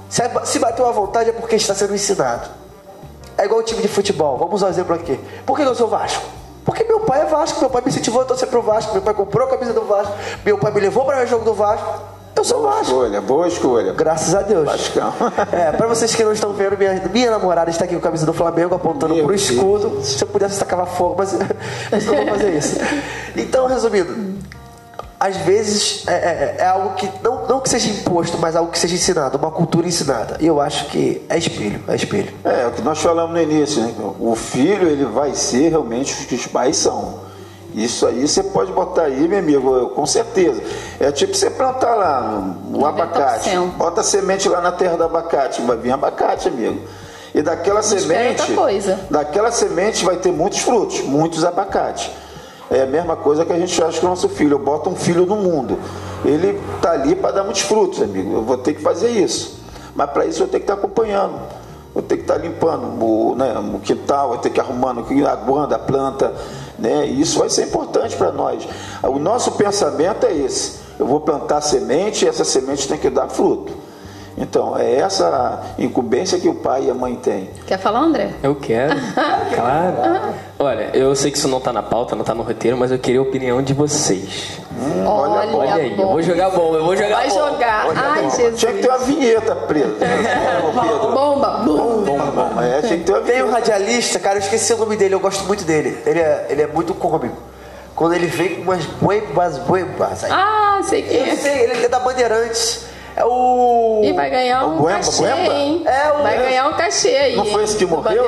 se, 0.09 0.21
se 0.45 0.57
bateu 0.59 0.87
à 0.87 0.91
vontade 0.91 1.31
é 1.31 1.33
porque 1.33 1.55
está 1.57 1.75
sendo 1.75 1.93
ensinado. 1.93 2.47
É 3.37 3.43
igual 3.45 3.59
o 3.59 3.63
time 3.63 3.81
de 3.81 3.87
futebol. 3.89 4.37
Vamos 4.37 4.55
usar 4.55 4.67
um 4.67 4.69
exemplo 4.69 4.95
aqui. 4.95 5.19
Por 5.45 5.57
que 5.57 5.63
eu 5.63 5.75
sou 5.75 5.87
Vasco? 5.89 6.23
Porque 6.69 6.83
meu 6.83 6.99
pai 6.99 7.21
é 7.23 7.25
Vasco, 7.25 7.59
meu 7.59 7.69
pai 7.71 7.81
me 7.81 7.89
incentivou 7.89 8.21
a 8.21 8.25
torcer 8.25 8.47
pro 8.47 8.61
Vasco, 8.61 8.93
meu 8.93 9.01
pai 9.01 9.11
comprou 9.15 9.47
a 9.47 9.49
camisa 9.49 9.73
do 9.73 9.81
Vasco, 9.81 10.13
meu 10.45 10.55
pai 10.55 10.71
me 10.71 10.79
levou 10.79 11.03
para 11.03 11.23
o 11.23 11.25
jogo 11.25 11.43
do 11.43 11.51
Vasco. 11.51 11.99
Eu 12.35 12.43
sou 12.43 12.61
Vasco. 12.61 12.83
Escolha, 12.83 13.21
boa 13.21 13.47
escolha. 13.47 13.91
Graças 13.93 14.35
a 14.35 14.43
Deus. 14.43 14.65
Vascão. 14.65 15.11
É, 15.51 15.71
pra 15.71 15.87
vocês 15.87 16.13
que 16.13 16.23
não 16.23 16.31
estão 16.31 16.53
vendo, 16.53 16.77
minha, 16.77 17.01
minha 17.11 17.31
namorada 17.31 17.71
está 17.71 17.85
aqui 17.85 17.95
com 17.95 17.99
a 17.99 18.03
camisa 18.03 18.23
do 18.23 18.33
Flamengo 18.33 18.75
apontando 18.75 19.15
Meu 19.15 19.25
pro 19.25 19.35
Deus. 19.35 19.49
escudo. 19.49 20.03
Se 20.03 20.23
eu 20.23 20.27
pudesse 20.27 20.59
tacar 20.59 20.85
fogo, 20.85 21.15
mas, 21.17 21.33
mas 21.91 22.05
não 22.05 22.15
vou 22.15 22.27
fazer 22.27 22.55
isso. 22.55 22.77
Então, 23.35 23.67
resumindo, 23.67 24.28
às 25.19 25.35
vezes 25.37 26.07
é, 26.07 26.13
é- 26.13 26.55
é 26.59 26.65
algo 26.65 26.95
que 26.95 27.09
não, 27.21 27.45
não 27.47 27.59
que 27.59 27.69
seja 27.69 27.89
imposto, 27.89 28.37
mas 28.37 28.55
algo 28.55 28.71
que 28.71 28.79
seja 28.79 28.95
ensinado, 28.95 29.37
uma 29.37 29.51
cultura 29.51 29.87
ensinada. 29.87 30.37
E 30.39 30.47
eu 30.47 30.61
acho 30.61 30.85
que 30.85 31.25
é 31.27 31.37
espelho, 31.37 31.83
é 31.87 31.95
espelho. 31.95 32.31
É, 32.43 32.67
o 32.67 32.71
que 32.71 32.81
nós 32.81 32.99
falamos 32.99 33.31
no 33.33 33.41
início, 33.41 33.81
né? 33.81 33.93
O 34.19 34.35
filho, 34.35 34.87
ele 34.87 35.05
vai 35.05 35.33
ser 35.33 35.69
realmente 35.69 36.13
o 36.23 36.27
que 36.27 36.35
os 36.35 36.47
pais 36.47 36.77
são. 36.77 37.27
Isso 37.75 38.07
aí 38.07 38.27
você 38.27 38.41
pode 38.41 38.71
botar 38.71 39.03
aí, 39.03 39.27
meu 39.27 39.37
amigo, 39.39 39.89
com 39.89 40.05
certeza. 40.05 40.61
É 40.99 41.11
tipo 41.11 41.35
você 41.35 41.49
plantar 41.51 41.93
lá 41.95 42.55
o 42.73 42.85
abacate. 42.85 43.49
Bota 43.77 44.01
semente 44.01 44.49
lá 44.49 44.59
na 44.61 44.71
terra 44.71 44.97
do 44.97 45.03
abacate, 45.03 45.61
vai 45.61 45.77
vir 45.77 45.91
abacate, 45.91 46.47
amigo. 46.47 46.79
E 47.35 47.43
daquela 47.43 47.83
semente, 47.83 48.41
daquela 49.11 49.51
semente 49.51 50.03
vai 50.03 50.15
ter 50.17 50.31
muitos 50.31 50.59
frutos, 50.59 51.01
muitos 51.01 51.45
abacates. 51.45 52.09
É 52.71 52.83
a 52.83 52.85
mesma 52.85 53.15
coisa 53.15 53.43
que 53.45 53.51
a 53.51 53.57
gente 53.57 53.75
faz 53.79 53.97
com 53.97 54.05
o 54.05 54.09
nosso 54.09 54.29
filho. 54.29 54.53
Eu 54.53 54.59
boto 54.59 54.89
um 54.89 54.95
filho 54.95 55.25
no 55.25 55.35
mundo. 55.37 55.79
Ele 56.23 56.59
está 56.75 56.91
ali 56.91 57.15
para 57.15 57.31
dar 57.31 57.43
muitos 57.43 57.61
frutos, 57.61 58.01
amigo. 58.01 58.33
Eu 58.33 58.43
vou 58.43 58.57
ter 58.57 58.73
que 58.73 58.81
fazer 58.81 59.09
isso. 59.09 59.59
Mas 59.95 60.09
para 60.11 60.25
isso 60.25 60.43
eu 60.43 60.47
tenho 60.47 60.63
que 60.63 60.71
estar 60.71 60.75
tá 60.75 60.79
acompanhando. 60.79 61.33
Vou 61.93 62.03
ter 62.03 62.17
que 62.17 62.21
estar 62.21 62.35
tá 62.35 62.39
limpando 62.39 63.03
o, 63.03 63.35
né, 63.35 63.57
o 63.57 63.79
quintal, 63.79 64.29
vou 64.29 64.37
ter 64.37 64.51
que 64.51 64.59
arrumando, 64.59 65.05
aguando 65.27 65.73
a 65.73 65.79
planta. 65.79 66.33
Né? 66.77 67.07
E 67.07 67.19
isso 67.19 67.39
vai 67.39 67.49
ser 67.49 67.63
importante 67.63 68.15
para 68.15 68.31
nós. 68.31 68.67
O 69.03 69.17
nosso 69.17 69.53
pensamento 69.53 70.25
é 70.25 70.33
esse. 70.33 70.79
Eu 70.99 71.07
vou 71.07 71.21
plantar 71.21 71.61
semente 71.61 72.25
e 72.25 72.27
essa 72.27 72.43
semente 72.43 72.87
tem 72.87 72.97
que 72.97 73.09
dar 73.09 73.29
fruto. 73.29 73.73
Então, 74.37 74.77
é 74.77 74.95
essa 74.95 75.61
incumbência 75.77 76.39
que 76.39 76.47
o 76.47 76.55
pai 76.55 76.85
e 76.85 76.89
a 76.89 76.93
mãe 76.93 77.15
têm. 77.15 77.49
Quer 77.67 77.77
falar, 77.77 77.99
André? 77.99 78.29
Eu 78.41 78.55
quero, 78.55 78.95
claro. 79.55 80.33
Olha, 80.57 80.89
eu 80.93 81.13
sei 81.15 81.29
que 81.31 81.37
isso 81.37 81.47
não 81.47 81.57
está 81.57 81.73
na 81.73 81.83
pauta, 81.83 82.15
não 82.15 82.21
está 82.21 82.33
no 82.33 82.43
roteiro, 82.43 82.77
mas 82.77 82.91
eu 82.91 82.99
queria 82.99 83.19
a 83.19 83.23
opinião 83.23 83.61
de 83.61 83.73
vocês. 83.73 84.59
Hum, 84.71 85.05
olha, 85.05 85.55
olha 85.57 85.73
aí, 85.73 85.91
eu 85.91 86.07
vou 86.07 86.21
jogar 86.21 86.49
bomba, 86.51 86.77
eu 86.77 86.85
vou 86.85 86.95
jogar 86.95 87.15
Vai 87.17 87.29
bomba. 87.29 87.49
jogar. 87.51 87.87
Olha 87.87 87.99
Ai, 87.99 88.29
Jesus. 88.29 88.59
Tinha 88.59 88.71
que 88.73 88.79
ter 88.81 88.87
uma 88.87 88.97
vinheta 88.99 89.55
presa. 89.55 89.95
bomba, 91.13 91.47
bomba. 91.65 92.23
bomba. 92.23 92.65
É, 92.65 92.81
tinha 92.81 92.97
que 92.97 93.03
ter 93.03 93.11
uma 93.11 93.21
vinheta. 93.21 93.39
Tem 93.39 93.43
um 93.43 93.51
radialista, 93.51 94.19
cara, 94.19 94.35
eu 94.35 94.39
esqueci 94.41 94.73
o 94.73 94.77
nome 94.77 94.95
dele, 94.95 95.15
eu 95.15 95.19
gosto 95.19 95.43
muito 95.45 95.65
dele. 95.65 95.97
Ele 96.05 96.19
é, 96.19 96.45
ele 96.49 96.61
é 96.61 96.67
muito 96.67 96.93
cômico. 96.93 97.37
Quando 97.93 98.13
ele 98.13 98.27
vem 98.27 98.55
com 98.55 98.61
umas 98.61 98.85
boembas, 98.85 99.57
boembas. 99.57 100.23
Ah, 100.29 100.79
sei 100.83 101.01
quem 101.01 101.17
é. 101.19 101.31
Eu 101.33 101.35
sei, 101.35 101.63
ele 101.63 101.85
é 101.85 101.89
da 101.89 101.99
Bandeirantes. 101.99 102.85
É 103.19 103.25
o. 103.25 103.99
E 104.01 104.13
vai 104.13 104.29
ganhar 104.29 104.65
um 104.65 104.77
Buemba, 104.77 104.99
cachê, 104.99 105.17
Buemba? 105.21 105.53
hein? 105.53 105.83
É 105.85 106.11
o. 106.13 106.23
Vai 106.23 106.37
ganhar 106.37 106.69
um 106.69 106.73
cachê 106.73 107.09
aí. 107.09 107.35
Não 107.35 107.43
foi 107.43 107.63
esse 107.65 107.75
que 107.75 107.85
morreu? 107.85 108.23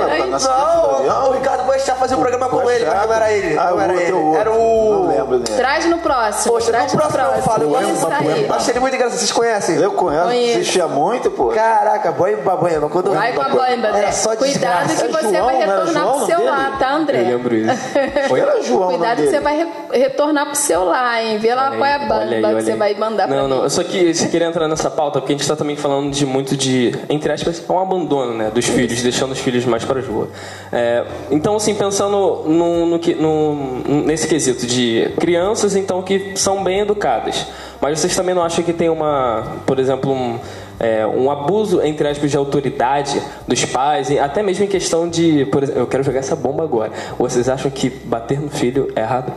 Não, 1.08 1.30
o 1.30 1.32
Ricardo 1.32 1.64
Boechat 1.64 1.98
fazia 1.98 2.18
um 2.18 2.20
programa 2.20 2.50
com 2.50 2.70
ele, 2.70 2.86
mas 2.86 3.06
não 3.08 3.14
era 3.14 3.32
ele. 3.32 3.58
Ah, 3.58 3.72
não 3.72 3.82
era 3.82 3.94
ele. 3.94 4.12
Outro. 4.12 4.38
Era 4.38 4.52
o. 4.52 4.92
Não 4.92 5.08
lembro 5.08 5.40
dele. 5.40 5.58
Traz 5.58 5.86
no 5.86 5.98
próximo. 6.00 6.54
Poxa, 6.54 6.72
Traz 6.72 6.92
no 6.92 7.00
próximo, 7.00 7.36
eu 7.38 7.42
falo. 7.42 7.70
Buemba, 7.70 8.10
Buemba. 8.22 8.56
Achei 8.56 8.74
ele 8.74 8.80
muito 8.82 8.94
engraçado. 8.94 9.18
Vocês 9.18 9.32
conhecem? 9.32 9.78
Eu 9.78 9.94
conheço. 9.94 10.28
Assistia 10.28 10.88
muito, 10.88 11.32
pô. 11.32 11.48
Caraca, 11.48 12.12
Boemba, 12.12 12.58
Boemba. 12.58 12.90
Quando 12.90 13.14
vai 13.14 13.32
com 13.32 13.42
a 13.44 13.48
Boemba, 13.48 13.88
André. 13.88 14.10
Cuidado 14.38 14.90
que 14.90 15.08
você 15.08 15.42
vai 15.42 15.56
retornar 15.56 16.08
pro 16.12 16.26
seu 16.26 16.44
lar, 16.44 16.78
tá, 16.78 16.94
André? 16.96 17.22
Eu 17.22 17.38
lembro 17.38 17.56
isso. 17.56 17.98
Era 18.36 18.62
João. 18.62 18.90
Cuidado 18.90 19.22
que 19.22 19.30
você 19.30 19.40
vai 19.40 19.72
retornar 19.94 20.48
pro 20.48 20.56
seu 20.56 20.84
lar, 20.84 21.24
hein? 21.24 21.38
Vê 21.38 21.56
lá 21.56 21.72
qual 21.72 21.86
é 21.86 21.94
a 21.94 22.00
banda 22.00 22.36
que 22.36 22.62
você 22.62 22.76
vai 22.76 22.94
mandar 22.96 23.26
pra 23.30 23.38
Não, 23.38 23.48
não. 23.48 23.64
Eu 23.64 23.70
só 23.70 23.82
queria 23.86 24.12
entrar 24.46 24.68
nessa 24.68 24.81
pauta 24.90 25.20
porque 25.20 25.34
a 25.34 25.38
gente 25.38 25.48
tá 25.48 25.56
também 25.56 25.76
falando 25.76 26.12
de 26.12 26.26
muito 26.26 26.56
de, 26.58 26.94
entre 27.10 27.32
aspas, 27.32 27.64
um 27.70 27.80
abandono 27.80 28.34
né, 28.34 28.50
dos 28.50 28.66
filhos, 28.66 29.02
deixando 29.02 29.32
os 29.32 29.40
filhos 29.40 29.66
mais 29.66 29.84
para 29.84 30.00
a 30.00 30.04
rua. 30.04 30.30
É, 30.72 31.06
então, 31.30 31.56
assim, 31.56 31.76
pensando 31.76 32.44
no, 32.46 32.86
no, 32.86 32.98
no, 32.98 34.02
nesse 34.06 34.28
quesito 34.28 34.66
de 34.66 35.12
crianças, 35.20 35.76
então, 35.76 36.02
que 36.02 36.34
são 36.36 36.64
bem 36.64 36.80
educadas, 36.80 37.48
mas 37.80 38.00
vocês 38.00 38.16
também 38.16 38.34
não 38.34 38.44
acham 38.44 38.64
que 38.64 38.74
tem 38.74 38.90
uma, 38.90 39.58
por 39.66 39.80
exemplo, 39.80 40.12
um, 40.12 40.40
é, 40.80 41.06
um 41.06 41.30
abuso, 41.30 41.82
entre 41.82 42.08
aspas, 42.08 42.32
de 42.32 42.38
autoridade 42.38 43.22
dos 43.48 43.64
pais, 43.66 44.10
até 44.18 44.42
mesmo 44.42 44.66
em 44.66 44.68
questão 44.68 45.08
de, 45.08 45.46
por 45.46 45.64
exemplo, 45.64 45.82
eu 45.82 45.88
quero 45.88 46.04
jogar 46.04 46.20
essa 46.20 46.36
bomba 46.36 46.64
agora. 46.64 46.92
Vocês 47.20 47.48
acham 47.48 47.70
que 47.70 47.90
bater 47.90 48.40
no 48.40 48.50
filho 48.50 48.92
é 48.96 49.02
errado? 49.02 49.32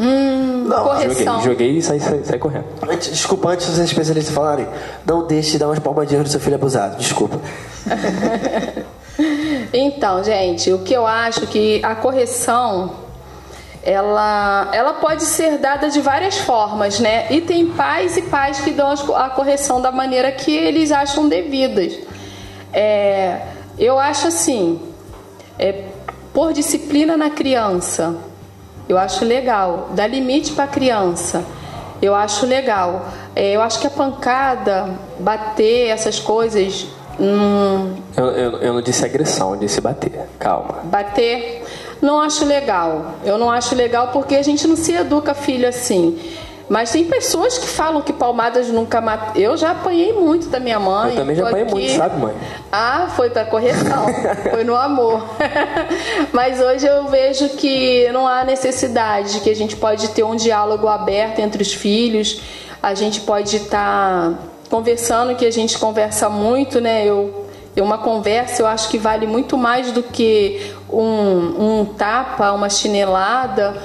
Hum, 0.00 0.37
não, 0.68 0.84
correção. 0.84 1.40
Joguei, 1.40 1.68
joguei 1.68 1.78
e 1.78 1.82
saí, 1.82 2.00
saí, 2.00 2.24
saí 2.24 2.38
correndo. 2.38 2.66
Desculpa, 2.98 3.50
antes 3.50 3.66
dos 3.66 3.78
especialistas 3.78 4.34
falarem, 4.34 4.66
não 5.04 5.26
deixe 5.26 5.52
de 5.52 5.58
dar 5.58 5.68
umas 5.68 5.78
palmadinhas 5.78 6.24
no 6.24 6.28
seu 6.28 6.40
filho 6.40 6.56
abusado. 6.56 6.96
Desculpa. 6.96 7.40
então, 9.72 10.22
gente, 10.22 10.72
o 10.72 10.80
que 10.80 10.94
eu 10.94 11.06
acho 11.06 11.46
que 11.46 11.80
a 11.84 11.94
correção 11.94 13.08
ela, 13.82 14.68
ela 14.72 14.92
pode 14.94 15.24
ser 15.24 15.58
dada 15.58 15.88
de 15.88 16.00
várias 16.00 16.36
formas, 16.38 17.00
né? 17.00 17.26
E 17.30 17.40
tem 17.40 17.68
pais 17.68 18.16
e 18.16 18.22
pais 18.22 18.60
que 18.60 18.70
dão 18.70 18.90
a 19.14 19.30
correção 19.30 19.80
da 19.80 19.90
maneira 19.90 20.30
que 20.30 20.54
eles 20.54 20.92
acham 20.92 21.28
devidas. 21.28 21.98
É, 22.72 23.40
eu 23.78 23.98
acho 23.98 24.28
assim, 24.28 24.80
é, 25.58 25.84
por 26.34 26.52
disciplina 26.52 27.16
na 27.16 27.30
criança, 27.30 28.14
eu 28.88 28.96
acho 28.98 29.24
legal. 29.24 29.90
Dar 29.94 30.06
limite 30.06 30.52
para 30.52 30.64
a 30.64 30.68
criança. 30.68 31.44
Eu 32.00 32.14
acho 32.14 32.46
legal. 32.46 33.06
É, 33.34 33.52
eu 33.52 33.60
acho 33.60 33.80
que 33.80 33.86
a 33.86 33.90
pancada, 33.90 34.90
bater, 35.18 35.88
essas 35.88 36.18
coisas. 36.18 36.86
Hum... 37.20 37.96
Eu, 38.16 38.26
eu, 38.26 38.52
eu 38.58 38.72
não 38.72 38.80
disse 38.80 39.04
agressão, 39.04 39.54
eu 39.54 39.60
disse 39.60 39.80
bater. 39.80 40.28
Calma. 40.38 40.80
Bater, 40.84 41.64
não 42.00 42.20
acho 42.20 42.44
legal. 42.44 43.14
Eu 43.24 43.36
não 43.36 43.50
acho 43.50 43.74
legal 43.74 44.08
porque 44.12 44.36
a 44.36 44.42
gente 44.42 44.66
não 44.66 44.76
se 44.76 44.92
educa 44.92 45.34
filho 45.34 45.68
assim. 45.68 46.18
Mas 46.68 46.90
tem 46.90 47.04
pessoas 47.04 47.56
que 47.56 47.66
falam 47.66 48.02
que 48.02 48.12
palmadas 48.12 48.68
nunca 48.68 49.00
matam. 49.00 49.40
Eu 49.40 49.56
já 49.56 49.70
apanhei 49.70 50.12
muito 50.12 50.48
da 50.48 50.60
minha 50.60 50.78
mãe. 50.78 51.10
Eu 51.10 51.16
também 51.16 51.34
já 51.34 51.46
apanhei 51.46 51.64
aqui... 51.64 51.74
muito, 51.74 51.96
sabe, 51.96 52.20
mãe? 52.20 52.34
Ah, 52.70 53.08
foi 53.16 53.30
para 53.30 53.46
correção. 53.46 54.06
foi 54.50 54.64
no 54.64 54.76
amor. 54.76 55.24
Mas 56.32 56.60
hoje 56.60 56.86
eu 56.86 57.08
vejo 57.08 57.48
que 57.50 58.10
não 58.12 58.26
há 58.26 58.44
necessidade, 58.44 59.40
que 59.40 59.48
a 59.48 59.56
gente 59.56 59.76
pode 59.76 60.08
ter 60.08 60.24
um 60.24 60.36
diálogo 60.36 60.88
aberto 60.88 61.38
entre 61.38 61.62
os 61.62 61.72
filhos. 61.72 62.40
A 62.82 62.94
gente 62.94 63.22
pode 63.22 63.56
estar 63.56 64.30
tá 64.30 64.38
conversando, 64.68 65.34
que 65.34 65.46
a 65.46 65.52
gente 65.52 65.78
conversa 65.78 66.28
muito, 66.28 66.80
né? 66.80 67.04
Eu 67.04 67.46
uma 67.80 67.98
conversa 67.98 68.60
eu 68.62 68.66
acho 68.66 68.88
que 68.88 68.98
vale 68.98 69.24
muito 69.24 69.56
mais 69.56 69.92
do 69.92 70.02
que 70.02 70.74
um, 70.90 71.80
um 71.80 71.84
tapa, 71.84 72.50
uma 72.52 72.68
chinelada. 72.68 73.76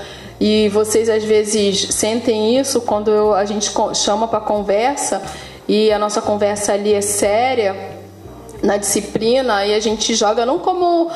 E 0.46 0.68
vocês 0.68 1.08
às 1.08 1.24
vezes 1.24 1.96
sentem 1.96 2.60
isso 2.60 2.82
quando 2.82 3.10
eu, 3.10 3.34
a 3.34 3.46
gente 3.46 3.72
chama 3.94 4.28
para 4.28 4.42
conversa 4.42 5.22
e 5.70 5.90
a 5.90 5.98
nossa 5.98 6.22
conversa 6.22 6.74
ali 6.74 6.94
é 6.94 7.00
séria 7.00 7.74
na 8.62 8.76
disciplina 8.76 9.66
e 9.66 9.74
a 9.74 9.80
gente 9.80 10.14
joga 10.14 10.46
não 10.46 10.60
como 10.60 11.10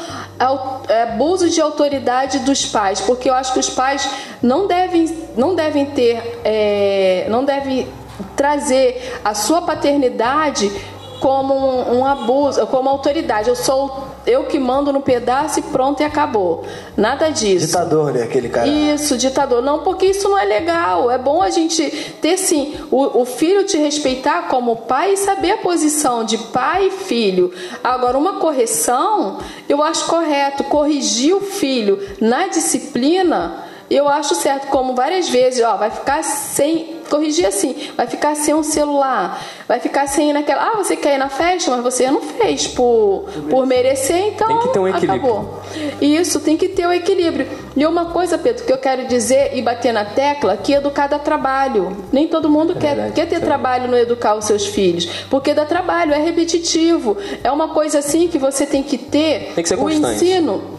é, 0.87 1.01
abuso 1.01 1.49
de 1.49 1.59
autoridade 1.59 2.39
dos 2.39 2.67
pais, 2.67 3.01
porque 3.01 3.29
eu 3.29 3.33
acho 3.33 3.51
que 3.51 3.59
os 3.59 3.69
pais 3.69 4.09
não 4.41 4.65
devem, 4.65 5.13
não 5.35 5.53
devem 5.53 5.87
ter, 5.87 6.39
é, 6.45 7.27
não 7.27 7.43
devem 7.43 7.85
trazer 8.33 9.19
a 9.25 9.33
sua 9.33 9.61
paternidade 9.61 10.71
como 11.19 11.53
um, 11.53 11.97
um, 11.97 12.05
abuso, 12.05 12.65
como 12.67 12.87
autoridade. 12.87 13.49
Eu 13.49 13.57
sou 13.57 14.06
eu 14.27 14.43
que 14.43 14.59
mando 14.59 14.91
no 14.91 15.01
pedaço 15.01 15.59
e 15.59 15.61
pronto 15.63 16.01
e 16.01 16.03
acabou. 16.03 16.65
Nada 16.97 17.29
disso. 17.29 17.67
Ditador, 17.67 18.13
né? 18.13 18.23
Aquele 18.23 18.49
cara. 18.49 18.67
Isso, 18.67 19.17
ditador. 19.17 19.63
Não, 19.63 19.79
porque 19.79 20.07
isso 20.07 20.27
não 20.27 20.37
é 20.37 20.43
legal. 20.43 21.09
É 21.09 21.17
bom 21.17 21.41
a 21.41 21.49
gente 21.49 21.89
ter 22.21 22.37
sim 22.37 22.75
o, 22.91 23.21
o 23.21 23.25
filho 23.25 23.63
te 23.63 23.77
respeitar 23.77 24.49
como 24.49 24.75
pai 24.75 25.13
e 25.13 25.17
saber 25.17 25.51
a 25.51 25.57
posição 25.57 26.25
de 26.25 26.37
pai 26.37 26.87
e 26.87 26.91
filho. 26.91 27.53
Agora, 27.81 28.17
uma 28.17 28.33
correção, 28.33 29.39
eu 29.69 29.81
acho 29.81 30.05
correto. 30.07 30.65
Corrigir 30.65 31.33
o 31.33 31.39
filho 31.39 32.05
na 32.19 32.47
disciplina, 32.47 33.63
eu 33.89 34.09
acho 34.09 34.35
certo. 34.35 34.67
Como 34.67 34.93
várias 34.93 35.29
vezes, 35.29 35.63
ó, 35.63 35.77
vai 35.77 35.89
ficar 35.89 36.21
sem 36.21 36.96
corrigir 37.07 37.45
assim, 37.45 37.75
vai 37.95 38.07
ficar 38.07 38.35
sem 38.35 38.53
um 38.53 38.63
celular, 38.63 39.43
vai 39.67 39.79
ficar 39.79 40.07
sem 40.07 40.31
naquela, 40.33 40.71
ah, 40.71 40.77
você 40.77 40.95
quer 40.95 41.15
ir 41.15 41.17
na 41.17 41.29
festa, 41.29 41.71
mas 41.71 41.81
você 41.81 42.09
não 42.11 42.21
fez 42.21 42.67
por, 42.67 43.25
por 43.49 43.65
merecer, 43.65 44.27
então 44.27 44.47
tem 44.47 44.59
que 44.59 44.69
ter 44.69 44.79
um 44.79 44.87
equilíbrio. 44.87 45.15
acabou. 45.15 45.61
Isso, 46.01 46.39
tem 46.39 46.57
que 46.57 46.69
ter 46.69 46.85
o 46.85 46.89
um 46.89 46.93
equilíbrio. 46.93 47.47
E 47.75 47.85
uma 47.85 48.05
coisa, 48.05 48.37
Pedro, 48.37 48.65
que 48.65 48.71
eu 48.71 48.77
quero 48.77 49.07
dizer 49.07 49.51
e 49.55 49.61
bater 49.61 49.93
na 49.93 50.05
tecla, 50.05 50.57
que 50.57 50.73
educar 50.73 51.07
dá 51.07 51.19
trabalho. 51.19 52.05
Nem 52.11 52.27
todo 52.27 52.49
mundo 52.49 52.73
é 52.73 52.79
quer, 52.79 52.95
verdade, 52.95 53.13
quer 53.13 53.27
ter 53.27 53.35
é. 53.35 53.39
trabalho 53.39 53.87
no 53.87 53.97
educar 53.97 54.35
os 54.35 54.45
seus 54.45 54.65
filhos, 54.65 55.05
porque 55.29 55.53
dá 55.53 55.65
trabalho, 55.65 56.13
é 56.13 56.19
repetitivo, 56.19 57.17
é 57.43 57.51
uma 57.51 57.69
coisa 57.69 57.99
assim 57.99 58.27
que 58.27 58.37
você 58.37 58.65
tem 58.65 58.83
que 58.83 58.97
ter 58.97 59.53
tem 59.55 59.63
que 59.63 59.69
ser 59.69 59.79
o 59.79 59.89
ensino 59.89 60.77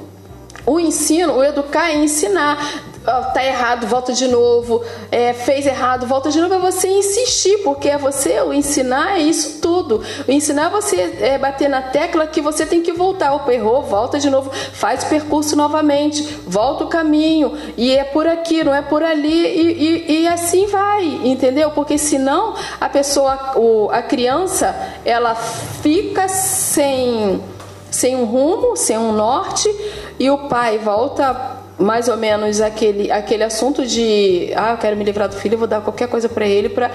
o 0.68 0.78
ensino, 0.78 1.38
o 1.38 1.42
educar 1.42 1.90
é 1.90 1.96
ensinar 1.96 2.84
tá 3.32 3.44
errado, 3.44 3.86
volta 3.86 4.12
de 4.12 4.28
novo, 4.28 4.82
é, 5.10 5.32
fez 5.32 5.66
errado, 5.66 6.06
volta 6.06 6.30
de 6.30 6.40
novo, 6.40 6.54
é 6.54 6.58
você 6.58 6.88
insistir, 6.88 7.58
porque 7.58 7.88
é 7.88 7.98
você, 7.98 8.40
o 8.40 8.52
ensinar 8.52 9.18
é 9.18 9.20
isso 9.20 9.60
tudo. 9.60 10.02
O 10.26 10.30
ensinar 10.30 10.66
é 10.66 10.70
você 10.70 11.18
é, 11.20 11.38
bater 11.38 11.68
na 11.68 11.82
tecla 11.82 12.26
que 12.26 12.40
você 12.40 12.66
tem 12.66 12.82
que 12.82 12.92
voltar. 12.92 13.32
Opa, 13.32 13.52
errou, 13.52 13.82
volta 13.82 14.18
de 14.18 14.28
novo, 14.28 14.50
faz 14.50 15.04
o 15.04 15.08
percurso 15.08 15.56
novamente, 15.56 16.22
volta 16.46 16.84
o 16.84 16.88
caminho, 16.88 17.56
e 17.76 17.96
é 17.96 18.04
por 18.04 18.26
aqui, 18.26 18.62
não 18.62 18.74
é 18.74 18.82
por 18.82 19.02
ali, 19.02 19.46
e, 19.46 20.10
e, 20.10 20.22
e 20.22 20.28
assim 20.28 20.66
vai, 20.66 21.04
entendeu? 21.24 21.70
Porque 21.70 21.96
senão 21.98 22.54
a 22.80 22.88
pessoa, 22.88 23.52
o, 23.56 23.88
a 23.90 24.02
criança, 24.02 24.74
ela 25.04 25.34
fica 25.34 26.28
sem, 26.28 27.42
sem 27.90 28.16
um 28.16 28.24
rumo, 28.24 28.76
sem 28.76 28.98
um 28.98 29.12
norte, 29.12 29.68
e 30.18 30.30
o 30.30 30.48
pai 30.48 30.78
volta 30.78 31.57
mais 31.78 32.08
ou 32.08 32.16
menos 32.16 32.60
aquele, 32.60 33.10
aquele 33.10 33.44
assunto 33.44 33.86
de 33.86 34.52
ah, 34.56 34.72
eu 34.72 34.78
quero 34.78 34.96
me 34.96 35.04
livrar 35.04 35.28
do 35.28 35.36
filho, 35.36 35.54
eu 35.54 35.58
vou 35.58 35.68
dar 35.68 35.80
qualquer 35.80 36.08
coisa 36.08 36.28
para 36.28 36.46
ele 36.46 36.68
para 36.68 36.90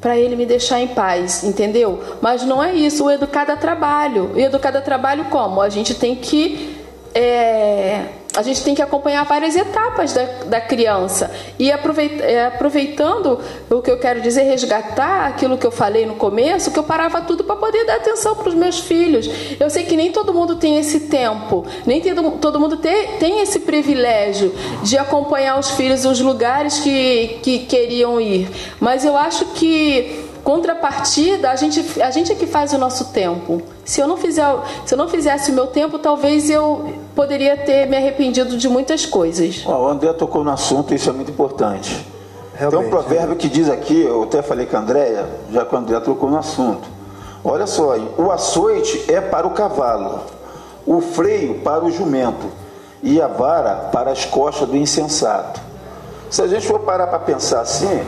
para 0.00 0.16
ele 0.16 0.36
me 0.36 0.46
deixar 0.46 0.80
em 0.80 0.86
paz, 0.86 1.42
entendeu? 1.42 2.00
Mas 2.20 2.44
não 2.44 2.62
é 2.62 2.72
isso, 2.72 3.04
o 3.04 3.10
educado 3.10 3.50
é 3.50 3.56
trabalho. 3.56 4.30
E 4.36 4.42
educado 4.42 4.78
é 4.78 4.80
trabalho 4.80 5.24
como? 5.24 5.60
A 5.60 5.68
gente 5.68 5.92
tem 5.92 6.14
que 6.14 6.77
é, 7.14 8.06
a 8.36 8.42
gente 8.42 8.62
tem 8.62 8.72
que 8.72 8.80
acompanhar 8.80 9.24
várias 9.24 9.56
etapas 9.56 10.12
da, 10.12 10.22
da 10.46 10.60
criança. 10.60 11.28
E 11.58 11.72
aproveita, 11.72 12.22
é, 12.22 12.46
aproveitando 12.46 13.40
o 13.68 13.82
que 13.82 13.90
eu 13.90 13.98
quero 13.98 14.20
dizer, 14.20 14.42
resgatar 14.42 15.26
aquilo 15.26 15.58
que 15.58 15.66
eu 15.66 15.72
falei 15.72 16.06
no 16.06 16.14
começo, 16.14 16.70
que 16.70 16.78
eu 16.78 16.84
parava 16.84 17.20
tudo 17.20 17.42
para 17.42 17.56
poder 17.56 17.84
dar 17.84 17.96
atenção 17.96 18.36
para 18.36 18.48
os 18.48 18.54
meus 18.54 18.78
filhos. 18.78 19.28
Eu 19.58 19.68
sei 19.68 19.84
que 19.84 19.96
nem 19.96 20.12
todo 20.12 20.32
mundo 20.32 20.54
tem 20.54 20.78
esse 20.78 21.00
tempo, 21.00 21.66
nem 21.84 22.00
todo, 22.40 22.60
mundo 22.60 22.76
tem, 22.76 23.18
tem 23.18 23.40
esse 23.40 23.58
privilégio 23.58 24.54
de 24.84 24.96
acompanhar 24.96 25.58
os 25.58 25.70
filhos 25.70 26.04
os 26.04 26.20
lugares 26.20 26.78
que, 26.78 27.40
que 27.42 27.58
queriam 27.60 28.20
ir. 28.20 28.48
Mas 28.78 29.04
eu 29.04 29.16
acho 29.16 29.46
que 29.46 30.27
contrapartida, 30.48 31.50
a 31.50 31.56
gente, 31.56 32.00
a 32.00 32.10
gente 32.10 32.32
é 32.32 32.34
que 32.34 32.46
faz 32.46 32.72
o 32.72 32.78
nosso 32.78 33.12
tempo. 33.12 33.60
Se 33.84 34.00
eu 34.00 34.08
não 34.08 34.16
fizer, 34.16 34.46
se 34.86 34.94
eu 34.94 34.96
não 34.96 35.06
fizesse 35.06 35.50
o 35.50 35.54
meu 35.54 35.66
tempo, 35.66 35.98
talvez 35.98 36.48
eu 36.48 36.90
poderia 37.14 37.54
ter 37.54 37.86
me 37.86 37.98
arrependido 37.98 38.56
de 38.56 38.66
muitas 38.66 39.04
coisas. 39.04 39.62
o 39.66 39.86
André 39.86 40.10
tocou 40.14 40.42
no 40.42 40.50
assunto, 40.50 40.94
isso 40.94 41.10
é 41.10 41.12
muito 41.12 41.30
importante. 41.30 42.02
Realmente, 42.54 42.80
Tem 42.80 42.88
um 42.88 42.90
provérbio 42.90 43.36
que 43.36 43.46
diz 43.46 43.68
aqui, 43.68 44.00
eu 44.00 44.22
até 44.22 44.40
falei 44.40 44.64
com 44.64 44.78
a 44.78 44.80
Andréia, 44.80 45.26
já 45.52 45.66
que 45.66 45.74
o 45.74 45.76
André 45.78 46.00
tocou 46.00 46.30
no 46.30 46.38
assunto. 46.38 46.88
Olha 47.44 47.66
só, 47.66 47.94
o 48.16 48.30
açoite 48.30 49.04
é 49.06 49.20
para 49.20 49.46
o 49.46 49.50
cavalo, 49.50 50.20
o 50.86 51.02
freio 51.02 51.56
para 51.56 51.84
o 51.84 51.90
jumento 51.90 52.46
e 53.02 53.20
a 53.20 53.28
vara 53.28 53.90
para 53.92 54.12
as 54.12 54.24
costas 54.24 54.66
do 54.66 54.78
insensato. 54.78 55.60
Se 56.30 56.40
a 56.40 56.46
gente 56.46 56.66
for 56.66 56.80
parar 56.80 57.08
para 57.08 57.18
pensar 57.18 57.60
assim, 57.60 58.02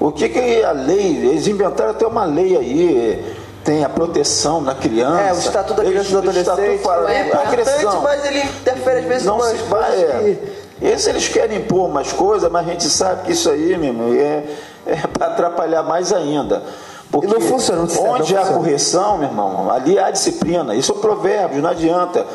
o 0.00 0.10
que, 0.10 0.30
que 0.30 0.64
a 0.64 0.72
lei, 0.72 1.28
eles 1.28 1.46
inventaram 1.46 1.90
até 1.90 2.06
uma 2.06 2.24
lei 2.24 2.56
aí, 2.56 3.36
tem 3.62 3.84
a 3.84 3.88
proteção 3.88 4.62
na 4.62 4.74
criança. 4.74 5.20
É, 5.20 5.32
o 5.34 5.38
Estatuto 5.38 5.74
da 5.74 5.84
Criança 5.84 6.08
e 6.08 6.12
do 6.12 6.18
Adolescente 6.18 6.78
fala, 6.82 7.12
é 7.12 7.30
agressão. 7.36 8.00
mas 8.00 8.24
ele 8.24 8.40
interfere 8.40 9.00
às 9.00 9.04
vezes 9.04 9.26
não 9.26 9.38
se 9.42 9.56
vai, 9.56 10.02
é. 10.02 10.38
Esse 10.80 11.10
eles 11.10 11.28
querem 11.28 11.58
impor 11.58 11.86
umas 11.90 12.10
coisas, 12.10 12.50
mas 12.50 12.66
a 12.66 12.70
gente 12.70 12.88
sabe 12.88 13.26
que 13.26 13.32
isso 13.32 13.50
aí, 13.50 13.76
meu 13.76 13.88
irmão, 13.90 14.14
é, 14.14 14.44
é 14.86 14.96
para 15.06 15.26
atrapalhar 15.26 15.82
mais 15.82 16.10
ainda. 16.10 16.62
Porque 17.10 17.26
e 17.26 17.30
não 17.30 17.40
funciona, 17.42 17.82
não 17.84 18.10
onde 18.12 18.34
há 18.34 18.46
correção, 18.46 19.18
meu 19.18 19.28
irmão, 19.28 19.70
ali 19.70 19.98
há 19.98 20.10
disciplina. 20.10 20.74
Isso 20.74 20.92
é 20.92 20.94
provérbio, 20.94 21.60
não 21.60 21.68
adianta. 21.68 22.26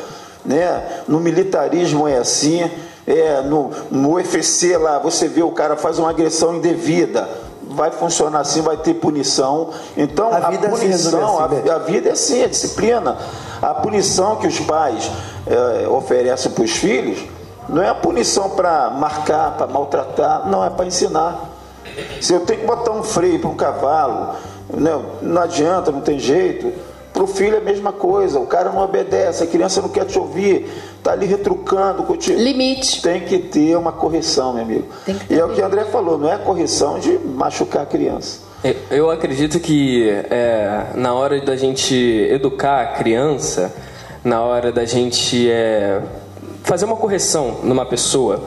Né? 0.44 1.02
No 1.08 1.18
militarismo 1.18 2.06
é 2.06 2.18
assim, 2.18 2.70
é, 3.04 3.40
no, 3.40 3.72
no 3.90 4.12
UFC 4.12 4.76
lá, 4.76 5.00
você 5.00 5.26
vê 5.26 5.42
o 5.42 5.50
cara 5.50 5.76
faz 5.76 5.98
uma 5.98 6.10
agressão 6.10 6.54
indevida 6.54 7.45
vai 7.76 7.90
funcionar 7.92 8.40
assim, 8.40 8.62
vai 8.62 8.76
ter 8.78 8.94
punição. 8.94 9.70
Então, 9.96 10.32
a, 10.32 10.38
a 10.38 10.52
punição, 10.52 11.38
assim, 11.38 11.68
a, 11.68 11.74
a, 11.74 11.78
vida 11.78 12.08
é 12.08 12.12
assim, 12.12 12.42
é 12.42 12.48
disciplina. 12.48 13.16
A 13.62 13.74
punição 13.74 14.36
que 14.36 14.46
os 14.46 14.58
pais 14.58 15.10
é, 15.46 15.86
oferecem 15.86 16.50
para 16.50 16.64
os 16.64 16.72
filhos 16.72 17.18
não 17.68 17.82
é 17.82 17.88
a 17.88 17.94
punição 17.94 18.50
para 18.50 18.90
marcar, 18.90 19.56
para 19.56 19.66
maltratar, 19.66 20.48
não, 20.48 20.64
é 20.64 20.70
para 20.70 20.86
ensinar. 20.86 21.50
Se 22.20 22.32
eu 22.32 22.40
tenho 22.40 22.60
que 22.60 22.66
botar 22.66 22.92
um 22.92 23.02
freio 23.02 23.38
para 23.38 23.50
um 23.50 23.56
cavalo, 23.56 24.34
não, 24.72 24.98
né, 24.98 25.06
não 25.22 25.42
adianta, 25.42 25.90
não 25.90 26.00
tem 26.00 26.18
jeito. 26.18 26.72
Para 27.12 27.24
o 27.24 27.26
filho 27.26 27.54
é 27.54 27.58
a 27.58 27.62
mesma 27.62 27.92
coisa, 27.92 28.38
o 28.38 28.46
cara 28.46 28.70
não 28.70 28.82
obedece, 28.82 29.42
a 29.42 29.46
criança 29.46 29.80
não 29.80 29.88
quer 29.88 30.04
te 30.04 30.18
ouvir, 30.18 30.70
está 31.06 31.12
ali 31.12 31.26
retrucando. 31.26 32.02
Contigo. 32.02 32.38
Limite. 32.38 33.00
Tem 33.00 33.20
que 33.20 33.38
ter 33.38 33.76
uma 33.76 33.92
correção, 33.92 34.52
meu 34.52 34.62
amigo. 34.62 34.84
e 35.30 35.34
é 35.34 35.44
o 35.44 35.50
que 35.50 35.60
o 35.60 35.64
André 35.64 35.84
falou, 35.84 36.18
não 36.18 36.32
é 36.32 36.36
correção 36.36 36.98
de 36.98 37.18
machucar 37.18 37.82
a 37.82 37.86
criança. 37.86 38.44
Eu 38.90 39.10
acredito 39.10 39.60
que 39.60 40.08
é, 40.10 40.86
na 40.94 41.14
hora 41.14 41.40
da 41.40 41.54
gente 41.54 41.94
educar 41.94 42.80
a 42.80 42.86
criança, 42.86 43.72
na 44.24 44.42
hora 44.42 44.72
da 44.72 44.84
gente 44.84 45.48
é, 45.48 46.00
fazer 46.64 46.84
uma 46.84 46.96
correção 46.96 47.60
numa 47.62 47.86
pessoa, 47.86 48.42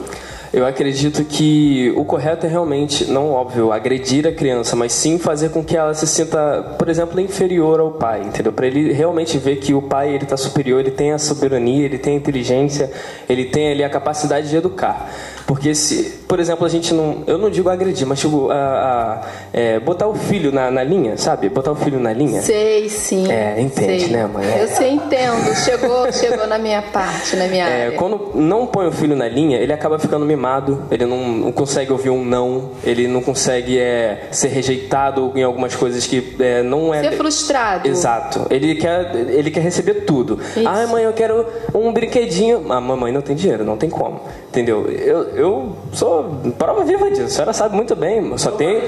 eu 0.52 0.66
acredito 0.66 1.24
que 1.24 1.92
o 1.96 2.04
correto 2.04 2.44
é 2.44 2.48
realmente, 2.48 3.04
não 3.04 3.30
óbvio, 3.30 3.72
agredir 3.72 4.26
a 4.26 4.32
criança, 4.32 4.74
mas 4.74 4.92
sim 4.92 5.16
fazer 5.16 5.50
com 5.50 5.62
que 5.62 5.76
ela 5.76 5.94
se 5.94 6.06
sinta, 6.08 6.74
por 6.76 6.88
exemplo, 6.88 7.20
inferior 7.20 7.78
ao 7.78 7.92
pai, 7.92 8.22
entendeu? 8.22 8.52
Para 8.52 8.66
ele 8.66 8.92
realmente 8.92 9.38
ver 9.38 9.56
que 9.56 9.72
o 9.72 9.80
pai 9.80 10.12
ele 10.12 10.24
está 10.24 10.36
superior, 10.36 10.80
ele 10.80 10.90
tem 10.90 11.12
a 11.12 11.18
soberania, 11.18 11.84
ele 11.84 11.98
tem 11.98 12.14
a 12.14 12.16
inteligência, 12.16 12.90
ele 13.28 13.44
tem 13.44 13.70
ali 13.70 13.84
a 13.84 13.88
capacidade 13.88 14.48
de 14.48 14.56
educar. 14.56 15.08
Porque 15.46 15.72
se, 15.72 16.19
por 16.30 16.38
exemplo, 16.38 16.64
a 16.64 16.68
gente 16.68 16.94
não. 16.94 17.24
Eu 17.26 17.36
não 17.36 17.50
digo 17.50 17.68
agredir, 17.68 18.06
mas 18.06 18.20
tipo, 18.20 18.52
a, 18.52 18.54
a 18.54 19.26
é, 19.52 19.80
botar 19.80 20.06
o 20.06 20.14
filho 20.14 20.52
na, 20.52 20.70
na, 20.70 20.84
linha, 20.84 21.16
sabe? 21.16 21.48
Botar 21.48 21.72
o 21.72 21.74
filho 21.74 21.98
na 21.98 22.12
linha. 22.12 22.40
Sei, 22.40 22.88
sim. 22.88 23.32
É, 23.32 23.60
entende, 23.60 24.04
sei. 24.04 24.12
né, 24.12 24.28
mãe? 24.28 24.46
Eu 24.60 24.68
sei, 24.68 24.90
entendo. 24.90 25.52
Chegou, 25.56 26.12
chegou 26.12 26.46
na 26.46 26.56
minha 26.56 26.82
parte, 26.82 27.34
na 27.34 27.48
minha 27.48 27.66
é, 27.68 27.86
área. 27.86 27.96
Quando 27.96 28.30
não 28.36 28.64
põe 28.64 28.86
o 28.86 28.92
filho 28.92 29.16
na 29.16 29.26
linha, 29.26 29.58
ele 29.58 29.72
acaba 29.72 29.98
ficando 29.98 30.24
mimado, 30.24 30.84
ele 30.88 31.04
não, 31.04 31.18
não 31.32 31.50
consegue 31.50 31.90
ouvir 31.90 32.10
um 32.10 32.24
não, 32.24 32.70
ele 32.84 33.08
não 33.08 33.22
consegue 33.22 33.76
é, 33.76 34.28
ser 34.30 34.50
rejeitado 34.50 35.32
em 35.34 35.42
algumas 35.42 35.74
coisas 35.74 36.06
que 36.06 36.36
é, 36.38 36.62
não 36.62 36.94
é. 36.94 37.02
Ser 37.02 37.16
frustrado. 37.16 37.88
Exato. 37.88 38.46
Ele 38.50 38.76
quer, 38.76 39.16
ele 39.16 39.50
quer 39.50 39.62
receber 39.62 40.04
tudo. 40.04 40.38
Isso. 40.56 40.62
Ah, 40.64 40.86
mãe, 40.86 41.02
eu 41.02 41.12
quero 41.12 41.44
um 41.74 41.92
brinquedinho. 41.92 42.70
A 42.72 42.76
ah, 42.76 42.80
mamãe 42.80 43.10
não 43.10 43.20
tem 43.20 43.34
dinheiro, 43.34 43.64
não 43.64 43.76
tem 43.76 43.90
como. 43.90 44.20
Entendeu? 44.48 44.88
Eu, 44.88 45.22
eu 45.34 45.76
sou 45.92 46.19
prova 46.58 46.84
viva 46.84 47.10
disso. 47.10 47.24
A 47.24 47.28
senhora 47.28 47.52
sabe 47.52 47.74
muito 47.74 47.94
bem. 47.96 48.36
Só 48.38 48.50
tem. 48.50 48.82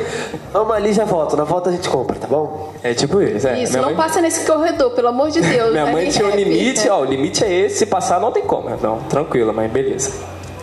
Vamos 0.53 0.75
ali 0.75 0.93
já 0.93 1.05
volta. 1.05 1.37
Na 1.37 1.45
volta 1.45 1.71
a 1.71 1.73
gente 1.73 1.89
compra, 1.89 2.17
tá 2.17 2.27
bom? 2.27 2.73
É 2.83 2.95
tipo 2.95 3.21
isso. 3.21 3.47
É. 3.49 3.63
Isso, 3.63 3.77
não 3.77 3.87
mãe... 3.87 3.95
passa 3.97 4.21
nesse 4.21 4.47
corredor, 4.47 4.91
pelo 4.93 5.09
amor 5.09 5.31
de 5.31 5.41
Deus. 5.41 5.73
Minha 5.73 5.87
mãe 5.87 6.09
tinha 6.09 6.27
um 6.27 6.31
limite, 6.31 6.89
ó. 6.89 7.01
O 7.01 7.05
limite 7.05 7.45
é 7.45 7.53
esse. 7.53 7.79
Se 7.79 7.87
passar, 7.87 8.21
não 8.21 8.33
tem 8.33 8.43
como. 8.43 8.71
Não, 8.83 8.99
tranquilo, 9.09 9.53
mas 9.53 9.71
beleza. 9.71 10.13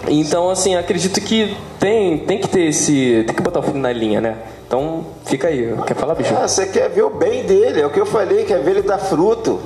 Então, 0.08 0.50
assim, 0.50 0.76
acredito 0.76 1.20
que 1.22 1.56
tem, 1.80 2.20
tem 2.20 2.40
que 2.40 2.48
ter 2.48 2.68
esse. 2.68 3.24
Tem 3.26 3.36
que 3.36 3.42
botar 3.42 3.60
o 3.60 3.64
filho 3.64 3.80
na 3.80 3.92
linha, 3.92 4.22
né? 4.22 4.38
Então, 4.66 5.06
fica 5.26 5.48
aí. 5.48 5.76
Quer 5.86 5.96
falar, 5.96 6.16
bicho? 6.16 6.34
Ah, 6.36 6.48
você 6.48 6.68
quer 6.68 6.90
ver 6.90 7.04
o 7.04 7.10
bem 7.10 7.44
dele. 7.44 7.82
É 7.82 7.86
o 7.86 7.90
que 7.90 8.00
eu 8.00 8.06
falei, 8.06 8.46
quer 8.46 8.62
ver 8.62 8.72
ele 8.72 8.82
dar 8.84 8.98
fruto. 8.98 9.60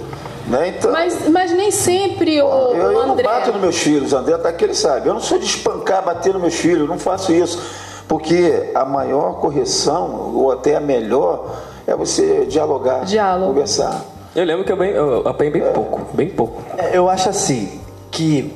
Né? 0.47 0.75
Então, 0.77 0.91
mas, 0.91 1.27
mas 1.29 1.51
nem 1.51 1.71
sempre 1.71 2.41
o, 2.41 2.45
eu, 2.45 2.75
eu 2.75 3.01
André... 3.01 3.23
não 3.23 3.33
bato 3.33 3.51
nos 3.51 3.61
meus 3.61 3.77
filhos, 3.77 4.11
o 4.11 4.17
André 4.17 4.37
tá 4.37 4.49
aqui, 4.49 4.65
ele 4.65 4.75
sabe. 4.75 5.07
Eu 5.07 5.13
não 5.13 5.21
sou 5.21 5.39
de 5.39 5.45
espancar, 5.45 6.03
bater 6.03 6.33
nos 6.33 6.41
meus 6.41 6.55
filhos, 6.55 6.81
eu 6.81 6.87
não 6.87 6.99
faço 6.99 7.31
isso. 7.31 7.61
Porque 8.07 8.71
a 8.75 8.83
maior 8.83 9.39
correção, 9.39 10.33
ou 10.35 10.51
até 10.51 10.75
a 10.75 10.79
melhor, 10.79 11.61
é 11.87 11.95
você 11.95 12.45
dialogar, 12.45 13.05
Diálogo. 13.05 13.53
conversar. 13.53 14.01
Eu 14.35 14.43
lembro 14.43 14.65
que 14.65 14.71
eu, 14.71 14.77
bem, 14.77 14.91
eu 14.91 15.27
apanhei 15.27 15.53
bem 15.53 15.61
é. 15.61 15.71
pouco, 15.71 16.01
bem 16.13 16.29
pouco. 16.29 16.61
É, 16.77 16.97
eu 16.97 17.09
acho 17.09 17.29
assim, 17.29 17.79
que 18.11 18.53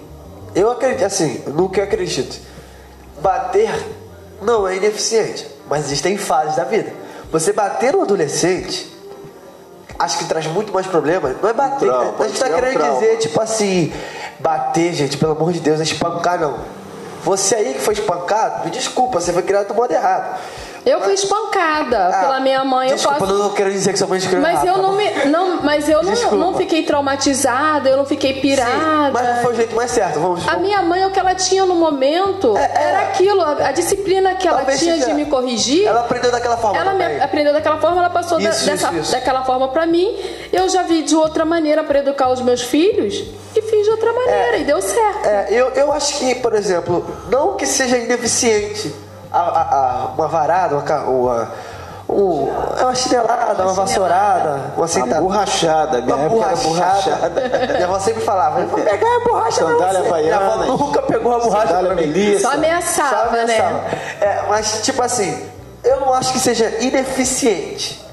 eu 0.53 0.71
acredito, 0.71 1.05
assim, 1.05 1.41
no 1.47 1.69
que 1.69 1.79
eu 1.79 1.83
acredito, 1.83 2.39
bater 3.21 3.73
não 4.41 4.67
é 4.67 4.75
ineficiente, 4.75 5.47
mas 5.69 5.85
existem 5.85 6.17
fases 6.17 6.55
da 6.55 6.63
vida. 6.63 6.91
Você 7.31 7.53
bater 7.53 7.93
no 7.93 8.01
adolescente 8.01 8.96
acho 9.99 10.19
que 10.19 10.25
traz 10.25 10.47
muito 10.47 10.73
mais 10.73 10.87
problemas. 10.87 11.35
Não 11.41 11.49
é 11.49 11.53
bater. 11.53 11.87
Trauma, 11.87 12.13
a 12.19 12.27
gente 12.27 12.39
tá 12.39 12.49
querendo 12.49 12.83
um 12.83 12.93
dizer, 12.93 13.17
tipo 13.17 13.41
assim, 13.41 13.93
bater, 14.39 14.93
gente, 14.93 15.17
pelo 15.17 15.31
amor 15.33 15.51
de 15.51 15.59
Deus, 15.59 15.79
é 15.79 15.83
espancar, 15.83 16.39
não. 16.39 16.59
Você 17.23 17.55
aí 17.55 17.73
que 17.73 17.81
foi 17.81 17.93
espancado, 17.93 18.65
me 18.65 18.71
desculpa, 18.71 19.19
você 19.19 19.33
foi 19.33 19.43
criado 19.43 19.67
do 19.67 19.73
modo 19.73 19.91
errado. 19.91 20.39
Eu 20.87 21.01
fui 21.01 21.13
espancada 21.13 22.07
ah, 22.07 22.21
pela 22.21 22.39
minha 22.39 22.63
mãe. 22.63 22.87
Desculpa, 22.87 23.17
eu 23.17 23.27
posso... 23.27 23.33
não 23.33 23.49
quero 23.53 23.69
dizer 23.71 23.91
que 23.91 23.99
sua 23.99 24.07
mãe 24.07 24.19
escreveu 24.19 24.41
Mas 24.41 24.63
errado, 24.63 24.77
eu 24.77 24.81
não 24.81 24.95
me, 24.95 25.25
não, 25.25 25.61
mas 25.61 25.89
eu 25.89 26.01
não, 26.01 26.31
não, 26.31 26.53
fiquei 26.55 26.83
traumatizada, 26.83 27.89
eu 27.89 27.97
não 27.97 28.05
fiquei 28.05 28.39
pirada. 28.39 28.71
Sim, 28.71 29.11
mas 29.11 29.41
foi 29.41 29.51
o 29.51 29.55
jeito 29.55 29.75
mais 29.75 29.91
certo. 29.91 30.19
Vamos. 30.21 30.47
A 30.47 30.55
minha 30.55 30.81
mãe 30.81 31.05
o 31.05 31.11
que 31.11 31.19
ela 31.19 31.35
tinha 31.35 31.65
no 31.65 31.75
momento 31.75 32.55
é, 32.55 32.61
é, 32.61 32.83
era 32.83 33.01
aquilo, 33.01 33.41
a, 33.41 33.67
a, 33.67 33.71
disciplina 33.73 34.35
que 34.35 34.47
ela 34.47 34.63
tinha 34.63 34.97
de 34.97 35.13
me 35.13 35.25
corrigir. 35.25 35.85
Ela 35.85 35.99
aprendeu 36.01 36.31
daquela 36.31 36.55
forma. 36.55 36.77
Ela 36.77 36.93
me, 36.93 37.19
aprendeu 37.19 37.51
daquela 37.51 37.79
forma, 37.79 37.97
ela 37.97 38.09
passou 38.09 38.39
isso, 38.39 38.65
da, 38.65 38.71
dessa, 38.71 38.93
isso. 38.93 39.11
daquela 39.11 39.43
forma 39.43 39.67
para 39.67 39.85
mim. 39.85 40.17
Eu 40.53 40.69
já 40.69 40.83
vi 40.83 41.03
de 41.03 41.17
outra 41.17 41.43
maneira 41.43 41.83
para 41.83 41.99
educar 41.99 42.29
os 42.29 42.39
meus 42.39 42.61
filhos 42.61 43.25
e 43.53 43.61
fiz 43.61 43.83
de 43.83 43.89
outra 43.89 44.13
maneira 44.13 44.57
é, 44.57 44.61
e 44.61 44.63
deu 44.63 44.81
certo. 44.81 45.25
É, 45.25 45.47
eu, 45.49 45.69
eu 45.71 45.91
acho 45.91 46.17
que, 46.17 46.35
por 46.35 46.53
exemplo, 46.53 47.05
não 47.29 47.57
que 47.57 47.65
seja 47.65 47.97
ineficiente 47.97 49.06
a, 49.37 49.61
a, 49.61 50.01
a, 50.01 50.05
uma 50.07 50.27
varada, 50.27 50.75
uma, 50.77 51.01
uma, 51.03 51.51
uma, 52.07 52.83
uma 52.83 52.95
chinelada, 52.95 53.63
uma 53.63 53.73
vassourada, 53.73 54.73
uma 54.75 54.87
sentada. 54.87 55.21
Uma 55.21 55.29
borrachada, 55.29 56.01
minha 56.01 56.15
uma 56.15 56.29
borrachada. 56.55 57.29
Minha 57.73 57.85
avó 57.85 57.99
sempre 57.99 58.23
falava, 58.23 58.65
vou 58.65 58.79
pegar 58.79 59.15
a 59.15 59.19
borracha 59.27 59.57
Sandália 59.65 60.03
não, 60.03 60.17
Minha 60.17 60.37
avó 60.37 60.55
nunca 60.65 61.01
pegou 61.01 61.35
a 61.35 61.39
borracha 61.39 61.67
Sandália 61.67 61.95
Melissa. 61.95 62.41
Só 62.49 62.53
ameaçava, 62.53 63.09
Só 63.09 63.23
ameaçava. 63.29 63.73
né? 63.73 64.01
É, 64.21 64.43
mas, 64.47 64.81
tipo 64.83 65.01
assim, 65.01 65.49
eu 65.83 65.99
não 65.99 66.13
acho 66.13 66.33
que 66.33 66.39
seja 66.39 66.67
ineficiente. 66.81 68.05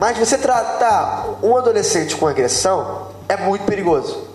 Mas 0.00 0.16
você 0.16 0.38
tratar 0.38 1.26
um 1.42 1.56
adolescente 1.56 2.14
com 2.16 2.26
agressão 2.26 3.08
é 3.28 3.36
muito 3.36 3.64
perigoso. 3.64 4.28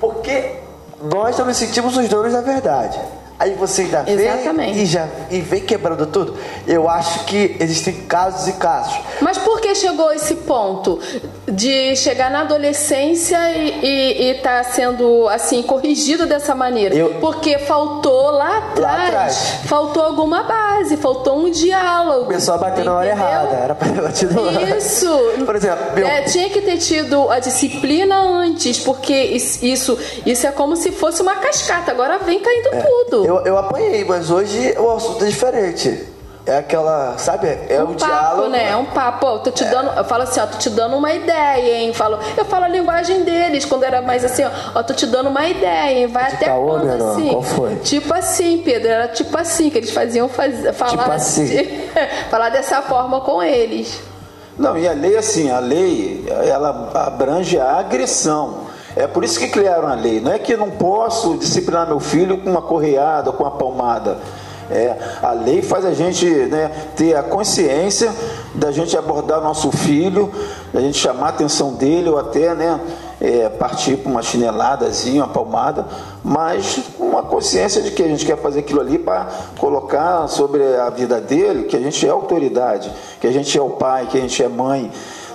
Porque 0.00 0.56
nós 1.00 1.38
não 1.38 1.46
nos 1.46 1.56
sentimos 1.56 1.96
os 1.96 2.08
donos 2.08 2.32
da 2.32 2.40
verdade. 2.40 2.98
Aí 3.38 3.52
você 3.54 3.82
ainda 3.82 4.04
Exatamente. 4.06 4.74
vem 4.74 4.82
e 4.82 4.86
já 4.86 5.06
e 5.30 5.40
vem 5.40 5.60
quebrando 5.60 6.06
tudo. 6.06 6.36
Eu 6.66 6.88
acho 6.88 7.24
que 7.24 7.56
existem 7.60 7.94
casos 8.06 8.48
e 8.48 8.52
casos. 8.54 8.94
Mas 9.20 9.38
por 9.38 9.60
que 9.60 9.74
chegou 9.74 10.12
esse 10.12 10.34
ponto 10.36 10.98
de 11.46 11.94
chegar 11.96 12.30
na 12.30 12.40
adolescência 12.40 13.38
e 13.56 14.30
estar 14.36 14.64
sendo 14.64 15.28
assim 15.28 15.62
corrigido 15.62 16.26
dessa 16.26 16.54
maneira? 16.54 16.94
Eu- 16.94 17.14
Porque 17.20 17.58
faltou 17.58 18.30
lá 18.30 18.58
atrás, 18.58 19.08
atrás. 19.08 19.36
faltou 19.66 20.02
alguma 20.04 20.42
base, 20.44 20.96
faltou 20.96 21.38
um 21.38 21.50
diálogo. 21.50 22.26
Começou 22.26 22.54
a 22.54 22.58
bater 22.58 22.84
na 22.84 22.94
hora 22.94 23.08
errada. 23.08 23.56
Era 23.56 23.74
pra 23.74 23.88
ter 23.88 24.00
batido 24.02 24.34
na 24.34 24.40
hora. 24.42 24.76
Isso. 24.78 25.08
Por 25.44 25.54
exemplo, 25.56 25.84
meu, 25.94 26.06
É, 26.06 26.22
tinha 26.22 26.48
que 26.50 26.60
ter 26.60 26.76
tido 26.78 27.30
a 27.30 27.38
disciplina 27.38 28.16
antes, 28.16 28.78
porque 28.78 29.12
is- 29.14 29.62
isso, 29.62 29.98
isso 30.24 30.46
é 30.46 30.50
como 30.52 30.76
se 30.76 30.90
fosse 30.92 31.20
uma 31.22 31.36
cascata. 31.36 31.90
Agora 31.90 32.18
vem 32.18 32.40
caindo 32.40 32.70
tudo. 32.70 33.24
É, 33.28 33.30
eu, 33.30 33.40
eu 33.44 33.58
apanhei, 33.58 34.04
mas 34.04 34.30
hoje 34.30 34.74
o 34.78 34.90
assunto 34.90 35.22
é 35.24 35.28
diferente. 35.28 36.06
É 36.46 36.56
aquela, 36.56 37.18
sabe? 37.18 37.46
É 37.68 37.78
um 37.82 37.90
o 37.90 37.94
papo, 37.94 37.96
diálogo. 38.06 38.48
né? 38.48 38.70
É 38.70 38.76
um 38.76 38.86
papo. 38.86 39.26
Ó, 39.26 39.38
tô 39.38 39.50
te 39.50 39.66
dando, 39.66 39.90
eu 39.94 40.04
falo 40.04 40.22
assim, 40.22 40.40
ó, 40.40 40.46
tô 40.46 40.56
te 40.56 40.70
dando 40.70 40.96
uma 40.96 41.12
ideia, 41.12 41.82
hein? 41.82 41.92
Falo, 41.92 42.18
eu 42.38 42.44
falo 42.46 42.64
a 42.64 42.68
linguagem 42.68 43.22
deles, 43.22 43.66
quando 43.66 43.82
era 43.84 44.00
mais 44.00 44.24
assim, 44.24 44.44
ó, 44.44 44.50
ó 44.76 44.82
tô 44.82 44.94
te 44.94 45.04
dando 45.04 45.28
uma 45.28 45.46
ideia, 45.46 45.98
hein? 45.98 46.06
Vai 46.06 46.32
até 46.32 46.46
caô, 46.46 46.68
quando 46.68 46.86
menor? 46.86 47.12
assim? 47.12 47.28
Qual 47.28 47.42
foi? 47.42 47.76
Tipo 47.76 48.14
assim, 48.14 48.62
Pedro, 48.64 48.88
era 48.88 49.08
tipo 49.08 49.36
assim 49.36 49.68
que 49.68 49.76
eles 49.76 49.90
faziam 49.90 50.26
faz, 50.26 50.74
falar, 50.74 50.90
Tipo 50.92 51.12
assim. 51.12 51.68
falar 52.30 52.48
dessa 52.48 52.80
forma 52.80 53.20
com 53.20 53.42
eles. 53.42 54.00
Não, 54.56 54.76
e 54.78 54.88
a 54.88 54.92
lei, 54.92 55.18
assim, 55.18 55.50
a 55.50 55.58
lei, 55.58 56.24
ela 56.46 56.90
abrange 56.94 57.60
a 57.60 57.76
agressão. 57.76 58.67
É 58.98 59.06
por 59.06 59.22
isso 59.22 59.38
que 59.38 59.46
criaram 59.46 59.86
a 59.86 59.94
lei. 59.94 60.20
Não 60.20 60.32
é 60.32 60.40
que 60.40 60.52
eu 60.54 60.58
não 60.58 60.70
posso 60.70 61.36
disciplinar 61.36 61.86
meu 61.86 62.00
filho 62.00 62.38
com 62.38 62.50
uma 62.50 62.60
correada, 62.60 63.30
com 63.30 63.44
uma 63.44 63.52
palmada. 63.52 64.18
É, 64.68 64.96
a 65.22 65.30
lei 65.30 65.62
faz 65.62 65.84
a 65.84 65.94
gente 65.94 66.26
né, 66.26 66.70
ter 66.96 67.14
a 67.14 67.22
consciência 67.22 68.12
da 68.56 68.72
gente 68.72 68.98
abordar 68.98 69.40
nosso 69.40 69.70
filho, 69.70 70.30
da 70.74 70.80
gente 70.80 70.98
chamar 70.98 71.26
a 71.26 71.28
atenção 71.28 71.74
dele 71.74 72.08
ou 72.10 72.18
até 72.18 72.52
né, 72.56 72.80
é, 73.20 73.48
partir 73.48 73.98
para 73.98 74.10
uma 74.10 74.20
chineladazinha, 74.20 75.22
uma 75.22 75.32
palmada, 75.32 75.86
mas 76.24 76.80
uma 76.98 77.22
consciência 77.22 77.80
de 77.80 77.92
que 77.92 78.02
a 78.02 78.08
gente 78.08 78.26
quer 78.26 78.36
fazer 78.36 78.58
aquilo 78.58 78.80
ali 78.80 78.98
para 78.98 79.28
colocar 79.58 80.26
sobre 80.26 80.76
a 80.76 80.90
vida 80.90 81.20
dele 81.20 81.64
que 81.64 81.76
a 81.76 81.80
gente 81.80 82.04
é 82.04 82.10
autoridade, 82.10 82.92
que 83.20 83.28
a 83.28 83.32
gente 83.32 83.56
é 83.56 83.62
o 83.62 83.70
pai, 83.70 84.08
que 84.10 84.18
a 84.18 84.20
gente 84.20 84.42
é 84.42 84.48
mãe. 84.48 84.90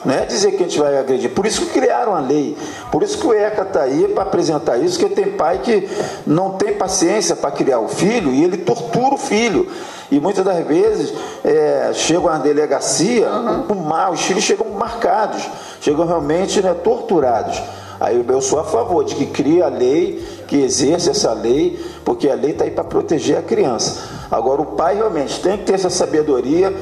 Não 0.05 0.13
é 0.13 0.25
dizer 0.25 0.51
que 0.51 0.63
a 0.63 0.67
gente 0.67 0.79
vai 0.79 0.97
agredir. 0.97 1.29
Por 1.31 1.45
isso 1.45 1.65
que 1.65 1.79
criaram 1.79 2.15
a 2.15 2.19
lei. 2.19 2.57
Por 2.91 3.03
isso 3.03 3.17
que 3.17 3.25
o 3.25 3.33
ECA 3.33 3.61
está 3.61 3.81
aí 3.83 4.07
para 4.07 4.23
apresentar 4.23 4.77
isso, 4.77 4.99
que 4.99 5.07
tem 5.09 5.31
pai 5.31 5.59
que 5.59 5.87
não 6.27 6.51
tem 6.51 6.73
paciência 6.73 7.35
para 7.35 7.51
criar 7.51 7.79
o 7.79 7.87
filho 7.87 8.31
e 8.33 8.43
ele 8.43 8.57
tortura 8.57 9.15
o 9.15 9.17
filho. 9.17 9.67
E 10.11 10.19
muitas 10.19 10.43
das 10.43 10.65
vezes 10.65 11.13
é, 11.43 11.91
chegam 11.93 12.27
à 12.27 12.37
delegacia 12.37 13.27
com 13.67 13.75
mal, 13.75 14.11
os 14.13 14.21
filhos 14.21 14.43
chegam 14.43 14.69
marcados, 14.69 15.41
chegam 15.81 16.05
realmente 16.05 16.61
né, 16.61 16.73
torturados. 16.73 17.61
Aí 17.99 18.23
eu 18.27 18.41
sou 18.41 18.59
a 18.59 18.63
favor 18.65 19.05
de 19.05 19.15
que 19.15 19.27
crie 19.27 19.61
a 19.61 19.69
lei, 19.69 20.21
que 20.47 20.57
exerça 20.57 21.11
essa 21.11 21.31
lei, 21.31 21.79
porque 22.03 22.27
a 22.27 22.35
lei 22.35 22.51
está 22.51 22.65
aí 22.65 22.71
para 22.71 22.83
proteger 22.83 23.37
a 23.37 23.41
criança. 23.41 24.01
Agora 24.29 24.61
o 24.61 24.65
pai 24.65 24.95
realmente 24.95 25.39
tem 25.41 25.57
que 25.57 25.63
ter 25.63 25.73
essa 25.73 25.89
sabedoria 25.89 26.73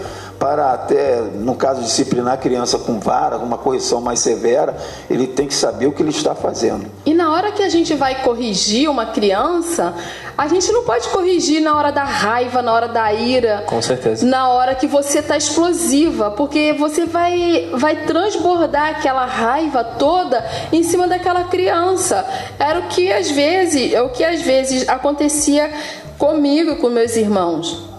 para 0.42 0.74
até, 0.74 1.22
no 1.22 1.54
caso, 1.54 1.84
disciplinar 1.84 2.34
a 2.34 2.38
criança 2.38 2.80
com 2.80 3.00
vara, 3.00 3.38
uma 3.38 3.60
correção 3.60 4.02
mais 4.02 4.22
severa, 4.22 4.76
ele 5.08 5.28
tem 5.28 5.46
que 5.46 5.54
saber 5.54 5.86
o 5.86 5.92
que 5.92 6.02
ele 6.02 6.10
está 6.10 6.34
fazendo. 6.34 6.88
E 7.06 7.14
na 7.14 7.32
hora 7.32 7.52
que 7.52 7.62
a 7.62 7.70
gente 7.70 7.94
vai 7.94 8.24
corrigir 8.24 8.90
uma 8.90 9.06
criança, 9.06 9.94
a 10.36 10.48
gente 10.48 10.72
não 10.72 10.84
pode 10.84 11.08
corrigir 11.10 11.62
na 11.62 11.78
hora 11.78 11.92
da 11.92 12.04
raiva, 12.04 12.60
na 12.64 12.74
hora 12.74 12.88
da 12.88 13.14
ira. 13.14 13.66
Com 13.68 13.80
certeza. 13.84 14.26
Na 14.26 14.50
hora 14.50 14.74
que 14.74 14.88
você 14.88 15.22
tá 15.22 15.38
explosiva, 15.38 16.32
porque 16.32 16.74
você 16.74 17.06
vai 17.06 17.70
vai 17.74 18.08
transbordar 18.08 18.90
aquela 18.90 19.26
raiva 19.26 19.84
toda 19.84 20.44
em 20.74 20.82
cima 20.82 21.08
daquela 21.08 21.44
criança. 21.44 22.26
Era 22.58 22.80
o 22.80 22.88
que 22.88 23.12
às 23.14 23.30
vezes, 23.30 23.94
é 23.94 24.02
o 24.02 24.10
que 24.10 24.24
às 24.24 24.42
vezes 24.42 24.90
acontecia 24.90 25.72
comigo 26.18 26.72
e 26.72 26.76
com 26.78 26.90
meus 26.90 27.16
irmãos. 27.16 27.91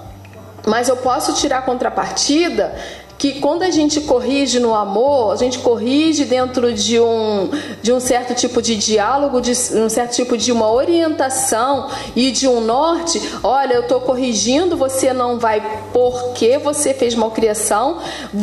Mas 0.66 0.88
eu 0.88 0.96
posso 0.96 1.34
tirar 1.34 1.58
a 1.58 1.62
contrapartida 1.62 2.74
que 3.22 3.38
quando 3.38 3.62
a 3.62 3.70
gente 3.70 4.00
corrige 4.00 4.58
no 4.58 4.74
amor, 4.74 5.32
a 5.32 5.36
gente 5.36 5.60
corrige 5.60 6.24
dentro 6.24 6.72
de 6.72 6.98
um, 6.98 7.48
de 7.80 7.92
um 7.92 8.00
certo 8.00 8.34
tipo 8.34 8.60
de 8.60 8.74
diálogo, 8.74 9.40
de 9.40 9.52
um 9.76 9.88
certo 9.88 10.16
tipo 10.16 10.36
de 10.36 10.50
uma 10.50 10.68
orientação 10.72 11.88
e 12.16 12.32
de 12.32 12.48
um 12.48 12.60
norte. 12.60 13.22
Olha, 13.44 13.74
eu 13.74 13.82
estou 13.82 14.00
corrigindo, 14.00 14.76
você 14.76 15.12
não 15.12 15.38
vai 15.38 15.62
porque 15.92 16.58
você 16.58 16.92
fez 16.92 17.14
malcriação, 17.14 17.98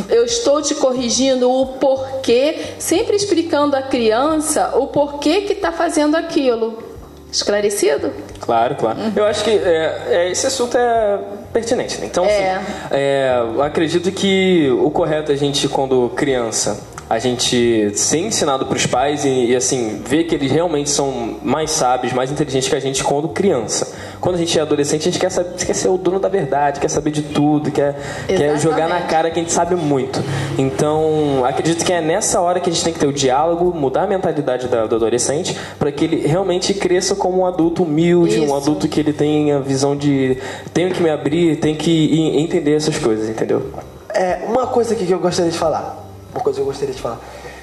eu 0.08 0.24
estou 0.24 0.62
te 0.62 0.74
corrigindo 0.76 1.52
o 1.52 1.66
porquê, 1.74 2.76
sempre 2.80 3.18
explicando 3.18 3.76
à 3.76 3.82
criança 3.82 4.72
o 4.78 4.88
porquê 4.88 5.42
que 5.42 5.52
está 5.52 5.74
fazendo 5.74 6.16
aquilo. 6.16 6.82
Esclarecido? 7.30 8.14
Claro, 8.40 8.76
claro. 8.76 8.98
Eu 9.16 9.26
acho 9.26 9.44
que 9.44 9.52
é, 9.52 10.08
é, 10.10 10.32
esse 10.32 10.48
assunto 10.48 10.78
é 10.78 11.20
pertinente. 11.54 12.00
Né? 12.00 12.08
Então, 12.08 12.26
É. 12.26 12.56
assim, 12.56 12.66
é, 12.92 13.34
acredito 13.64 14.12
que 14.12 14.70
o 14.82 14.90
correto 14.90 15.32
é 15.32 15.36
a 15.36 15.38
gente, 15.38 15.68
quando 15.68 16.10
criança, 16.16 16.80
a 17.10 17.18
gente 17.18 17.92
ser 17.98 18.20
ensinado 18.20 18.68
para 18.68 18.78
os 18.78 18.86
pais 18.86 19.26
e, 19.26 19.48
e, 19.48 19.56
assim 19.56 20.00
ver 20.06 20.26
que 20.26 20.36
eles 20.36 20.52
realmente 20.52 20.92
são 20.92 21.38
mais 21.42 21.72
sábios, 21.72 22.14
mais 22.14 22.32
inteligentes 22.32 22.70
que 22.70 22.76
a 22.76 22.80
gente 22.80 23.04
quando 23.04 23.30
criança. 23.30 23.92
Quando 24.22 24.36
a 24.36 24.38
gente 24.38 24.58
é 24.60 24.62
adolescente, 24.62 25.02
a 25.02 25.12
gente 25.12 25.20
quer, 25.20 25.32
saber, 25.32 25.56
quer 25.56 25.74
ser 25.74 25.88
o 25.88 25.98
dono 25.98 26.20
da 26.20 26.28
verdade, 26.30 26.80
quer 26.80 26.90
saber 26.90 27.10
de 27.10 27.24
tudo, 27.24 27.72
quer, 27.72 27.96
quer 28.28 28.60
jogar 28.60 28.88
na 28.88 29.02
cara 29.02 29.32
que 29.32 29.40
a 29.40 29.42
gente 29.42 29.52
sabe 29.52 29.76
muito. 29.76 30.22
Então, 30.58 31.44
acredito 31.46 31.84
que 31.84 31.92
é 31.92 32.00
nessa 32.02 32.40
hora 32.42 32.60
que 32.60 32.70
a 32.70 32.74
gente 32.74 32.84
tem 32.84 32.94
que 32.94 33.00
ter 33.00 33.08
o 33.08 33.14
diálogo, 33.14 33.74
mudar 33.76 34.04
a 34.04 34.08
mentalidade 34.08 34.68
da- 34.68 34.86
do 34.86 34.96
adolescente, 34.98 35.58
para 35.80 35.92
que 35.92 36.04
ele 36.04 36.28
realmente 36.28 36.74
cresça 36.74 37.16
como 37.16 37.40
um 37.40 37.46
adulto 37.46 37.84
humilde, 37.84 38.40
um 38.40 38.46
Isso. 38.46 38.56
adulto 38.56 38.88
que 38.88 39.00
ele 39.00 39.14
tenha 39.14 39.58
a 39.58 39.62
visão 39.62 39.96
de 39.96 40.38
tenho 40.74 40.92
que 40.92 41.02
me 41.02 41.10
abrir, 41.10 41.56
tenho 41.56 41.76
que 41.78 42.30
entender 42.38 42.76
essas 42.76 42.98
coisas, 43.00 43.28
entendeu? 43.30 43.66
É, 44.14 44.40
uma 44.48 44.68
coisa 44.68 44.94
aqui 44.94 45.06
que 45.06 45.14
eu 45.14 45.20
gostaria 45.20 45.52
de 45.52 45.58
falar. 45.58 45.99
Uma 46.34 46.42
coisa 46.42 46.58
que 46.58 46.62
eu 46.62 46.66
gostaria 46.66 46.94
de 46.94 47.02
falar. 47.02 47.20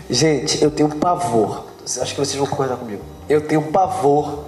Gente, 0.09 0.63
eu 0.63 0.71
tenho 0.71 0.89
um 0.89 0.99
pavor. 0.99 1.65
Acho 1.85 2.15
que 2.15 2.21
vocês 2.21 2.35
vão 2.37 2.47
concordar 2.47 2.77
comigo. 2.77 3.03
Eu 3.29 3.41
tenho 3.41 3.61
um 3.61 3.73
pavor 3.73 4.45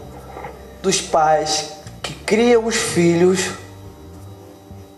dos 0.83 1.01
pais 1.01 1.71
que 2.03 2.13
criam 2.15 2.67
os 2.67 2.77
filhos 2.77 3.51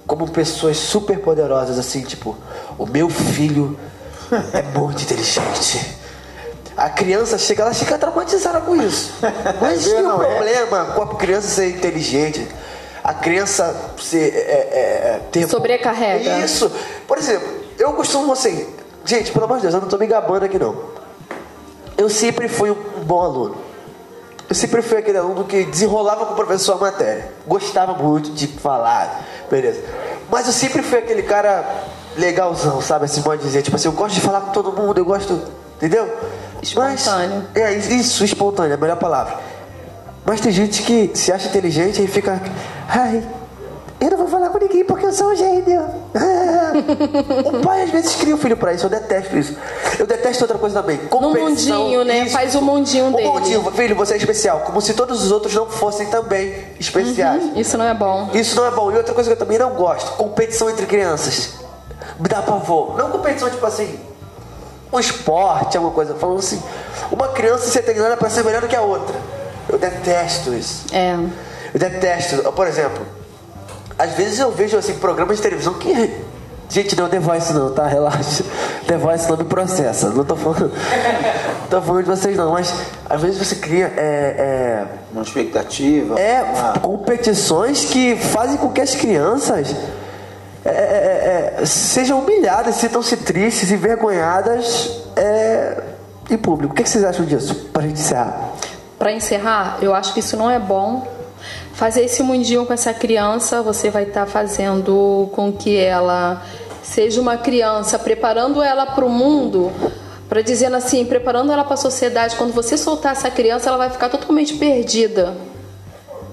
como 0.06 0.28
pessoas 0.28 0.76
super 0.76 1.18
poderosas, 1.20 1.78
assim, 1.78 2.02
tipo, 2.02 2.36
o 2.76 2.84
meu 2.86 3.08
filho 3.08 3.78
é 4.52 4.62
muito 4.76 5.02
inteligente. 5.02 5.98
A 6.76 6.88
criança 6.88 7.36
chega, 7.38 7.62
ela 7.62 7.74
fica 7.74 7.98
traumatizada 7.98 8.60
com 8.60 8.74
isso. 8.74 9.12
Mas 9.60 9.86
É, 9.86 9.90
tem 9.94 10.00
um 10.02 10.08
não 10.08 10.22
é? 10.22 10.26
problema 10.34 10.84
com 10.86 11.02
a 11.02 11.14
criança 11.16 11.48
ser 11.48 11.70
inteligente. 11.70 12.48
A 13.04 13.14
criança 13.14 13.74
ser. 14.00 14.34
É, 14.34 14.38
é, 14.38 14.78
é, 15.14 15.20
ter 15.30 15.48
Sobrecarrega. 15.48 16.38
Isso. 16.38 16.70
Por 17.06 17.18
exemplo, 17.18 17.48
eu 17.78 17.92
costumo 17.92 18.32
assim. 18.32 18.66
Gente, 19.05 19.32
pelo 19.32 19.44
amor 19.44 19.57
de 19.57 19.62
Deus, 19.62 19.74
eu 19.74 19.80
não 19.80 19.88
tô 19.88 19.98
me 19.98 20.07
gabando 20.07 20.44
aqui 20.44 20.59
não. 20.59 20.76
Eu 21.96 22.09
sempre 22.09 22.48
fui 22.48 22.70
um 22.70 23.05
bom 23.05 23.20
aluno. 23.20 23.57
Eu 24.48 24.55
sempre 24.55 24.82
fui 24.82 24.98
aquele 24.98 25.18
aluno 25.18 25.44
que 25.44 25.64
desenrolava 25.64 26.26
com 26.26 26.32
o 26.32 26.36
professor 26.36 26.72
a 26.72 26.76
matéria. 26.76 27.32
Gostava 27.46 27.92
muito 27.94 28.30
de 28.32 28.46
falar, 28.48 29.24
beleza. 29.48 29.80
Mas 30.30 30.46
eu 30.46 30.53
sempre 30.53 30.82
fui 30.82 30.98
aquele 30.98 31.22
cara 31.22 31.64
legalzão, 32.16 32.80
sabe? 32.80 33.05
Assim, 33.05 33.22
pode 33.22 33.42
dizer. 33.42 33.62
Tipo 33.62 33.76
assim, 33.76 33.88
eu 33.88 33.92
gosto 33.92 34.14
de 34.14 34.20
falar 34.20 34.40
com 34.40 34.53
todo 34.53 34.72
mundo, 34.72 34.98
eu 34.98 35.05
gosto. 35.05 35.40
Entendeu? 35.76 36.12
Espontâneo. 36.62 37.46
Mas, 37.55 37.57
é, 37.57 37.74
isso, 37.94 38.24
espontâneo, 38.24 38.72
é 38.72 38.74
a 38.74 38.78
melhor 38.78 38.96
palavra. 38.96 39.38
Mas 40.24 40.40
tem 40.40 40.53
gente 40.53 40.82
que 40.82 41.11
se 41.14 41.32
acha 41.32 41.48
inteligente 41.48 42.03
e 42.03 42.07
fica. 42.07 42.40
Ai, 42.88 43.26
eu 44.01 44.11
não 44.11 44.16
vou 44.16 44.28
falar 44.28 44.48
com 44.48 44.59
ninguém 44.59 44.82
porque 44.82 45.05
eu 45.05 45.12
sou 45.12 45.28
um 45.28 45.36
gênio. 45.36 45.82
o 47.44 47.61
pai 47.61 47.82
às 47.82 47.90
vezes 47.90 48.16
cria 48.16 48.34
o 48.34 48.38
filho 48.38 48.57
pra 48.57 48.72
isso, 48.72 48.86
eu 48.86 48.90
detesto 48.90 49.36
isso. 49.36 49.57
Eu 49.98 50.07
detesto 50.07 50.42
outra 50.44 50.57
coisa 50.57 50.80
também. 50.80 50.96
competição, 50.96 51.82
mundinho, 51.82 52.05
né? 52.05 52.24
isso. 52.24 52.32
Faz 52.32 52.55
o 52.55 52.62
mundinho 52.62 53.09
o 53.09 53.16
dele. 53.16 53.28
mundinho, 53.28 53.70
filho, 53.72 53.94
você 53.94 54.14
é 54.14 54.16
especial. 54.16 54.61
Como 54.61 54.80
se 54.80 54.94
todos 54.94 55.22
os 55.22 55.30
outros 55.30 55.55
não 55.55 55.68
fossem 55.68 56.07
também 56.07 56.64
especiais. 56.78 57.42
Isso 57.55 57.76
não 57.76 57.84
é 57.84 57.92
bom. 57.92 58.30
Isso 58.32 58.57
não 58.57 58.66
é 58.66 58.70
bom. 58.70 58.90
E 58.90 58.96
outra 58.96 59.12
coisa 59.12 59.28
que 59.28 59.34
eu 59.34 59.38
também 59.38 59.59
não 59.59 59.74
gosto: 59.74 60.12
competição 60.12 60.70
entre 60.70 60.86
crianças. 60.86 61.57
Me 62.18 62.26
dá 62.26 62.40
pavor. 62.40 62.96
Não 62.96 63.11
competição 63.11 63.51
tipo 63.51 63.66
assim, 63.66 64.01
um 64.90 64.98
esporte, 64.98 65.76
alguma 65.76 65.92
coisa. 65.92 66.14
Falando 66.14 66.38
assim, 66.38 66.62
uma 67.12 67.28
criança 67.28 67.68
ser 67.68 67.82
treinada 67.82 68.16
para 68.16 68.30
ser 68.30 68.42
melhor 68.44 68.62
do 68.62 68.68
que 68.68 68.76
a 68.76 68.80
outra. 68.80 69.14
Eu 69.68 69.78
detesto 69.78 70.55
isso. 70.55 70.86
É. 70.90 71.14
Eu 71.74 71.78
detesto. 71.78 72.51
Por 72.53 72.66
exemplo, 72.66 73.19
às 74.01 74.12
vezes 74.14 74.38
eu 74.38 74.51
vejo 74.51 74.76
assim 74.76 74.94
programas 74.94 75.36
de 75.36 75.42
televisão 75.42 75.74
que 75.74 76.30
Gente, 76.70 76.94
não 76.96 77.07
é 77.07 77.09
The 77.09 77.18
Voice 77.18 77.53
não, 77.53 77.72
tá? 77.74 77.84
Relaxa. 77.88 78.44
The 78.86 78.96
Voice 78.96 79.28
não 79.28 79.36
me 79.36 79.42
processa. 79.42 80.09
Não 80.11 80.24
tô 80.24 80.36
falando. 80.36 80.70
tô 81.68 81.82
falando 81.82 82.05
de 82.05 82.11
vocês 82.11 82.36
não, 82.36 82.53
mas 82.53 82.72
às 83.09 83.20
vezes 83.20 83.38
você 83.44 83.57
cria. 83.57 83.86
É, 83.96 84.84
Uma 85.12 85.22
expectativa. 85.22 86.16
é, 86.18 86.34
é 86.34 86.42
uma- 86.42 86.72
competições 86.74 87.84
que 87.86 88.14
fazem 88.16 88.57
com 88.57 88.70
que 88.70 88.80
as 88.80 88.94
crianças 88.94 89.74
é, 90.64 90.70
é, 90.70 91.57
é, 91.62 91.66
sejam 91.66 92.20
humilhadas, 92.20 92.76
sintam-se 92.76 93.16
tristes, 93.16 93.72
envergonhadas 93.72 94.92
é, 95.16 95.76
em 96.30 96.36
público. 96.38 96.72
O 96.72 96.76
que 96.76 96.84
que 96.84 96.88
vocês 96.88 97.03
acham 97.03 97.24
disso? 97.26 97.68
Pra 97.72 97.82
gente 97.82 98.01
encerrar. 98.01 98.51
Para 98.96 99.11
encerrar, 99.11 99.78
eu 99.82 99.92
acho 99.92 100.14
que 100.14 100.20
isso 100.20 100.36
não 100.36 100.48
é 100.48 100.61
bom. 100.61 101.05
Fazer 101.81 102.05
esse 102.05 102.22
mundinho 102.22 102.66
com 102.66 102.74
essa 102.74 102.93
criança, 102.93 103.62
você 103.62 103.89
vai 103.89 104.03
estar 104.03 104.26
fazendo 104.26 105.31
com 105.33 105.51
que 105.51 105.78
ela 105.78 106.43
seja 106.83 107.18
uma 107.18 107.39
criança, 107.39 107.99
preparando 107.99 108.62
ela 108.62 108.85
para 108.85 109.03
o 109.03 109.09
mundo, 109.09 109.72
para 110.28 110.43
dizendo 110.43 110.76
assim, 110.76 111.07
preparando 111.07 111.51
ela 111.51 111.64
para 111.64 111.72
a 111.72 111.78
sociedade. 111.78 112.37
Quando 112.37 112.53
você 112.53 112.76
soltar 112.76 113.12
essa 113.12 113.31
criança, 113.31 113.70
ela 113.70 113.78
vai 113.78 113.89
ficar 113.89 114.11
totalmente 114.11 114.57
perdida. 114.57 115.35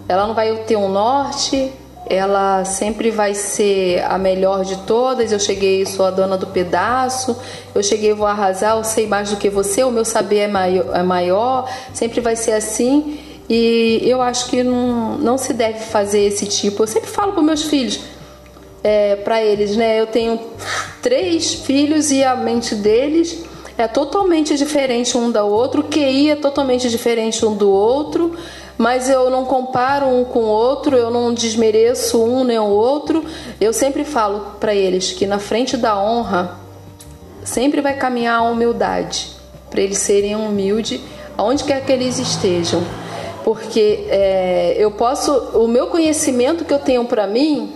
Ela 0.09 0.27
não 0.27 0.33
vai 0.33 0.53
ter 0.65 0.75
um 0.75 0.89
norte, 0.89 1.71
ela 2.09 2.65
sempre 2.65 3.09
vai 3.09 3.33
ser 3.33 4.03
a 4.03 4.17
melhor 4.17 4.65
de 4.65 4.75
todas. 4.79 5.31
Eu 5.31 5.39
cheguei, 5.39 5.85
sou 5.85 6.05
a 6.05 6.11
dona 6.11 6.35
do 6.35 6.47
pedaço, 6.47 7.37
eu 7.73 7.81
cheguei, 7.81 8.13
vou 8.13 8.27
arrasar, 8.27 8.75
eu 8.75 8.83
sei 8.83 9.07
mais 9.07 9.29
do 9.29 9.37
que 9.37 9.49
você, 9.49 9.81
o 9.85 9.91
meu 9.91 10.03
saber 10.03 10.39
é 10.39 10.47
maior, 10.49 10.93
é 10.93 11.03
maior 11.03 11.69
sempre 11.93 12.19
vai 12.19 12.35
ser 12.35 12.51
assim. 12.51 13.17
E 13.49 14.01
eu 14.03 14.21
acho 14.21 14.49
que 14.49 14.61
não, 14.61 15.17
não 15.17 15.37
se 15.37 15.53
deve 15.53 15.79
fazer 15.79 16.21
esse 16.21 16.45
tipo. 16.45 16.83
Eu 16.83 16.87
sempre 16.87 17.09
falo 17.09 17.31
para 17.31 17.41
meus 17.41 17.63
filhos, 17.63 17.99
é, 18.83 19.15
para 19.17 19.41
eles, 19.43 19.75
né? 19.75 19.99
Eu 19.99 20.07
tenho 20.07 20.39
três 21.01 21.53
filhos 21.53 22.11
e 22.11 22.23
a 22.23 22.35
mente 22.35 22.75
deles 22.75 23.45
é 23.77 23.87
totalmente 23.87 24.57
diferente 24.57 25.15
um 25.15 25.31
da 25.31 25.43
outro, 25.43 25.81
o 25.81 25.83
QI 25.83 26.31
é 26.31 26.35
totalmente 26.35 26.89
diferente 26.89 27.45
um 27.45 27.55
do 27.55 27.69
outro, 27.69 28.35
mas 28.75 29.07
eu 29.07 29.29
não 29.29 29.45
comparo 29.45 30.07
um 30.07 30.25
com 30.25 30.39
o 30.39 30.47
outro, 30.47 30.97
eu 30.97 31.11
não 31.11 31.33
desmereço 31.33 32.21
um 32.21 32.43
nem 32.43 32.57
o 32.57 32.65
outro. 32.65 33.23
Eu 33.61 33.71
sempre 33.71 34.03
falo 34.03 34.55
para 34.59 34.73
eles 34.73 35.11
que 35.11 35.27
na 35.27 35.37
frente 35.37 35.77
da 35.77 35.97
honra 35.97 36.57
sempre 37.43 37.79
vai 37.79 37.95
caminhar 37.95 38.39
a 38.39 38.43
humildade, 38.43 39.29
para 39.69 39.81
eles 39.81 39.99
serem 39.99 40.35
humildes 40.35 40.99
aonde 41.37 41.63
quer 41.63 41.85
que 41.85 41.91
eles 41.91 42.17
estejam. 42.17 42.81
Porque 43.47 44.03
é, 44.09 44.75
eu 44.77 44.91
posso, 44.91 45.31
o 45.53 45.69
meu 45.69 45.87
conhecimento 45.87 46.65
que 46.65 46.73
eu 46.73 46.79
tenho 46.79 47.05
para 47.05 47.25
mim, 47.25 47.71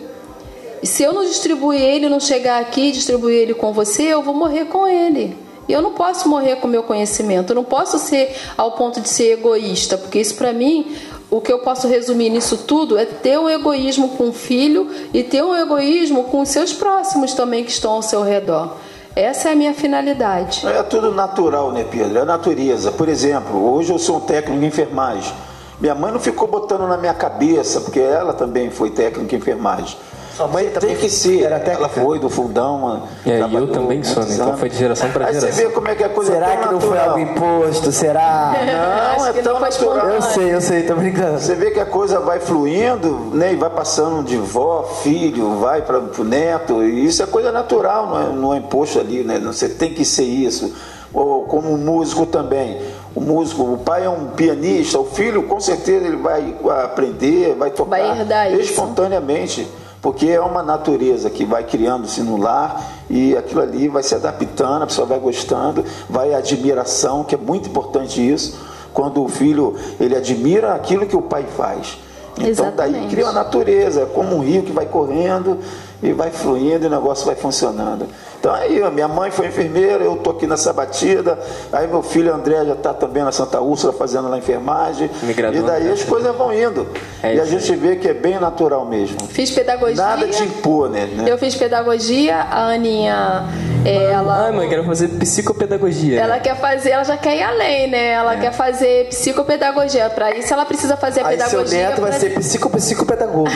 se 0.84 1.02
eu 1.02 1.14
não 1.14 1.24
distribuir 1.24 1.80
ele, 1.80 2.10
não 2.10 2.20
chegar 2.20 2.60
aqui 2.60 2.90
e 2.90 2.92
distribuir 2.92 3.38
ele 3.38 3.54
com 3.54 3.72
você, 3.72 4.04
eu 4.04 4.22
vou 4.22 4.34
morrer 4.34 4.66
com 4.66 4.86
ele. 4.86 5.34
E 5.70 5.72
eu 5.72 5.82
não 5.82 5.94
posso 5.94 6.28
morrer 6.28 6.58
com 6.58 6.68
o 6.68 6.70
meu 6.70 6.84
conhecimento, 6.84 7.52
eu 7.52 7.56
não 7.56 7.64
posso 7.64 7.98
ser 8.00 8.36
ao 8.58 8.74
ponto 8.74 9.00
de 9.00 9.08
ser 9.08 9.32
egoísta, 9.32 9.98
porque 9.98 10.20
isso 10.20 10.36
para 10.36 10.52
mim, 10.52 10.94
o 11.30 11.40
que 11.40 11.54
eu 11.54 11.60
posso 11.60 11.88
resumir 11.88 12.30
nisso 12.32 12.58
tudo 12.68 12.98
é 12.98 13.06
ter 13.06 13.40
um 13.40 13.50
egoísmo 13.50 14.10
com 14.18 14.28
o 14.28 14.34
filho 14.34 14.90
e 15.14 15.24
ter 15.24 15.42
um 15.42 15.56
egoísmo 15.56 16.26
com 16.26 16.42
os 16.42 16.50
seus 16.50 16.74
próximos 16.74 17.34
também 17.34 17.64
que 17.64 17.72
estão 17.72 17.94
ao 17.94 18.02
seu 18.02 18.24
redor. 18.24 18.76
Essa 19.16 19.48
é 19.48 19.52
a 19.54 19.56
minha 19.56 19.74
finalidade. 19.74 20.68
É 20.68 20.84
tudo 20.84 21.14
natural, 21.14 21.72
né, 21.72 21.86
Pedro? 21.90 22.18
É 22.18 22.22
a 22.24 22.26
natureza. 22.26 22.92
Por 22.92 23.08
exemplo, 23.08 23.74
hoje 23.74 23.94
eu 23.94 24.00
sou 24.00 24.18
um 24.18 24.20
técnico 24.20 24.62
em 24.62 24.68
enfermagem. 24.68 25.34
Minha 25.82 25.96
mãe 25.96 26.12
não 26.12 26.20
ficou 26.20 26.48
botando 26.48 26.88
na 26.88 26.96
minha 26.96 27.14
cabeça, 27.14 27.82
porque 27.82 28.00
ela 28.00 28.34
também 28.34 28.70
foi 28.70 28.92
técnica 28.92 29.36
em 29.36 29.40
enfermagem. 29.40 29.98
Sua 30.38 30.48
mãe 30.48 30.66
Tem 30.66 30.74
também 30.74 30.96
que 30.96 31.10
ser. 31.10 31.42
era 31.44 31.58
Ela 31.58 31.90
foi 31.90 32.18
do 32.18 32.30
fundão. 32.30 33.04
É, 33.26 33.40
e 33.42 33.54
eu 33.56 33.68
também 33.68 34.02
sou, 34.02 34.24
né? 34.24 34.34
Então 34.34 34.58
foi 34.58 34.70
de 34.70 34.78
geração 34.78 35.10
pra 35.10 35.26
Aí 35.28 35.34
geração. 35.34 35.52
você 35.58 35.68
vê 35.68 35.74
como 35.74 35.88
é 35.90 35.96
que 35.96 36.04
a 36.04 36.10
coisa 36.10 36.32
é 36.32 36.36
Será 36.36 36.48
tão 36.48 36.58
que 36.58 36.74
não 36.74 36.82
foi 36.82 36.90
natural. 36.98 37.10
algo 37.10 37.20
imposto? 37.20 37.92
Será? 37.92 38.54
Não, 39.18 39.28
é 39.28 39.34
tão 39.34 39.60
não 39.60 39.60
foi 39.60 39.70
natural. 39.70 40.10
Eu 40.10 40.22
sei, 40.22 40.56
eu 40.56 40.62
sei, 40.62 40.84
tô 40.84 40.96
brincando. 40.96 41.38
Você 41.40 41.54
vê 41.56 41.72
que 41.72 41.80
a 41.80 41.86
coisa 41.86 42.20
vai 42.22 42.40
fluindo, 42.40 43.10
né? 43.34 43.52
E 43.54 43.56
vai 43.58 43.70
passando 43.70 44.24
de 44.24 44.38
vó, 44.38 44.84
filho, 45.04 45.60
vai 45.60 45.82
para 45.82 46.00
o 46.00 46.24
neto. 46.24 46.82
E 46.84 47.06
isso 47.06 47.22
é 47.22 47.26
coisa 47.26 47.52
natural, 47.52 48.08
não 48.08 48.22
é, 48.22 48.34
não 48.34 48.54
é 48.54 48.58
imposto 48.58 49.00
ali, 49.00 49.24
né? 49.24 49.38
Você 49.40 49.68
tem 49.68 49.94
que 49.94 50.06
ser 50.06 50.24
isso. 50.24 50.74
Ou 51.14 51.44
como 51.44 51.78
músico 51.78 52.26
também. 52.26 52.80
O 53.14 53.20
músico, 53.20 53.64
o 53.64 53.78
pai 53.78 54.06
é 54.06 54.10
um 54.10 54.28
pianista, 54.28 54.98
o 55.00 55.06
filho 55.06 55.44
com 55.44 55.60
certeza 55.60 56.06
ele 56.06 56.16
vai 56.16 56.56
aprender, 56.84 57.56
vai 57.56 57.70
tocar 57.70 57.90
Vai 57.90 58.20
herdar 58.20 58.52
isso. 58.54 58.72
espontaneamente. 58.72 59.68
Porque 60.02 60.28
é 60.30 60.42
uma 60.42 60.64
natureza 60.64 61.30
que 61.30 61.46
vai 61.46 61.64
criando-se 61.64 62.22
no 62.22 62.36
lar 62.36 62.84
e 63.08 63.38
aquilo 63.38 63.62
ali 63.62 63.88
vai 63.88 64.02
se 64.02 64.16
adaptando, 64.16 64.82
a 64.82 64.88
pessoa 64.88 65.06
vai 65.06 65.20
gostando, 65.20 65.86
vai 66.10 66.34
admiração, 66.34 67.24
que 67.24 67.36
é 67.36 67.38
muito 67.38 67.70
importante 67.70 68.20
isso, 68.20 68.58
quando 68.96 69.24
o 69.24 69.28
filho 69.28 69.76
ele 70.00 70.16
admira 70.16 70.74
aquilo 70.74 71.06
que 71.06 71.16
o 71.16 71.22
pai 71.22 71.46
faz. 71.56 72.00
Então 72.36 72.72
daí 72.76 72.90
Exatamente. 72.90 73.08
cria 73.10 73.26
uma 73.26 73.32
natureza, 73.34 74.02
é 74.02 74.06
como 74.06 74.38
um 74.38 74.40
rio 74.40 74.64
que 74.64 74.72
vai 74.72 74.88
correndo 74.88 75.60
e 76.02 76.12
vai 76.14 76.32
fluindo 76.32 76.86
e 76.86 76.88
o 76.88 76.90
negócio 76.90 77.26
vai 77.26 77.36
funcionando. 77.36 78.08
Então 78.42 78.56
aí, 78.56 78.82
ó, 78.82 78.90
minha 78.90 79.08
mãe 79.08 79.30
foi 79.30 79.46
enfermeira, 79.46 80.04
eu 80.04 80.16
tô 80.16 80.32
aqui 80.32 80.48
nessa 80.48 80.74
batida, 80.74 81.38
aí 81.72 81.88
meu 81.88 82.02
filho 82.02 82.34
André 82.34 82.66
já 82.66 82.74
está 82.74 82.92
também 82.92 83.22
na 83.24 83.32
Santa 83.32 83.62
Úrsula 83.62 83.94
fazendo 83.94 84.28
lá 84.28 84.36
enfermagem. 84.36 85.12
E 85.22 85.62
daí 85.62 85.84
né? 85.84 85.92
as 85.92 86.02
coisas 86.04 86.36
vão 86.36 86.52
indo. 86.52 86.88
É 87.22 87.36
e 87.36 87.40
a 87.40 87.46
gente 87.46 87.76
vê 87.76 87.98
que 87.98 88.08
é 88.08 88.16
bem 88.16 88.40
natural 88.40 88.84
mesmo. 88.84 89.28
Fiz 89.28 89.52
pedagogia. 89.52 89.96
Nada 90.04 90.26
de 90.28 90.42
impor, 90.42 90.90
né? 90.90 91.08
Eu 91.28 91.38
fiz 91.38 91.54
pedagogia, 91.56 92.36
a 92.36 92.70
Aninha, 92.72 93.44
ela. 93.86 94.46
Ai, 94.46 94.52
mãe, 94.52 94.68
quero 94.68 94.86
fazer 94.86 95.10
psicopedagogia. 95.10 96.20
Ela 96.20 96.40
quer 96.40 96.56
fazer, 96.60 96.90
ela 96.90 97.04
já 97.04 97.18
quer 97.18 97.36
ir 97.38 97.44
além, 97.44 97.92
né? 97.92 98.08
Ela 98.14 98.38
quer 98.38 98.54
fazer 98.54 99.06
psicopedagogia. 99.10 100.10
Para 100.10 100.36
isso, 100.36 100.52
ela 100.52 100.66
precisa 100.66 100.98
fazer 100.98 101.22
a 101.22 101.28
Aí 101.28 101.38
seu 101.38 101.46
pedagogia. 101.48 101.90
neto 101.90 102.02
vai 102.02 102.10
pra- 102.10 102.20
ser 102.20 102.34
psico, 102.34 102.72
psicopedagogo. 102.72 103.52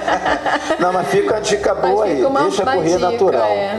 Não, 0.80 0.94
mas 0.94 1.08
fica 1.08 1.36
a 1.36 1.40
dica 1.40 1.74
Mas 1.74 1.90
boa 1.90 2.04
aí, 2.06 2.16
fica 2.16 2.28
uma- 2.28 2.40
deixa 2.40 2.62
uma 2.62 2.72
correr 2.72 2.88
dica, 2.96 3.10
natural. 3.10 3.48
é. 3.50 3.78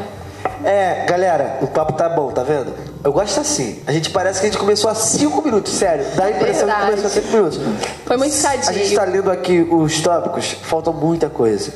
É, 0.63 1.05
galera, 1.05 1.59
o 1.61 1.67
papo 1.67 1.93
tá 1.93 2.09
bom, 2.09 2.31
tá 2.31 2.43
vendo? 2.43 2.73
Eu 3.03 3.11
gosto 3.11 3.39
assim. 3.39 3.81
A 3.85 3.91
gente 3.91 4.09
parece 4.09 4.39
que 4.39 4.47
a 4.47 4.49
gente 4.49 4.59
começou 4.59 4.89
há 4.89 4.95
5 4.95 5.41
minutos, 5.41 5.73
sério. 5.73 6.05
Dá 6.15 6.25
a 6.25 6.31
impressão 6.31 6.65
Verdade. 6.67 6.81
que 6.81 6.85
começou 7.01 7.05
há 7.07 7.23
5 7.23 7.27
minutos. 7.35 7.59
Foi 8.05 8.17
muito 8.17 8.33
A 8.33 8.53
gente 8.55 8.65
sadio. 8.65 8.95
tá 8.95 9.03
lendo 9.05 9.31
aqui 9.31 9.61
os 9.61 10.01
tópicos, 10.01 10.51
falta 10.63 10.91
muita 10.91 11.29
coisa. 11.29 11.73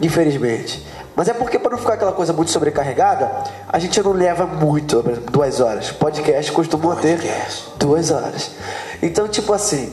Infelizmente. 0.00 0.84
Mas 1.16 1.28
é 1.28 1.32
porque, 1.34 1.58
para 1.58 1.70
não 1.70 1.78
ficar 1.78 1.94
aquela 1.94 2.12
coisa 2.12 2.32
muito 2.32 2.50
sobrecarregada, 2.50 3.30
a 3.68 3.78
gente 3.78 4.02
não 4.02 4.12
leva 4.12 4.46
muito, 4.46 5.00
por 5.02 5.12
exemplo, 5.12 5.30
duas 5.30 5.60
horas. 5.60 5.90
Podcast 5.92 6.50
costuma 6.50 6.96
ter 6.96 7.18
Podcast. 7.18 7.64
duas 7.76 8.10
horas. 8.10 8.50
Então, 9.02 9.28
tipo 9.28 9.52
assim. 9.52 9.92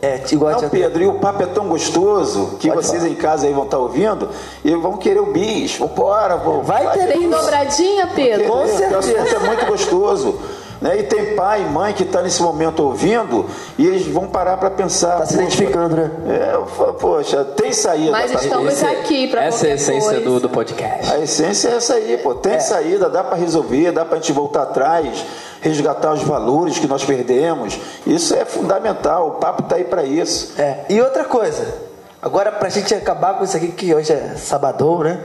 É, 0.00 0.20
igual 0.30 0.52
Não, 0.52 0.58
tinha- 0.60 0.70
Pedro, 0.70 1.02
e 1.02 1.06
o 1.08 1.14
papo 1.14 1.42
é 1.42 1.46
tão 1.46 1.66
gostoso 1.68 2.56
que 2.60 2.68
Pode 2.68 2.86
vocês 2.86 3.02
falar. 3.02 3.12
em 3.12 3.16
casa 3.16 3.46
aí 3.48 3.52
vão 3.52 3.64
estar 3.64 3.78
ouvindo 3.78 4.28
e 4.64 4.72
vão 4.76 4.96
querer 4.96 5.20
o 5.20 5.32
bis. 5.32 5.76
Vambora, 5.76 6.36
vão. 6.36 6.62
Vai 6.62 6.88
ter 6.92 7.08
Tem 7.08 7.28
dobradinha, 7.28 8.06
Pedro? 8.14 8.46
Com 8.46 8.66
certeza. 8.66 8.94
O 8.94 8.98
assunto 8.98 9.34
é 9.36 9.38
muito 9.46 9.66
gostoso. 9.66 10.38
Né? 10.80 11.00
E 11.00 11.02
tem 11.02 11.34
pai 11.34 11.62
e 11.62 11.64
mãe 11.64 11.92
que 11.92 12.04
está 12.04 12.22
nesse 12.22 12.40
momento 12.40 12.84
ouvindo 12.84 13.46
e 13.76 13.84
eles 13.84 14.06
vão 14.06 14.28
parar 14.28 14.56
para 14.58 14.70
pensar. 14.70 15.18
Tá 15.18 15.26
se 15.26 15.34
identificando, 15.34 15.96
né? 15.96 16.10
É, 16.28 16.54
eu 16.54 16.66
falo, 16.66 16.94
poxa, 16.94 17.42
tem 17.42 17.72
saída. 17.72 18.12
Mas 18.12 18.30
pra 18.30 18.40
estamos 18.40 18.72
isso. 18.74 18.86
aqui 18.86 19.26
para 19.26 19.44
Essa 19.46 19.66
é 19.66 19.72
a 19.72 19.74
essência 19.74 20.20
do, 20.20 20.38
do 20.38 20.48
podcast. 20.48 21.12
A 21.12 21.18
essência 21.18 21.70
é 21.70 21.74
essa 21.74 21.94
aí, 21.94 22.16
pô. 22.18 22.32
Tem 22.36 22.60
saída, 22.60 23.10
dá 23.10 23.24
para 23.24 23.36
resolver, 23.36 23.90
dá 23.90 24.04
para 24.04 24.18
a 24.18 24.20
gente 24.20 24.30
voltar 24.32 24.62
atrás, 24.62 25.24
resgatar 25.60 26.12
os 26.12 26.22
valores 26.22 26.78
que 26.78 26.86
nós 26.86 27.04
perdemos. 27.04 27.78
Isso 28.06 28.34
é 28.34 28.44
fundamental. 28.44 29.28
O 29.28 29.30
papo 29.32 29.62
tá 29.64 29.76
aí 29.76 29.84
para 29.84 30.02
isso. 30.04 30.54
É, 30.60 30.84
e 30.88 31.00
outra 31.00 31.24
coisa. 31.24 31.88
Agora, 32.20 32.50
pra 32.50 32.68
gente 32.68 32.92
acabar 32.92 33.34
com 33.38 33.44
isso 33.44 33.56
aqui, 33.56 33.68
que 33.68 33.94
hoje 33.94 34.12
é 34.12 34.34
sabadão, 34.36 34.98
né? 35.04 35.20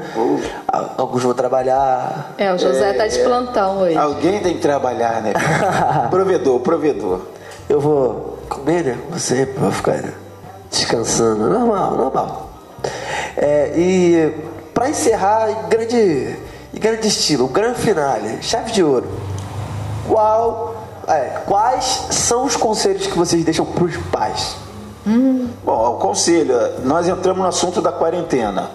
Al- 0.68 0.92
Alguns 1.00 1.24
vão 1.24 1.34
trabalhar. 1.34 2.34
É, 2.38 2.54
o 2.54 2.58
José 2.60 2.94
tá 2.94 3.08
de 3.08 3.18
plantão 3.20 3.80
hoje. 3.80 3.98
Alguém 3.98 4.40
tem 4.42 4.54
que 4.54 4.60
trabalhar, 4.62 5.20
né? 5.24 5.34
provedor, 6.12 6.60
provedor. 6.60 7.22
Eu 7.68 7.80
vou 7.80 8.38
comer, 8.48 8.84
né? 8.84 8.98
Você 9.10 9.46
vou 9.58 9.72
ficar 9.72 9.94
né, 9.94 10.14
descansando. 10.70 11.50
Normal, 11.50 11.92
normal. 11.96 12.50
É, 13.36 13.72
e 13.76 14.32
pra 14.72 14.88
encerrar, 14.90 15.50
em 15.50 15.70
grande, 15.70 16.36
em 16.76 16.80
grande 16.80 17.08
estilo, 17.08 17.48
grande 17.48 17.80
finale, 17.80 18.38
chave 18.42 18.72
de 18.72 18.84
ouro. 18.84 19.08
Qual, 20.08 20.76
é, 21.08 21.42
quais 21.46 22.08
são 22.12 22.46
os 22.46 22.56
conselhos 22.56 23.08
que 23.08 23.18
vocês 23.18 23.44
deixam 23.44 23.66
pros 23.66 23.98
pais? 24.12 24.56
Bom, 25.64 25.96
o 25.96 25.98
conselho, 25.98 26.56
nós 26.84 27.08
entramos 27.08 27.42
no 27.42 27.48
assunto 27.48 27.82
da 27.82 27.92
quarentena. 27.92 28.70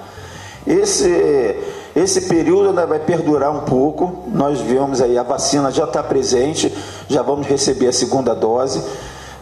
Esse, 0.66 1.56
esse 1.96 2.22
período 2.22 2.68
ainda 2.68 2.86
vai 2.86 2.98
perdurar 2.98 3.50
um 3.50 3.60
pouco. 3.60 4.24
Nós 4.28 4.60
vemos 4.60 5.00
aí, 5.00 5.16
a 5.16 5.22
vacina 5.22 5.70
já 5.70 5.84
está 5.84 6.02
presente, 6.02 6.76
já 7.08 7.22
vamos 7.22 7.46
receber 7.46 7.88
a 7.88 7.92
segunda 7.92 8.34
dose, 8.34 8.82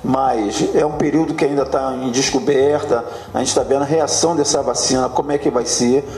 mas 0.05 0.69
é 0.75 0.87
um 0.87 0.93
período 0.93 1.35
que 1.35 1.45
ainda 1.45 1.63
está 1.63 1.93
em 1.95 2.11
descoberta. 2.11 3.05
A 3.35 3.39
gente 3.39 3.49
está 3.49 3.63
vendo 3.63 3.83
a 3.83 3.87
reação 3.87 4.37
dessa 4.37 4.63
vacina, 4.63 5.09
como 5.09 5.33
é 5.33 5.39
que 5.39 5.51
vai 5.51 5.67
ser. 5.67 6.09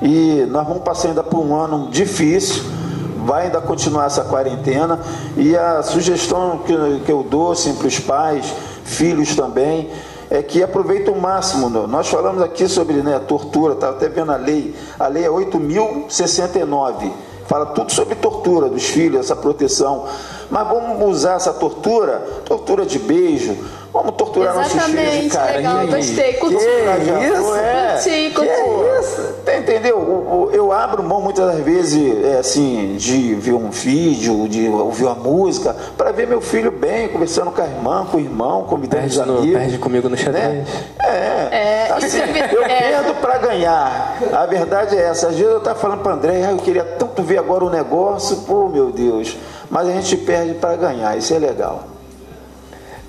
E 0.00 0.46
nós 0.48 0.66
vamos 0.66 0.82
passar 0.82 1.08
ainda 1.08 1.22
por 1.22 1.40
um 1.40 1.54
ano 1.54 1.88
difícil, 1.90 2.62
vai 3.24 3.46
ainda 3.46 3.60
continuar 3.60 4.06
essa 4.06 4.22
quarentena. 4.24 5.00
E 5.36 5.56
a 5.56 5.82
sugestão 5.82 6.58
que, 6.58 6.74
que 7.04 7.10
eu 7.12 7.22
dou 7.22 7.52
assim, 7.52 7.74
para 7.74 7.88
os 7.88 7.98
pais, 7.98 8.52
filhos 8.84 9.34
também, 9.34 9.90
é 10.30 10.42
que 10.42 10.62
aproveita 10.62 11.10
o 11.10 11.20
máximo. 11.20 11.68
Nós 11.86 12.08
falamos 12.08 12.42
aqui 12.42 12.68
sobre 12.68 12.94
né, 12.94 13.18
tortura, 13.18 13.74
estava 13.74 13.96
até 13.96 14.08
vendo 14.08 14.32
a 14.32 14.36
lei, 14.36 14.74
a 14.98 15.06
lei 15.06 15.24
é 15.24 15.28
8.069, 15.28 17.10
fala 17.46 17.66
tudo 17.66 17.92
sobre 17.92 18.14
tortura 18.14 18.68
dos 18.68 18.84
filhos, 18.84 19.20
essa 19.20 19.36
proteção. 19.36 20.06
Mas 20.50 20.68
vamos 20.68 21.08
usar 21.08 21.34
essa 21.34 21.52
tortura, 21.52 22.18
tortura 22.44 22.84
de 22.84 22.98
beijo, 22.98 23.56
vamos 23.94 24.12
torturar 24.16 24.50
Exatamente, 24.54 24.76
nossos 24.76 24.90
filhos 25.00 25.22
de 25.24 25.30
carinho. 25.30 25.56
legal, 25.56 25.86
gostei, 25.86 26.32
curti. 26.34 26.56
Que 26.56 27.26
isso? 27.32 27.54
É, 27.56 27.92
Curti, 27.94 28.34
curti. 28.34 28.50
que 28.50 29.00
isso? 29.00 29.34
Tá, 29.44 29.56
Entendeu? 29.56 30.50
Eu 30.52 30.72
abro 30.72 31.02
mão 31.02 31.20
muitas 31.20 31.46
das 31.46 31.60
vezes, 31.64 32.24
é, 32.24 32.38
assim, 32.38 32.96
de 32.96 33.34
ver 33.36 33.52
um 33.54 33.70
vídeo, 33.70 34.46
de 34.48 34.68
ouvir 34.68 35.04
uma 35.04 35.14
música, 35.14 35.74
para 35.96 36.10
ver 36.12 36.26
meu 36.26 36.40
filho 36.40 36.70
bem, 36.72 37.08
conversando 37.08 37.50
com 37.50 37.62
a 37.62 37.64
irmã, 37.64 38.06
com 38.10 38.16
o 38.16 38.20
irmão, 38.20 38.64
convidando 38.64 39.02
Perde, 39.02 39.20
os 39.20 39.26
no- 39.26 39.52
perde 39.52 39.78
comigo 39.78 40.08
no 40.08 40.16
xadrez. 40.16 40.44
né? 40.52 40.64
É, 41.02 41.86
É, 41.88 41.92
assim, 41.92 42.18
eu 42.52 42.64
é. 42.64 42.68
perdo 42.68 43.14
para 43.20 43.38
ganhar. 43.38 44.18
A 44.32 44.44
verdade 44.46 44.96
é 44.96 45.02
essa. 45.04 45.28
Às 45.28 45.36
vezes 45.36 45.50
eu 45.52 45.58
estava 45.58 45.78
falando 45.78 46.02
para 46.02 46.12
André, 46.14 46.44
ah, 46.46 46.50
eu 46.50 46.56
queria 46.58 46.84
tanto 46.84 47.22
ver 47.22 47.38
agora 47.38 47.64
o 47.64 47.70
negócio, 47.70 48.38
pô, 48.38 48.68
meu 48.68 48.90
Deus. 48.90 49.36
Mas 49.70 49.88
a 49.88 49.92
gente 49.92 50.16
perde 50.18 50.54
para 50.54 50.76
ganhar, 50.76 51.16
isso 51.16 51.32
é 51.34 51.38
legal. 51.38 51.84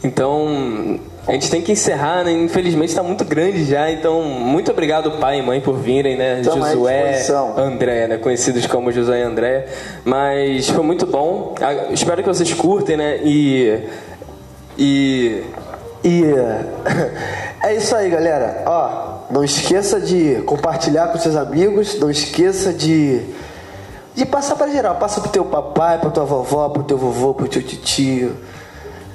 Então, 0.05 0.99
a 1.27 1.31
gente 1.31 1.49
tem 1.49 1.61
que 1.61 1.71
encerrar, 1.71 2.23
né? 2.23 2.31
Infelizmente 2.31 2.89
está 2.89 3.01
muito 3.01 3.25
grande 3.25 3.65
já. 3.65 3.89
Então, 3.89 4.21
muito 4.21 4.69
obrigado, 4.69 5.11
pai 5.19 5.39
e 5.39 5.41
mãe, 5.41 5.59
por 5.59 5.75
virem, 5.77 6.15
né? 6.15 6.41
Tamo 6.43 6.63
Josué. 6.63 7.25
André, 7.57 8.07
né? 8.07 8.17
Conhecidos 8.17 8.67
como 8.67 8.91
Josué 8.91 9.21
e 9.21 9.23
André. 9.23 9.67
Mas 10.03 10.69
foi 10.69 10.83
muito 10.83 11.07
bom. 11.07 11.55
Espero 11.89 12.21
que 12.21 12.27
vocês 12.27 12.53
curtem, 12.53 12.95
né? 12.95 13.19
E. 13.23 13.83
E. 14.77 15.43
E 16.03 16.23
é 17.63 17.75
isso 17.75 17.95
aí, 17.95 18.07
galera. 18.11 18.63
Ó, 18.67 19.33
não 19.33 19.43
esqueça 19.43 19.99
de 19.99 20.43
compartilhar 20.45 21.07
com 21.07 21.17
seus 21.17 21.35
amigos, 21.35 21.99
não 21.99 22.11
esqueça 22.11 22.71
de 22.71 23.23
de 24.13 24.25
passar 24.25 24.55
para 24.55 24.71
geral, 24.71 24.95
passa 24.95 25.19
pro 25.19 25.29
teu 25.29 25.43
papai, 25.43 25.99
pra 25.99 26.09
tua 26.09 26.23
vovó, 26.23 26.69
pro 26.69 26.83
teu 26.83 26.97
vovô, 26.97 27.33
pro 27.33 27.49
teu 27.49 27.61
tio. 27.61 28.37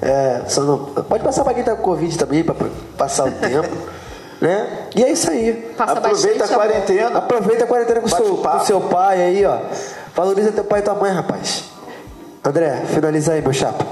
É, 0.03 0.43
só 0.49 0.63
não, 0.63 0.79
pode 0.87 1.23
passar 1.23 1.45
para 1.45 1.55
quem 1.55 1.63
tá 1.63 1.77
com 1.77 1.83
Covid 1.83 2.17
também, 2.17 2.43
para 2.43 2.55
passar 2.97 3.27
o 3.27 3.33
tempo, 3.33 3.69
né? 4.41 4.87
E 4.97 5.03
é 5.05 5.13
isso 5.13 5.31
aí. 5.31 5.75
Passa 5.77 5.93
Aproveita 5.93 6.45
a 6.45 6.49
quarentena. 6.49 7.19
Aproveita 7.19 7.65
a 7.65 7.67
quarentena 7.67 8.01
com 8.01 8.09
seu, 8.09 8.37
com 8.37 8.61
seu 8.61 8.81
pai 8.81 9.23
aí, 9.23 9.45
ó. 9.45 9.59
Valoriza 10.15 10.53
teu 10.53 10.65
pai 10.65 10.81
e 10.81 10.83
tua 10.83 10.95
mãe, 10.95 11.13
rapaz. 11.13 11.65
André, 12.43 12.83
finaliza 12.89 13.33
aí, 13.33 13.43
meu 13.43 13.53
chapa. 13.53 13.85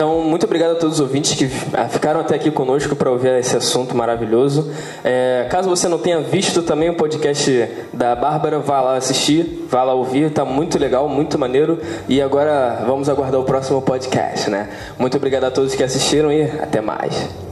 Então, 0.00 0.22
muito 0.22 0.46
obrigado 0.46 0.70
a 0.70 0.74
todos 0.76 0.94
os 0.94 1.00
ouvintes 1.00 1.34
que 1.34 1.44
ah, 1.74 1.86
ficaram 1.86 2.20
até 2.20 2.34
aqui 2.34 2.50
conosco 2.50 2.96
para 2.96 3.10
ouvir 3.10 3.38
esse 3.38 3.54
assunto 3.54 3.94
maravilhoso. 3.94 4.72
É, 5.04 5.46
caso 5.50 5.68
você 5.68 5.88
não 5.88 5.98
tenha 5.98 6.20
visto 6.20 6.62
também 6.62 6.88
o 6.88 6.94
podcast 6.94 7.68
da 7.92 8.16
Bárbara, 8.16 8.60
vá 8.60 8.80
lá 8.80 8.96
assistir, 8.96 9.66
vá 9.68 9.82
lá 9.82 9.92
ouvir, 9.92 10.30
tá 10.30 10.42
muito 10.42 10.78
legal, 10.78 11.06
muito 11.06 11.38
maneiro. 11.38 11.78
E 12.08 12.22
agora 12.22 12.82
vamos 12.86 13.10
aguardar 13.10 13.42
o 13.42 13.44
próximo 13.44 13.82
podcast, 13.82 14.48
né? 14.48 14.70
Muito 14.98 15.18
obrigado 15.18 15.44
a 15.44 15.50
todos 15.50 15.74
que 15.74 15.82
assistiram 15.82 16.32
e 16.32 16.44
até 16.44 16.80
mais. 16.80 17.49